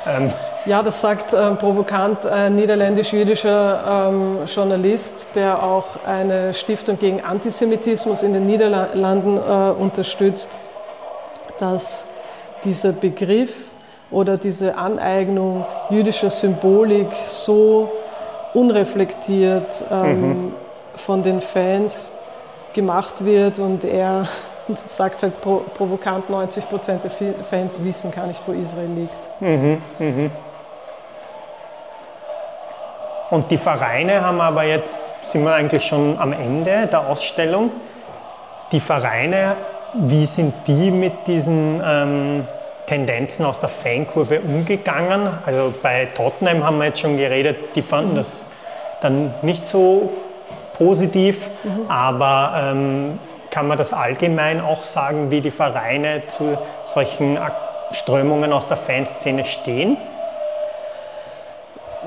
Ähm. 0.06 0.32
Ja, 0.66 0.82
das 0.82 1.02
sagt 1.02 1.34
äh, 1.34 1.50
provokant 1.56 2.24
ein 2.24 2.56
niederländisch-jüdischer 2.56 4.08
ähm, 4.08 4.38
Journalist, 4.46 5.28
der 5.34 5.62
auch 5.62 6.06
eine 6.06 6.54
Stiftung 6.54 6.98
gegen 6.98 7.20
Antisemitismus 7.22 8.22
in 8.22 8.32
den 8.32 8.46
Niederlanden 8.46 9.36
äh, 9.36 9.70
unterstützt, 9.78 10.58
dass 11.58 12.06
dieser 12.64 12.92
Begriff 12.92 13.54
oder 14.10 14.38
diese 14.38 14.78
Aneignung 14.78 15.66
jüdischer 15.90 16.30
Symbolik 16.30 17.12
so 17.26 17.92
unreflektiert 18.54 19.84
ähm, 19.90 20.20
mhm. 20.20 20.52
von 20.94 21.22
den 21.22 21.42
Fans 21.42 22.12
gemacht 22.72 23.22
wird 23.22 23.58
und 23.58 23.84
er 23.84 24.26
sagt 24.86 25.22
halt 25.22 25.34
provokant, 25.42 26.30
90 26.30 26.70
Prozent 26.70 27.04
der 27.04 27.10
Fans 27.10 27.84
wissen 27.84 28.10
gar 28.12 28.26
nicht, 28.26 28.40
wo 28.46 28.52
Israel 28.52 28.88
liegt. 28.94 29.40
Mhm, 29.42 29.82
mhm. 29.98 30.30
Und 33.34 33.50
die 33.50 33.58
Vereine 33.58 34.20
haben 34.20 34.40
aber 34.40 34.62
jetzt, 34.62 35.10
sind 35.28 35.42
wir 35.42 35.54
eigentlich 35.54 35.84
schon 35.84 36.16
am 36.20 36.32
Ende 36.32 36.86
der 36.86 37.08
Ausstellung. 37.08 37.72
Die 38.70 38.78
Vereine, 38.78 39.56
wie 39.94 40.24
sind 40.24 40.54
die 40.68 40.92
mit 40.92 41.26
diesen 41.26 41.82
ähm, 41.84 42.46
Tendenzen 42.86 43.44
aus 43.44 43.58
der 43.58 43.70
Fankurve 43.70 44.38
umgegangen? 44.38 45.28
Also 45.44 45.74
bei 45.82 46.06
Tottenham 46.14 46.62
haben 46.64 46.78
wir 46.78 46.84
jetzt 46.84 47.00
schon 47.00 47.16
geredet, 47.16 47.56
die 47.74 47.82
fanden 47.82 48.12
mhm. 48.12 48.16
das 48.18 48.44
dann 49.00 49.34
nicht 49.42 49.66
so 49.66 50.12
positiv, 50.78 51.50
mhm. 51.64 51.90
aber 51.90 52.52
ähm, 52.56 53.18
kann 53.50 53.66
man 53.66 53.76
das 53.76 53.92
allgemein 53.92 54.60
auch 54.60 54.84
sagen, 54.84 55.32
wie 55.32 55.40
die 55.40 55.50
Vereine 55.50 56.22
zu 56.28 56.56
solchen 56.84 57.36
Strömungen 57.90 58.52
aus 58.52 58.68
der 58.68 58.76
Fanszene 58.76 59.44
stehen? 59.44 59.96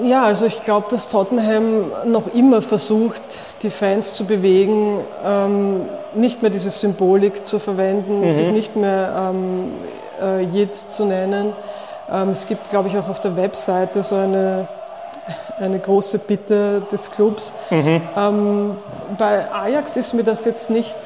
Ja, 0.04 0.24
also 0.24 0.46
ich 0.46 0.62
glaube, 0.62 0.88
dass 0.90 1.08
Tottenham 1.08 1.92
noch 2.06 2.34
immer 2.34 2.62
versucht, 2.62 3.22
die 3.64 3.70
Fans 3.70 4.14
zu 4.14 4.26
bewegen, 4.26 5.00
ähm, 5.26 5.82
nicht 6.14 6.42
mehr 6.42 6.52
diese 6.52 6.70
Symbolik 6.70 7.48
zu 7.48 7.60
verwenden, 7.60 8.22
mhm. 8.22 8.32
sich 8.32 8.52
nicht 8.52 8.76
mehr 8.76 9.32
ähm, 9.32 9.72
äh, 10.22 10.42
Jid 10.44 10.76
zu 10.76 11.06
nennen. 11.06 11.54
Ähm, 12.12 12.30
es 12.30 12.46
gibt, 12.48 12.70
glaube 12.70 12.90
ich, 12.90 12.98
auch 12.98 13.10
auf 13.10 13.20
der 13.20 13.36
Webseite 13.36 14.04
so 14.04 14.16
eine 14.16 14.68
eine 15.60 15.80
große 15.80 16.20
Bitte 16.20 16.82
des 16.92 17.12
Clubs. 17.12 17.54
Mhm. 17.70 18.02
Ähm, 18.16 18.78
bei 19.18 19.52
Ajax 19.52 19.98
ist 19.98 20.14
mir 20.14 20.24
das 20.24 20.46
jetzt 20.46 20.70
nicht 20.70 20.98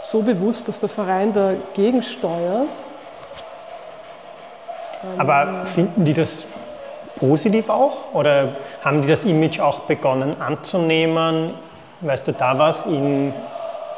so 0.00 0.22
bewusst, 0.22 0.68
dass 0.68 0.80
der 0.80 0.88
Verein 0.88 1.32
dagegen 1.32 2.02
steuert. 2.02 2.68
Aber 5.18 5.42
ähm, 5.42 5.66
finden 5.66 6.04
die 6.04 6.14
das 6.14 6.46
positiv 7.16 7.68
auch? 7.68 8.14
Oder 8.14 8.50
haben 8.82 9.02
die 9.02 9.08
das 9.08 9.24
Image 9.24 9.60
auch 9.60 9.80
begonnen 9.80 10.40
anzunehmen? 10.40 11.50
Weißt 12.00 12.26
du 12.26 12.32
da 12.32 12.58
was? 12.58 12.82
In, 12.86 13.32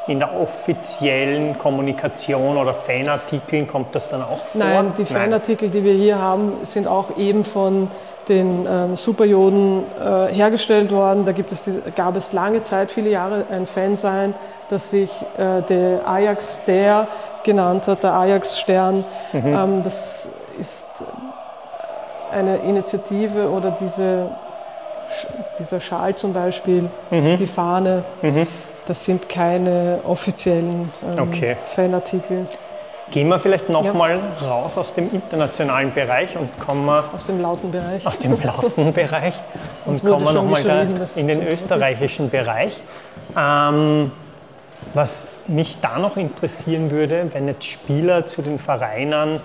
in 0.07 0.19
der 0.19 0.39
offiziellen 0.39 1.57
Kommunikation 1.57 2.57
oder 2.57 2.73
Fanartikeln 2.73 3.67
kommt 3.67 3.95
das 3.95 4.09
dann 4.09 4.21
auch 4.21 4.45
vor? 4.45 4.59
Nein, 4.63 4.93
die 4.97 5.05
Fanartikel, 5.05 5.69
die 5.69 5.83
wir 5.83 5.93
hier 5.93 6.19
haben, 6.19 6.53
sind 6.63 6.87
auch 6.87 7.17
eben 7.17 7.43
von 7.43 7.89
den 8.29 8.67
ähm, 8.69 8.95
Superjoden 8.95 9.83
äh, 9.99 10.33
hergestellt 10.33 10.91
worden. 10.91 11.25
Da 11.25 11.31
gibt 11.31 11.51
es 11.51 11.63
die, 11.63 11.91
gab 11.95 12.15
es 12.15 12.33
lange 12.33 12.63
Zeit, 12.63 12.91
viele 12.91 13.09
Jahre, 13.09 13.45
ein 13.51 13.67
Fansein, 13.67 14.33
das 14.69 14.89
sich 14.89 15.09
äh, 15.37 15.61
der 15.61 16.07
Ajax 16.07 16.63
der 16.65 17.07
genannt 17.43 17.87
hat, 17.87 18.03
der 18.03 18.13
Ajax-Stern. 18.13 19.05
Mhm. 19.31 19.45
Ähm, 19.45 19.83
das 19.83 20.29
ist 20.59 20.87
eine 22.31 22.57
Initiative 22.57 23.49
oder 23.49 23.71
diese, 23.71 24.29
dieser 25.59 25.79
Schal 25.79 26.15
zum 26.15 26.33
Beispiel, 26.33 26.89
mhm. 27.09 27.37
die 27.37 27.47
Fahne. 27.47 28.03
Mhm. 28.21 28.47
Das 28.87 29.03
sind 29.03 29.27
keine 29.27 29.99
offiziellen 30.05 30.91
ähm, 31.03 31.19
okay. 31.19 31.57
Fanartikel. 31.65 32.47
Gehen 33.11 33.29
wir 33.29 33.39
vielleicht 33.39 33.69
nochmal 33.69 34.19
ja. 34.41 34.47
raus 34.47 34.77
aus 34.77 34.93
dem 34.93 35.13
internationalen 35.13 35.93
Bereich 35.93 36.37
und 36.37 36.49
kommen 36.59 36.89
aus 36.89 37.25
dem 37.25 37.41
lauten 37.41 37.71
Bereich. 37.71 38.05
Aus 38.05 38.19
dem 38.19 38.41
lauten 38.41 38.91
Bereich 38.91 39.35
und 39.85 40.03
kommen 40.03 40.25
wir 40.25 40.33
nochmal 40.33 40.87
in 41.15 41.27
den 41.27 41.47
österreichischen 41.47 42.29
Bereich. 42.29 42.81
Ähm, 43.37 44.11
was 44.93 45.27
mich 45.47 45.79
da 45.81 45.99
noch 45.99 46.17
interessieren 46.17 46.91
würde, 46.91 47.27
wenn 47.33 47.47
jetzt 47.47 47.65
Spieler 47.65 48.25
zu 48.25 48.41
den 48.41 48.59
Vereinen 48.59 49.39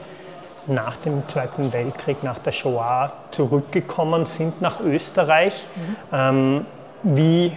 nach 0.66 0.96
dem 0.96 1.26
Zweiten 1.28 1.72
Weltkrieg, 1.72 2.22
nach 2.22 2.38
der 2.38 2.52
Shoah 2.52 3.12
zurückgekommen 3.30 4.26
sind 4.26 4.60
nach 4.60 4.80
Österreich, 4.80 5.66
mhm. 5.74 5.96
ähm, 6.12 6.66
wie, 7.02 7.56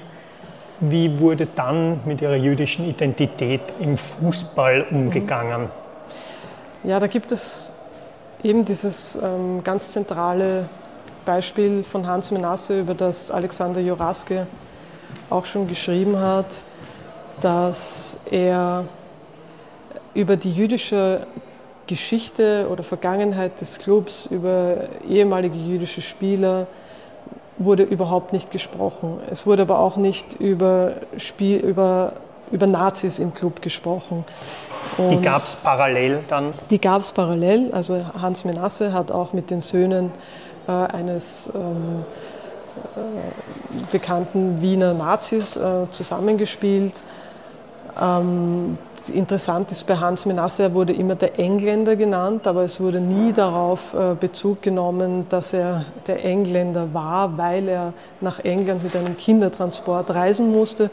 wie 0.79 1.19
wurde 1.19 1.47
dann 1.55 2.01
mit 2.05 2.21
ihrer 2.21 2.35
jüdischen 2.35 2.87
Identität 2.89 3.61
im 3.79 3.95
Fußball 3.95 4.87
umgegangen? 4.89 5.63
Mhm. 5.63 6.89
Ja, 6.89 6.99
da 6.99 7.07
gibt 7.07 7.31
es 7.31 7.71
eben 8.43 8.63
dieses 8.63 9.15
ähm, 9.15 9.63
ganz 9.63 9.91
zentrale 9.91 10.69
Beispiel 11.25 11.83
von 11.83 12.05
Hans 12.05 12.31
Menasse, 12.31 12.79
über 12.79 12.93
das 12.93 13.31
Alexander 13.31 13.81
Joraske 13.81 14.45
auch 15.29 15.45
schon 15.45 15.67
geschrieben 15.67 16.19
hat, 16.19 16.65
dass 17.41 18.19
er 18.29 18.85
über 20.13 20.37
die 20.37 20.51
jüdische 20.51 21.25
Geschichte 21.87 22.67
oder 22.69 22.83
Vergangenheit 22.83 23.61
des 23.61 23.77
Clubs, 23.77 24.25
über 24.27 24.77
ehemalige 25.07 25.57
jüdische 25.57 26.01
Spieler, 26.01 26.67
wurde 27.57 27.83
überhaupt 27.83 28.33
nicht 28.33 28.51
gesprochen. 28.51 29.19
Es 29.29 29.45
wurde 29.47 29.63
aber 29.63 29.79
auch 29.79 29.97
nicht 29.97 30.33
über, 30.39 30.93
Spiel, 31.17 31.57
über, 31.59 32.13
über 32.51 32.67
Nazis 32.67 33.19
im 33.19 33.33
Club 33.33 33.61
gesprochen. 33.61 34.25
Und 34.97 35.09
die 35.09 35.21
gab 35.21 35.43
es 35.45 35.55
parallel 35.55 36.19
dann? 36.27 36.53
Die 36.69 36.79
gab 36.79 37.01
es 37.01 37.11
parallel. 37.11 37.71
Also 37.71 37.99
Hans 38.21 38.45
Menasse 38.45 38.93
hat 38.93 39.11
auch 39.11 39.33
mit 39.33 39.51
den 39.51 39.61
Söhnen 39.61 40.11
äh, 40.67 40.71
eines 40.71 41.51
ähm, 41.53 42.05
äh, 42.95 43.91
bekannten 43.91 44.61
Wiener 44.61 44.93
Nazis 44.93 45.55
äh, 45.55 45.89
zusammengespielt. 45.91 47.03
Ähm, 48.01 48.77
interessant 49.09 49.71
ist 49.71 49.85
bei 49.85 49.97
Hans 49.97 50.25
Menasse, 50.25 50.63
er 50.63 50.73
wurde 50.73 50.93
immer 50.93 51.15
der 51.15 51.39
Engländer 51.39 51.95
genannt, 51.95 52.47
aber 52.47 52.63
es 52.63 52.79
wurde 52.79 52.99
nie 52.99 53.33
darauf 53.33 53.93
äh, 53.93 54.15
Bezug 54.19 54.61
genommen, 54.61 55.27
dass 55.29 55.53
er 55.53 55.85
der 56.07 56.23
Engländer 56.23 56.93
war, 56.93 57.37
weil 57.37 57.67
er 57.67 57.93
nach 58.21 58.39
England 58.39 58.83
mit 58.83 58.95
einem 58.95 59.17
Kindertransport 59.17 60.13
reisen 60.13 60.51
musste, 60.51 60.89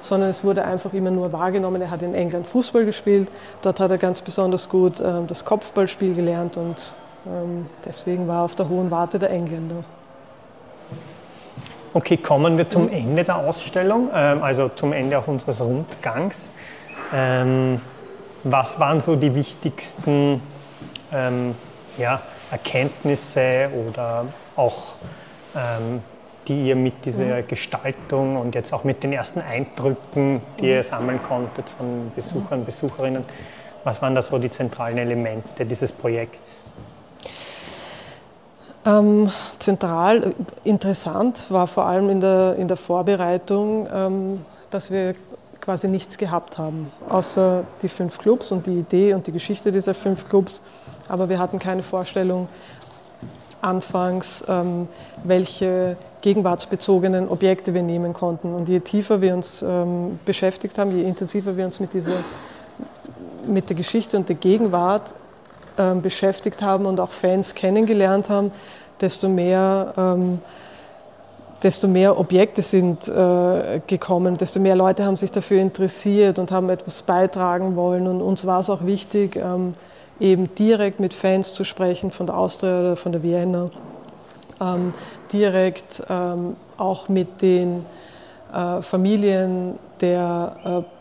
sondern 0.00 0.30
es 0.30 0.44
wurde 0.44 0.64
einfach 0.64 0.92
immer 0.92 1.10
nur 1.10 1.32
wahrgenommen, 1.32 1.80
er 1.82 1.90
hat 1.90 2.02
in 2.02 2.14
England 2.14 2.46
Fußball 2.46 2.84
gespielt, 2.84 3.30
dort 3.62 3.80
hat 3.80 3.90
er 3.90 3.98
ganz 3.98 4.20
besonders 4.20 4.68
gut 4.68 5.00
äh, 5.00 5.24
das 5.26 5.44
Kopfballspiel 5.44 6.14
gelernt 6.14 6.56
und 6.56 6.94
ähm, 7.26 7.66
deswegen 7.84 8.28
war 8.28 8.40
er 8.40 8.44
auf 8.44 8.54
der 8.54 8.68
hohen 8.68 8.90
Warte 8.90 9.18
der 9.18 9.30
Engländer. 9.30 9.84
Okay, 11.96 12.16
kommen 12.16 12.58
wir 12.58 12.68
zum 12.68 12.90
Ende 12.90 13.22
der 13.22 13.36
Ausstellung, 13.36 14.08
ähm, 14.12 14.42
also 14.42 14.68
zum 14.68 14.92
Ende 14.92 15.16
auch 15.16 15.28
unseres 15.28 15.60
Rundgangs. 15.60 16.48
Ähm, 17.12 17.80
was 18.44 18.78
waren 18.78 19.00
so 19.00 19.16
die 19.16 19.34
wichtigsten 19.34 20.40
ähm, 21.12 21.54
ja, 21.98 22.20
Erkenntnisse 22.50 23.70
oder 23.88 24.26
auch 24.56 24.94
ähm, 25.54 26.02
die 26.46 26.68
ihr 26.68 26.76
mit 26.76 27.04
dieser 27.04 27.42
mhm. 27.42 27.46
Gestaltung 27.46 28.36
und 28.36 28.54
jetzt 28.54 28.72
auch 28.72 28.84
mit 28.84 29.02
den 29.02 29.12
ersten 29.12 29.40
Eindrücken, 29.40 30.40
die 30.60 30.68
ihr 30.68 30.78
mhm. 30.78 30.84
sammeln 30.84 31.22
konntet 31.22 31.70
von 31.70 32.12
Besuchern, 32.14 32.64
Besucherinnen, 32.64 33.24
was 33.84 34.00
waren 34.02 34.14
da 34.14 34.22
so 34.22 34.38
die 34.38 34.50
zentralen 34.50 34.98
Elemente 34.98 35.64
dieses 35.64 35.92
Projekts? 35.92 36.56
Ähm, 38.86 39.30
zentral 39.58 40.24
äh, 40.24 40.32
interessant 40.64 41.50
war 41.50 41.66
vor 41.66 41.86
allem 41.86 42.10
in 42.10 42.20
der, 42.20 42.56
in 42.56 42.68
der 42.68 42.76
Vorbereitung, 42.76 43.88
ähm, 43.92 44.44
dass 44.70 44.90
wir 44.90 45.14
quasi 45.64 45.88
nichts 45.88 46.18
gehabt 46.18 46.58
haben, 46.58 46.92
außer 47.08 47.64
die 47.80 47.88
fünf 47.88 48.18
Clubs 48.18 48.52
und 48.52 48.66
die 48.66 48.78
Idee 48.78 49.14
und 49.14 49.26
die 49.26 49.32
Geschichte 49.32 49.72
dieser 49.72 49.94
fünf 49.94 50.28
Clubs. 50.28 50.62
Aber 51.08 51.28
wir 51.28 51.38
hatten 51.38 51.58
keine 51.58 51.82
Vorstellung 51.82 52.48
anfangs, 53.62 54.44
ähm, 54.46 54.88
welche 55.22 55.96
gegenwartsbezogenen 56.20 57.28
Objekte 57.28 57.72
wir 57.72 57.82
nehmen 57.82 58.12
konnten. 58.12 58.54
Und 58.54 58.68
je 58.68 58.80
tiefer 58.80 59.22
wir 59.22 59.34
uns 59.34 59.62
ähm, 59.62 60.18
beschäftigt 60.24 60.78
haben, 60.78 60.94
je 60.94 61.02
intensiver 61.02 61.56
wir 61.56 61.64
uns 61.64 61.80
mit, 61.80 61.94
dieser, 61.94 62.16
mit 63.46 63.68
der 63.70 63.76
Geschichte 63.76 64.18
und 64.18 64.28
der 64.28 64.36
Gegenwart 64.36 65.14
ähm, 65.78 66.02
beschäftigt 66.02 66.62
haben 66.62 66.84
und 66.84 67.00
auch 67.00 67.12
Fans 67.12 67.54
kennengelernt 67.54 68.28
haben, 68.28 68.52
desto 69.00 69.28
mehr, 69.28 69.94
ähm, 69.96 70.40
desto 71.64 71.88
mehr 71.88 72.18
Objekte 72.18 72.60
sind 72.62 73.08
äh, 73.08 73.80
gekommen, 73.86 74.36
desto 74.36 74.60
mehr 74.60 74.76
Leute 74.76 75.04
haben 75.04 75.16
sich 75.16 75.32
dafür 75.32 75.60
interessiert 75.60 76.38
und 76.38 76.52
haben 76.52 76.68
etwas 76.68 77.02
beitragen 77.02 77.74
wollen. 77.74 78.06
Und 78.06 78.20
uns 78.20 78.46
war 78.46 78.60
es 78.60 78.68
auch 78.68 78.84
wichtig, 78.84 79.36
ähm, 79.36 79.74
eben 80.20 80.54
direkt 80.54 81.00
mit 81.00 81.14
Fans 81.14 81.54
zu 81.54 81.64
sprechen 81.64 82.10
von 82.10 82.26
der 82.26 82.36
Austria 82.36 82.80
oder 82.80 82.96
von 82.96 83.12
der 83.12 83.22
Vienna, 83.22 83.70
ähm, 84.60 84.92
direkt 85.32 86.02
ähm, 86.10 86.56
auch 86.76 87.08
mit 87.08 87.40
den 87.40 87.86
äh, 88.52 88.82
Familien 88.82 89.78
der 90.00 90.56
äh, 90.64 90.93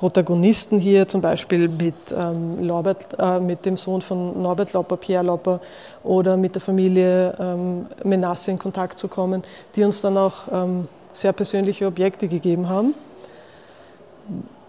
Protagonisten 0.00 0.78
hier, 0.78 1.06
zum 1.06 1.20
Beispiel 1.20 1.68
mit, 1.68 1.94
ähm, 2.16 2.66
Norbert, 2.66 3.08
äh, 3.18 3.38
mit 3.38 3.66
dem 3.66 3.76
Sohn 3.76 4.00
von 4.00 4.40
Norbert 4.40 4.72
Lopper, 4.72 4.96
Pierre 4.96 5.22
Lopper, 5.22 5.60
oder 6.02 6.38
mit 6.38 6.54
der 6.54 6.62
Familie 6.62 7.34
ähm, 7.38 7.84
Menasse 8.02 8.52
in 8.52 8.58
Kontakt 8.58 8.98
zu 8.98 9.08
kommen, 9.08 9.44
die 9.76 9.84
uns 9.84 10.00
dann 10.00 10.16
auch 10.16 10.48
ähm, 10.50 10.88
sehr 11.12 11.34
persönliche 11.34 11.84
Objekte 11.86 12.28
gegeben 12.28 12.70
haben. 12.70 12.94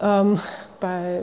Ähm, 0.02 0.38
bei 0.80 1.22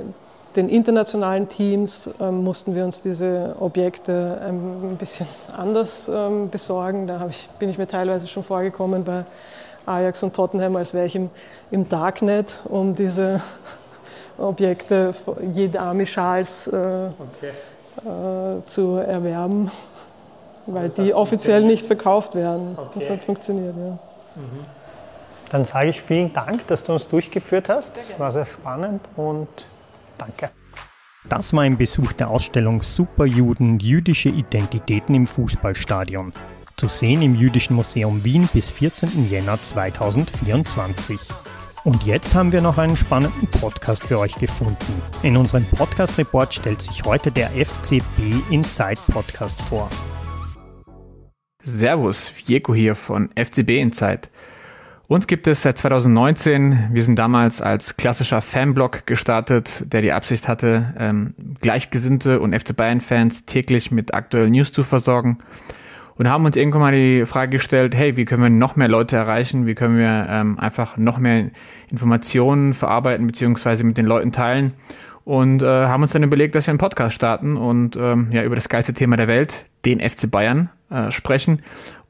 den 0.55 0.69
internationalen 0.69 1.47
Teams 1.47 2.09
ähm, 2.19 2.43
mussten 2.43 2.73
wir 2.73 2.85
uns 2.85 3.03
diese 3.03 3.57
Objekte 3.59 4.41
ein 4.43 4.97
bisschen 4.97 5.27
anders 5.55 6.09
ähm, 6.11 6.49
besorgen. 6.49 7.05
Da 7.05 7.27
ich, 7.29 7.47
bin 7.59 7.69
ich 7.69 7.77
mir 7.77 7.87
teilweise 7.87 8.25
schon 8.25 8.41
vorgekommen 8.41 9.03
bei 9.03 9.23
Ajax 9.85 10.23
und 10.23 10.35
Tottenham, 10.35 10.77
als 10.77 10.95
wäre 10.95 11.05
ich 11.05 11.15
im 11.15 11.89
Darknet, 11.89 12.59
um 12.65 12.95
diese 12.95 13.39
Objekte, 14.39 15.13
jede 15.51 15.79
Army 15.79 16.05
Schals 16.05 16.67
äh, 16.67 16.75
okay. 16.75 17.51
äh, 17.97 18.65
zu 18.65 18.95
erwerben, 18.95 19.71
weil 20.65 20.89
die 20.89 21.13
offiziell 21.13 21.63
nicht 21.63 21.85
verkauft 21.85 22.35
werden. 22.35 22.77
Okay. 22.77 22.89
Das 22.95 23.09
hat 23.09 23.23
funktioniert, 23.23 23.75
ja. 23.75 23.91
Mhm. 24.35 24.65
Dann 25.51 25.65
sage 25.65 25.89
ich 25.89 26.01
vielen 26.01 26.31
Dank, 26.31 26.67
dass 26.67 26.83
du 26.83 26.93
uns 26.93 27.07
durchgeführt 27.07 27.69
hast. 27.69 27.97
Es 27.97 28.19
war 28.19 28.31
sehr 28.31 28.45
spannend 28.45 29.01
und 29.15 29.47
danke. 30.17 30.51
Das 31.27 31.53
war 31.53 31.63
ein 31.63 31.77
Besuch 31.77 32.13
der 32.13 32.29
Ausstellung 32.29 32.81
Superjuden 32.81 33.79
jüdische 33.79 34.29
Identitäten 34.29 35.15
im 35.15 35.27
Fußballstadion. 35.27 36.33
Zu 36.77 36.87
sehen 36.87 37.21
im 37.21 37.35
Jüdischen 37.35 37.75
Museum 37.75 38.23
Wien 38.23 38.47
bis 38.53 38.69
14. 38.69 39.29
Jänner 39.29 39.61
2024. 39.61 41.19
Und 41.85 42.03
jetzt 42.03 42.35
haben 42.35 42.51
wir 42.51 42.61
noch 42.61 42.77
einen 42.77 42.97
spannenden 42.97 43.47
Podcast 43.47 44.03
für 44.03 44.19
euch 44.19 44.35
gefunden. 44.35 45.01
In 45.23 45.37
unserem 45.37 45.65
Podcast-Report 45.65 46.53
stellt 46.53 46.81
sich 46.81 47.03
heute 47.05 47.31
der 47.31 47.51
FCB 47.51 48.43
Inside 48.49 48.99
Podcast 49.09 49.61
vor. 49.61 49.89
Servus, 51.63 52.33
Vieko 52.35 52.73
hier 52.73 52.95
von 52.95 53.29
FCB 53.33 53.79
Inside. 53.79 54.21
Uns 55.07 55.25
gibt 55.25 55.47
es 55.47 55.61
seit 55.61 55.77
2019. 55.77 56.89
Wir 56.91 57.01
sind 57.01 57.15
damals 57.15 57.61
als 57.61 57.95
klassischer 57.95 58.41
Fanblog 58.41 59.05
gestartet, 59.05 59.85
der 59.87 60.01
die 60.01 60.11
Absicht 60.11 60.49
hatte, 60.49 60.93
ähm, 60.99 61.33
Gleichgesinnte 61.61 62.41
und 62.41 62.53
FC 62.53 62.75
Bayern-Fans 62.75 63.45
täglich 63.45 63.89
mit 63.89 64.13
aktuellen 64.13 64.51
News 64.51 64.73
zu 64.73 64.83
versorgen 64.83 65.39
und 66.19 66.29
haben 66.29 66.43
uns 66.43 66.57
irgendwann 66.57 66.81
mal 66.81 66.91
die 66.91 67.25
Frage 67.25 67.51
gestellt, 67.51 67.95
hey, 67.95 68.17
wie 68.17 68.25
können 68.25 68.43
wir 68.43 68.49
noch 68.49 68.75
mehr 68.75 68.89
Leute 68.89 69.15
erreichen? 69.15 69.65
Wie 69.65 69.73
können 69.73 69.97
wir 69.97 70.27
ähm, 70.29 70.59
einfach 70.59 70.97
noch 70.97 71.17
mehr 71.17 71.49
Informationen 71.87 72.73
verarbeiten 72.73 73.25
beziehungsweise 73.25 73.85
mit 73.85 73.97
den 73.97 74.05
Leuten 74.05 74.33
teilen? 74.33 74.73
Und 75.23 75.61
äh, 75.61 75.65
haben 75.65 76.01
uns 76.03 76.11
dann 76.11 76.23
überlegt, 76.23 76.55
dass 76.55 76.67
wir 76.67 76.71
einen 76.71 76.77
Podcast 76.77 77.15
starten 77.15 77.55
und 77.55 77.95
ähm, 77.95 78.33
ja 78.33 78.43
über 78.43 78.55
das 78.55 78.67
geilste 78.67 78.93
Thema 78.93 79.15
der 79.15 79.29
Welt, 79.29 79.65
den 79.85 80.01
FC 80.01 80.29
Bayern, 80.29 80.69
äh, 80.89 81.09
sprechen. 81.09 81.61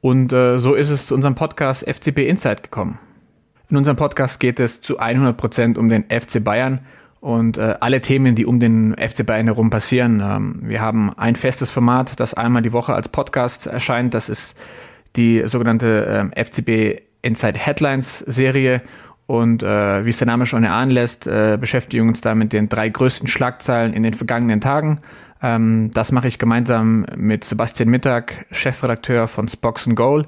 Und 0.01 0.33
äh, 0.33 0.57
so 0.57 0.73
ist 0.73 0.89
es 0.89 1.05
zu 1.05 1.13
unserem 1.13 1.35
Podcast 1.35 1.87
FCB 1.87 2.27
Insight 2.27 2.63
gekommen. 2.63 2.97
In 3.69 3.77
unserem 3.77 3.95
Podcast 3.95 4.39
geht 4.39 4.59
es 4.59 4.81
zu 4.81 4.97
100 4.97 5.37
Prozent 5.37 5.77
um 5.77 5.87
den 5.87 6.05
FC 6.05 6.43
Bayern 6.43 6.79
und 7.21 7.57
äh, 7.57 7.75
alle 7.79 8.01
Themen, 8.01 8.35
die 8.35 8.45
um 8.45 8.59
den 8.59 8.95
FC 8.95 9.25
Bayern 9.25 9.47
herum 9.47 9.69
passieren. 9.69 10.21
Ähm, 10.23 10.59
wir 10.61 10.81
haben 10.81 11.11
ein 11.17 11.35
festes 11.35 11.69
Format, 11.69 12.19
das 12.19 12.33
einmal 12.33 12.61
die 12.61 12.73
Woche 12.73 12.93
als 12.93 13.09
Podcast 13.09 13.67
erscheint. 13.67 14.13
Das 14.13 14.29
ist 14.29 14.55
die 15.15 15.43
sogenannte 15.45 16.27
äh, 16.35 16.43
FCB 16.43 17.01
Inside 17.21 17.59
Headlines 17.59 18.19
Serie. 18.19 18.81
Und 19.25 19.61
äh, 19.61 20.05
wie 20.05 20.09
es 20.09 20.17
der 20.17 20.27
Name 20.27 20.45
schon 20.45 20.63
erahnen 20.63 20.91
lässt, 20.91 21.27
äh, 21.27 21.57
beschäftigen 21.59 22.07
uns 22.07 22.21
da 22.21 22.33
mit 22.33 22.51
den 22.51 22.67
drei 22.67 22.89
größten 22.89 23.27
Schlagzeilen 23.27 23.93
in 23.93 24.01
den 24.01 24.13
vergangenen 24.13 24.61
Tagen. 24.61 24.97
Ähm, 25.41 25.91
das 25.93 26.11
mache 26.11 26.27
ich 26.27 26.39
gemeinsam 26.39 27.05
mit 27.15 27.43
Sebastian 27.43 27.89
Mittag, 27.89 28.45
Chefredakteur 28.51 29.27
von 29.27 29.47
Spox 29.47 29.87
Goal. 29.93 30.25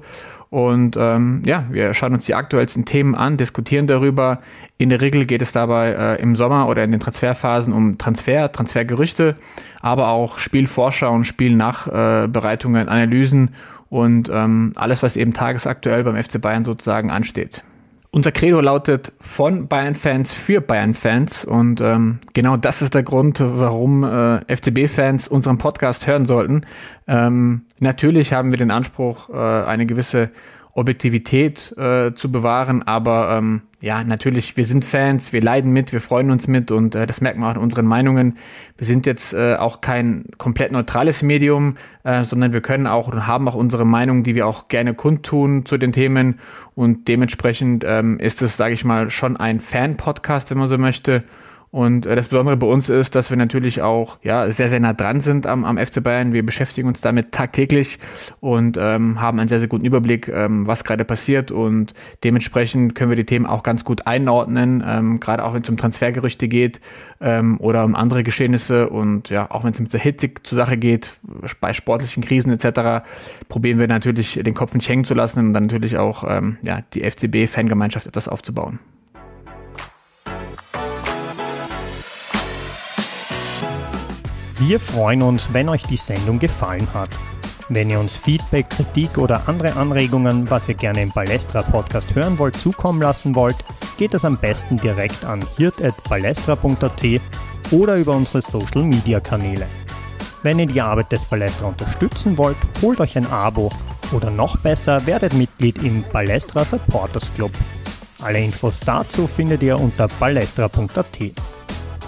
Und 0.52 0.98
ähm, 1.00 1.40
ja, 1.46 1.64
wir 1.70 1.94
schauen 1.94 2.12
uns 2.12 2.26
die 2.26 2.34
aktuellsten 2.34 2.84
Themen 2.84 3.14
an, 3.14 3.38
diskutieren 3.38 3.86
darüber. 3.86 4.40
In 4.76 4.90
der 4.90 5.00
Regel 5.00 5.24
geht 5.24 5.40
es 5.40 5.50
dabei 5.50 5.92
äh, 5.92 6.20
im 6.20 6.36
Sommer 6.36 6.68
oder 6.68 6.84
in 6.84 6.92
den 6.92 7.00
Transferphasen 7.00 7.72
um 7.72 7.96
Transfer, 7.96 8.52
Transfergerüchte, 8.52 9.38
aber 9.80 10.08
auch 10.08 10.38
Spielvorschauen, 10.38 11.24
Spielnachbereitungen, 11.24 12.90
Analysen 12.90 13.52
und 13.88 14.30
ähm, 14.30 14.74
alles, 14.76 15.02
was 15.02 15.16
eben 15.16 15.32
tagesaktuell 15.32 16.04
beim 16.04 16.22
FC 16.22 16.38
Bayern 16.38 16.66
sozusagen 16.66 17.10
ansteht. 17.10 17.64
Unser 18.14 18.30
Credo 18.30 18.60
lautet 18.60 19.10
von 19.20 19.68
Bayern-Fans 19.68 20.34
für 20.34 20.60
Bayern-Fans 20.60 21.46
und 21.46 21.80
ähm, 21.80 22.18
genau 22.34 22.58
das 22.58 22.82
ist 22.82 22.92
der 22.92 23.02
Grund, 23.02 23.42
warum 23.42 24.04
äh, 24.04 24.54
FCB-Fans 24.54 25.28
unseren 25.28 25.56
Podcast 25.56 26.06
hören 26.06 26.26
sollten. 26.26 26.66
Ähm, 27.08 27.62
natürlich 27.78 28.34
haben 28.34 28.50
wir 28.50 28.58
den 28.58 28.70
Anspruch, 28.70 29.30
äh, 29.30 29.32
eine 29.32 29.86
gewisse 29.86 30.28
Objektivität 30.74 31.76
äh, 31.76 32.14
zu 32.14 32.32
bewahren, 32.32 32.82
aber 32.82 33.36
ähm, 33.36 33.62
ja, 33.82 34.04
natürlich, 34.04 34.56
wir 34.56 34.64
sind 34.64 34.84
Fans, 34.84 35.32
wir 35.32 35.42
leiden 35.42 35.72
mit, 35.72 35.92
wir 35.92 36.00
freuen 36.00 36.30
uns 36.30 36.48
mit 36.48 36.70
und 36.70 36.94
äh, 36.94 37.06
das 37.06 37.20
merkt 37.20 37.38
man 37.38 37.50
auch 37.50 37.56
in 37.56 37.62
unseren 37.62 37.84
Meinungen. 37.84 38.38
Wir 38.78 38.86
sind 38.86 39.04
jetzt 39.04 39.34
äh, 39.34 39.56
auch 39.56 39.82
kein 39.82 40.24
komplett 40.38 40.72
neutrales 40.72 41.22
Medium, 41.22 41.76
äh, 42.04 42.24
sondern 42.24 42.52
wir 42.52 42.62
können 42.62 42.86
auch 42.86 43.08
und 43.08 43.26
haben 43.26 43.48
auch 43.48 43.54
unsere 43.54 43.84
Meinung, 43.84 44.22
die 44.22 44.34
wir 44.34 44.46
auch 44.46 44.68
gerne 44.68 44.94
kundtun 44.94 45.66
zu 45.66 45.76
den 45.76 45.92
Themen 45.92 46.38
und 46.74 47.08
dementsprechend 47.08 47.84
ähm, 47.86 48.18
ist 48.18 48.40
es, 48.40 48.56
sage 48.56 48.72
ich 48.72 48.84
mal, 48.84 49.10
schon 49.10 49.36
ein 49.36 49.60
Fan-Podcast, 49.60 50.50
wenn 50.50 50.58
man 50.58 50.68
so 50.68 50.78
möchte. 50.78 51.24
Und 51.72 52.04
äh, 52.04 52.14
das 52.14 52.28
Besondere 52.28 52.58
bei 52.58 52.66
uns 52.66 52.90
ist, 52.90 53.14
dass 53.14 53.30
wir 53.30 53.38
natürlich 53.38 53.80
auch 53.80 54.18
ja 54.22 54.48
sehr, 54.50 54.68
sehr 54.68 54.78
nah 54.78 54.92
dran 54.92 55.20
sind 55.20 55.46
am, 55.46 55.64
am 55.64 55.78
FC 55.78 56.02
Bayern. 56.02 56.34
Wir 56.34 56.44
beschäftigen 56.44 56.86
uns 56.86 57.00
damit 57.00 57.32
tagtäglich 57.32 57.98
und 58.40 58.76
ähm, 58.78 59.22
haben 59.22 59.40
einen 59.40 59.48
sehr, 59.48 59.58
sehr 59.58 59.68
guten 59.68 59.86
Überblick, 59.86 60.28
ähm, 60.28 60.66
was 60.66 60.84
gerade 60.84 61.06
passiert. 61.06 61.50
Und 61.50 61.94
dementsprechend 62.24 62.94
können 62.94 63.10
wir 63.10 63.16
die 63.16 63.24
Themen 63.24 63.46
auch 63.46 63.62
ganz 63.62 63.84
gut 63.84 64.06
einordnen, 64.06 64.84
ähm, 64.86 65.18
gerade 65.18 65.42
auch 65.42 65.54
wenn 65.54 65.62
es 65.62 65.70
um 65.70 65.78
Transfergerüchte 65.78 66.46
geht 66.46 66.82
ähm, 67.22 67.58
oder 67.58 67.86
um 67.86 67.94
andere 67.94 68.22
Geschehnisse. 68.22 68.90
Und 68.90 69.30
ja, 69.30 69.50
auch 69.50 69.64
wenn 69.64 69.72
es 69.72 69.80
mit 69.80 69.90
der 69.94 70.00
hitzig 70.00 70.46
zur 70.46 70.56
Sache 70.56 70.76
geht, 70.76 71.16
bei 71.62 71.72
sportlichen 71.72 72.22
Krisen 72.22 72.52
etc., 72.52 73.02
probieren 73.48 73.78
wir 73.78 73.88
natürlich 73.88 74.34
den 74.34 74.54
Kopf 74.54 74.74
nicht 74.74 74.90
hängen 74.90 75.04
zu 75.04 75.14
lassen 75.14 75.38
und 75.38 75.54
dann 75.54 75.64
natürlich 75.64 75.96
auch 75.96 76.22
ähm, 76.28 76.58
ja, 76.60 76.80
die 76.92 77.00
FCB-Fangemeinschaft 77.00 78.06
etwas 78.06 78.28
aufzubauen. 78.28 78.78
Wir 84.64 84.78
freuen 84.78 85.22
uns, 85.22 85.52
wenn 85.52 85.68
euch 85.68 85.82
die 85.82 85.96
Sendung 85.96 86.38
gefallen 86.38 86.86
hat. 86.94 87.10
Wenn 87.68 87.90
ihr 87.90 87.98
uns 87.98 88.14
Feedback, 88.14 88.70
Kritik 88.70 89.18
oder 89.18 89.48
andere 89.48 89.74
Anregungen, 89.74 90.48
was 90.48 90.68
ihr 90.68 90.74
gerne 90.74 91.02
im 91.02 91.10
Balestra 91.10 91.62
Podcast 91.62 92.14
hören 92.14 92.38
wollt, 92.38 92.56
zukommen 92.56 93.02
lassen 93.02 93.34
wollt, 93.34 93.56
geht 93.98 94.14
das 94.14 94.24
am 94.24 94.38
besten 94.38 94.76
direkt 94.76 95.24
an 95.24 95.44
hirt.balestra.at 95.56 97.02
oder 97.72 97.96
über 97.96 98.14
unsere 98.14 98.40
Social 98.40 98.84
Media 98.84 99.18
Kanäle. 99.18 99.66
Wenn 100.44 100.60
ihr 100.60 100.66
die 100.66 100.80
Arbeit 100.80 101.10
des 101.10 101.24
Balestra 101.24 101.66
unterstützen 101.66 102.38
wollt, 102.38 102.56
holt 102.80 103.00
euch 103.00 103.16
ein 103.16 103.26
Abo 103.26 103.72
oder 104.12 104.30
noch 104.30 104.58
besser, 104.58 105.04
werdet 105.08 105.34
Mitglied 105.34 105.78
im 105.78 106.04
Balestra 106.12 106.64
Supporters 106.64 107.34
Club. 107.34 107.50
Alle 108.20 108.38
Infos 108.38 108.78
dazu 108.78 109.26
findet 109.26 109.64
ihr 109.64 109.76
unter 109.76 110.06
balestra.at. 110.06 111.18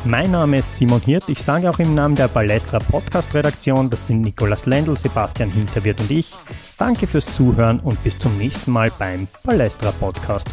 Mein 0.07 0.33
Name 0.33 0.59
ist 0.59 0.75
Simon 0.75 1.01
Hirt. 1.01 1.31
Ich 1.31 1.43
sage 1.43 1.71
auch 1.71 1.79
im 1.79 1.95
Namen 1.95 2.15
der 2.15 2.29
Balestra 2.29 2.79
Podcast 2.79 3.33
Redaktion, 3.33 3.89
das 3.89 4.07
sind 4.07 4.21
Nikolas 4.21 4.67
Lendl, 4.67 4.99
Sebastian 4.99 5.51
Hinterwirt 5.51 5.99
und 5.99 6.11
ich. 6.11 6.31
Danke 6.77 7.07
fürs 7.07 7.25
Zuhören 7.25 7.81
und 7.81 8.03
bis 8.05 8.19
zum 8.19 8.37
nächsten 8.37 8.71
Mal 8.71 8.93
beim 8.99 9.27
Balestra 9.43 9.93
Podcast. 9.93 10.47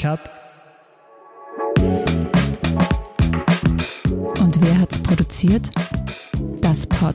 Cut. 0.00 0.18
Und 4.40 4.60
wer 4.60 4.80
hat's 4.80 4.98
produziert? 4.98 5.70
Das 6.60 6.84
Pod 6.88 7.14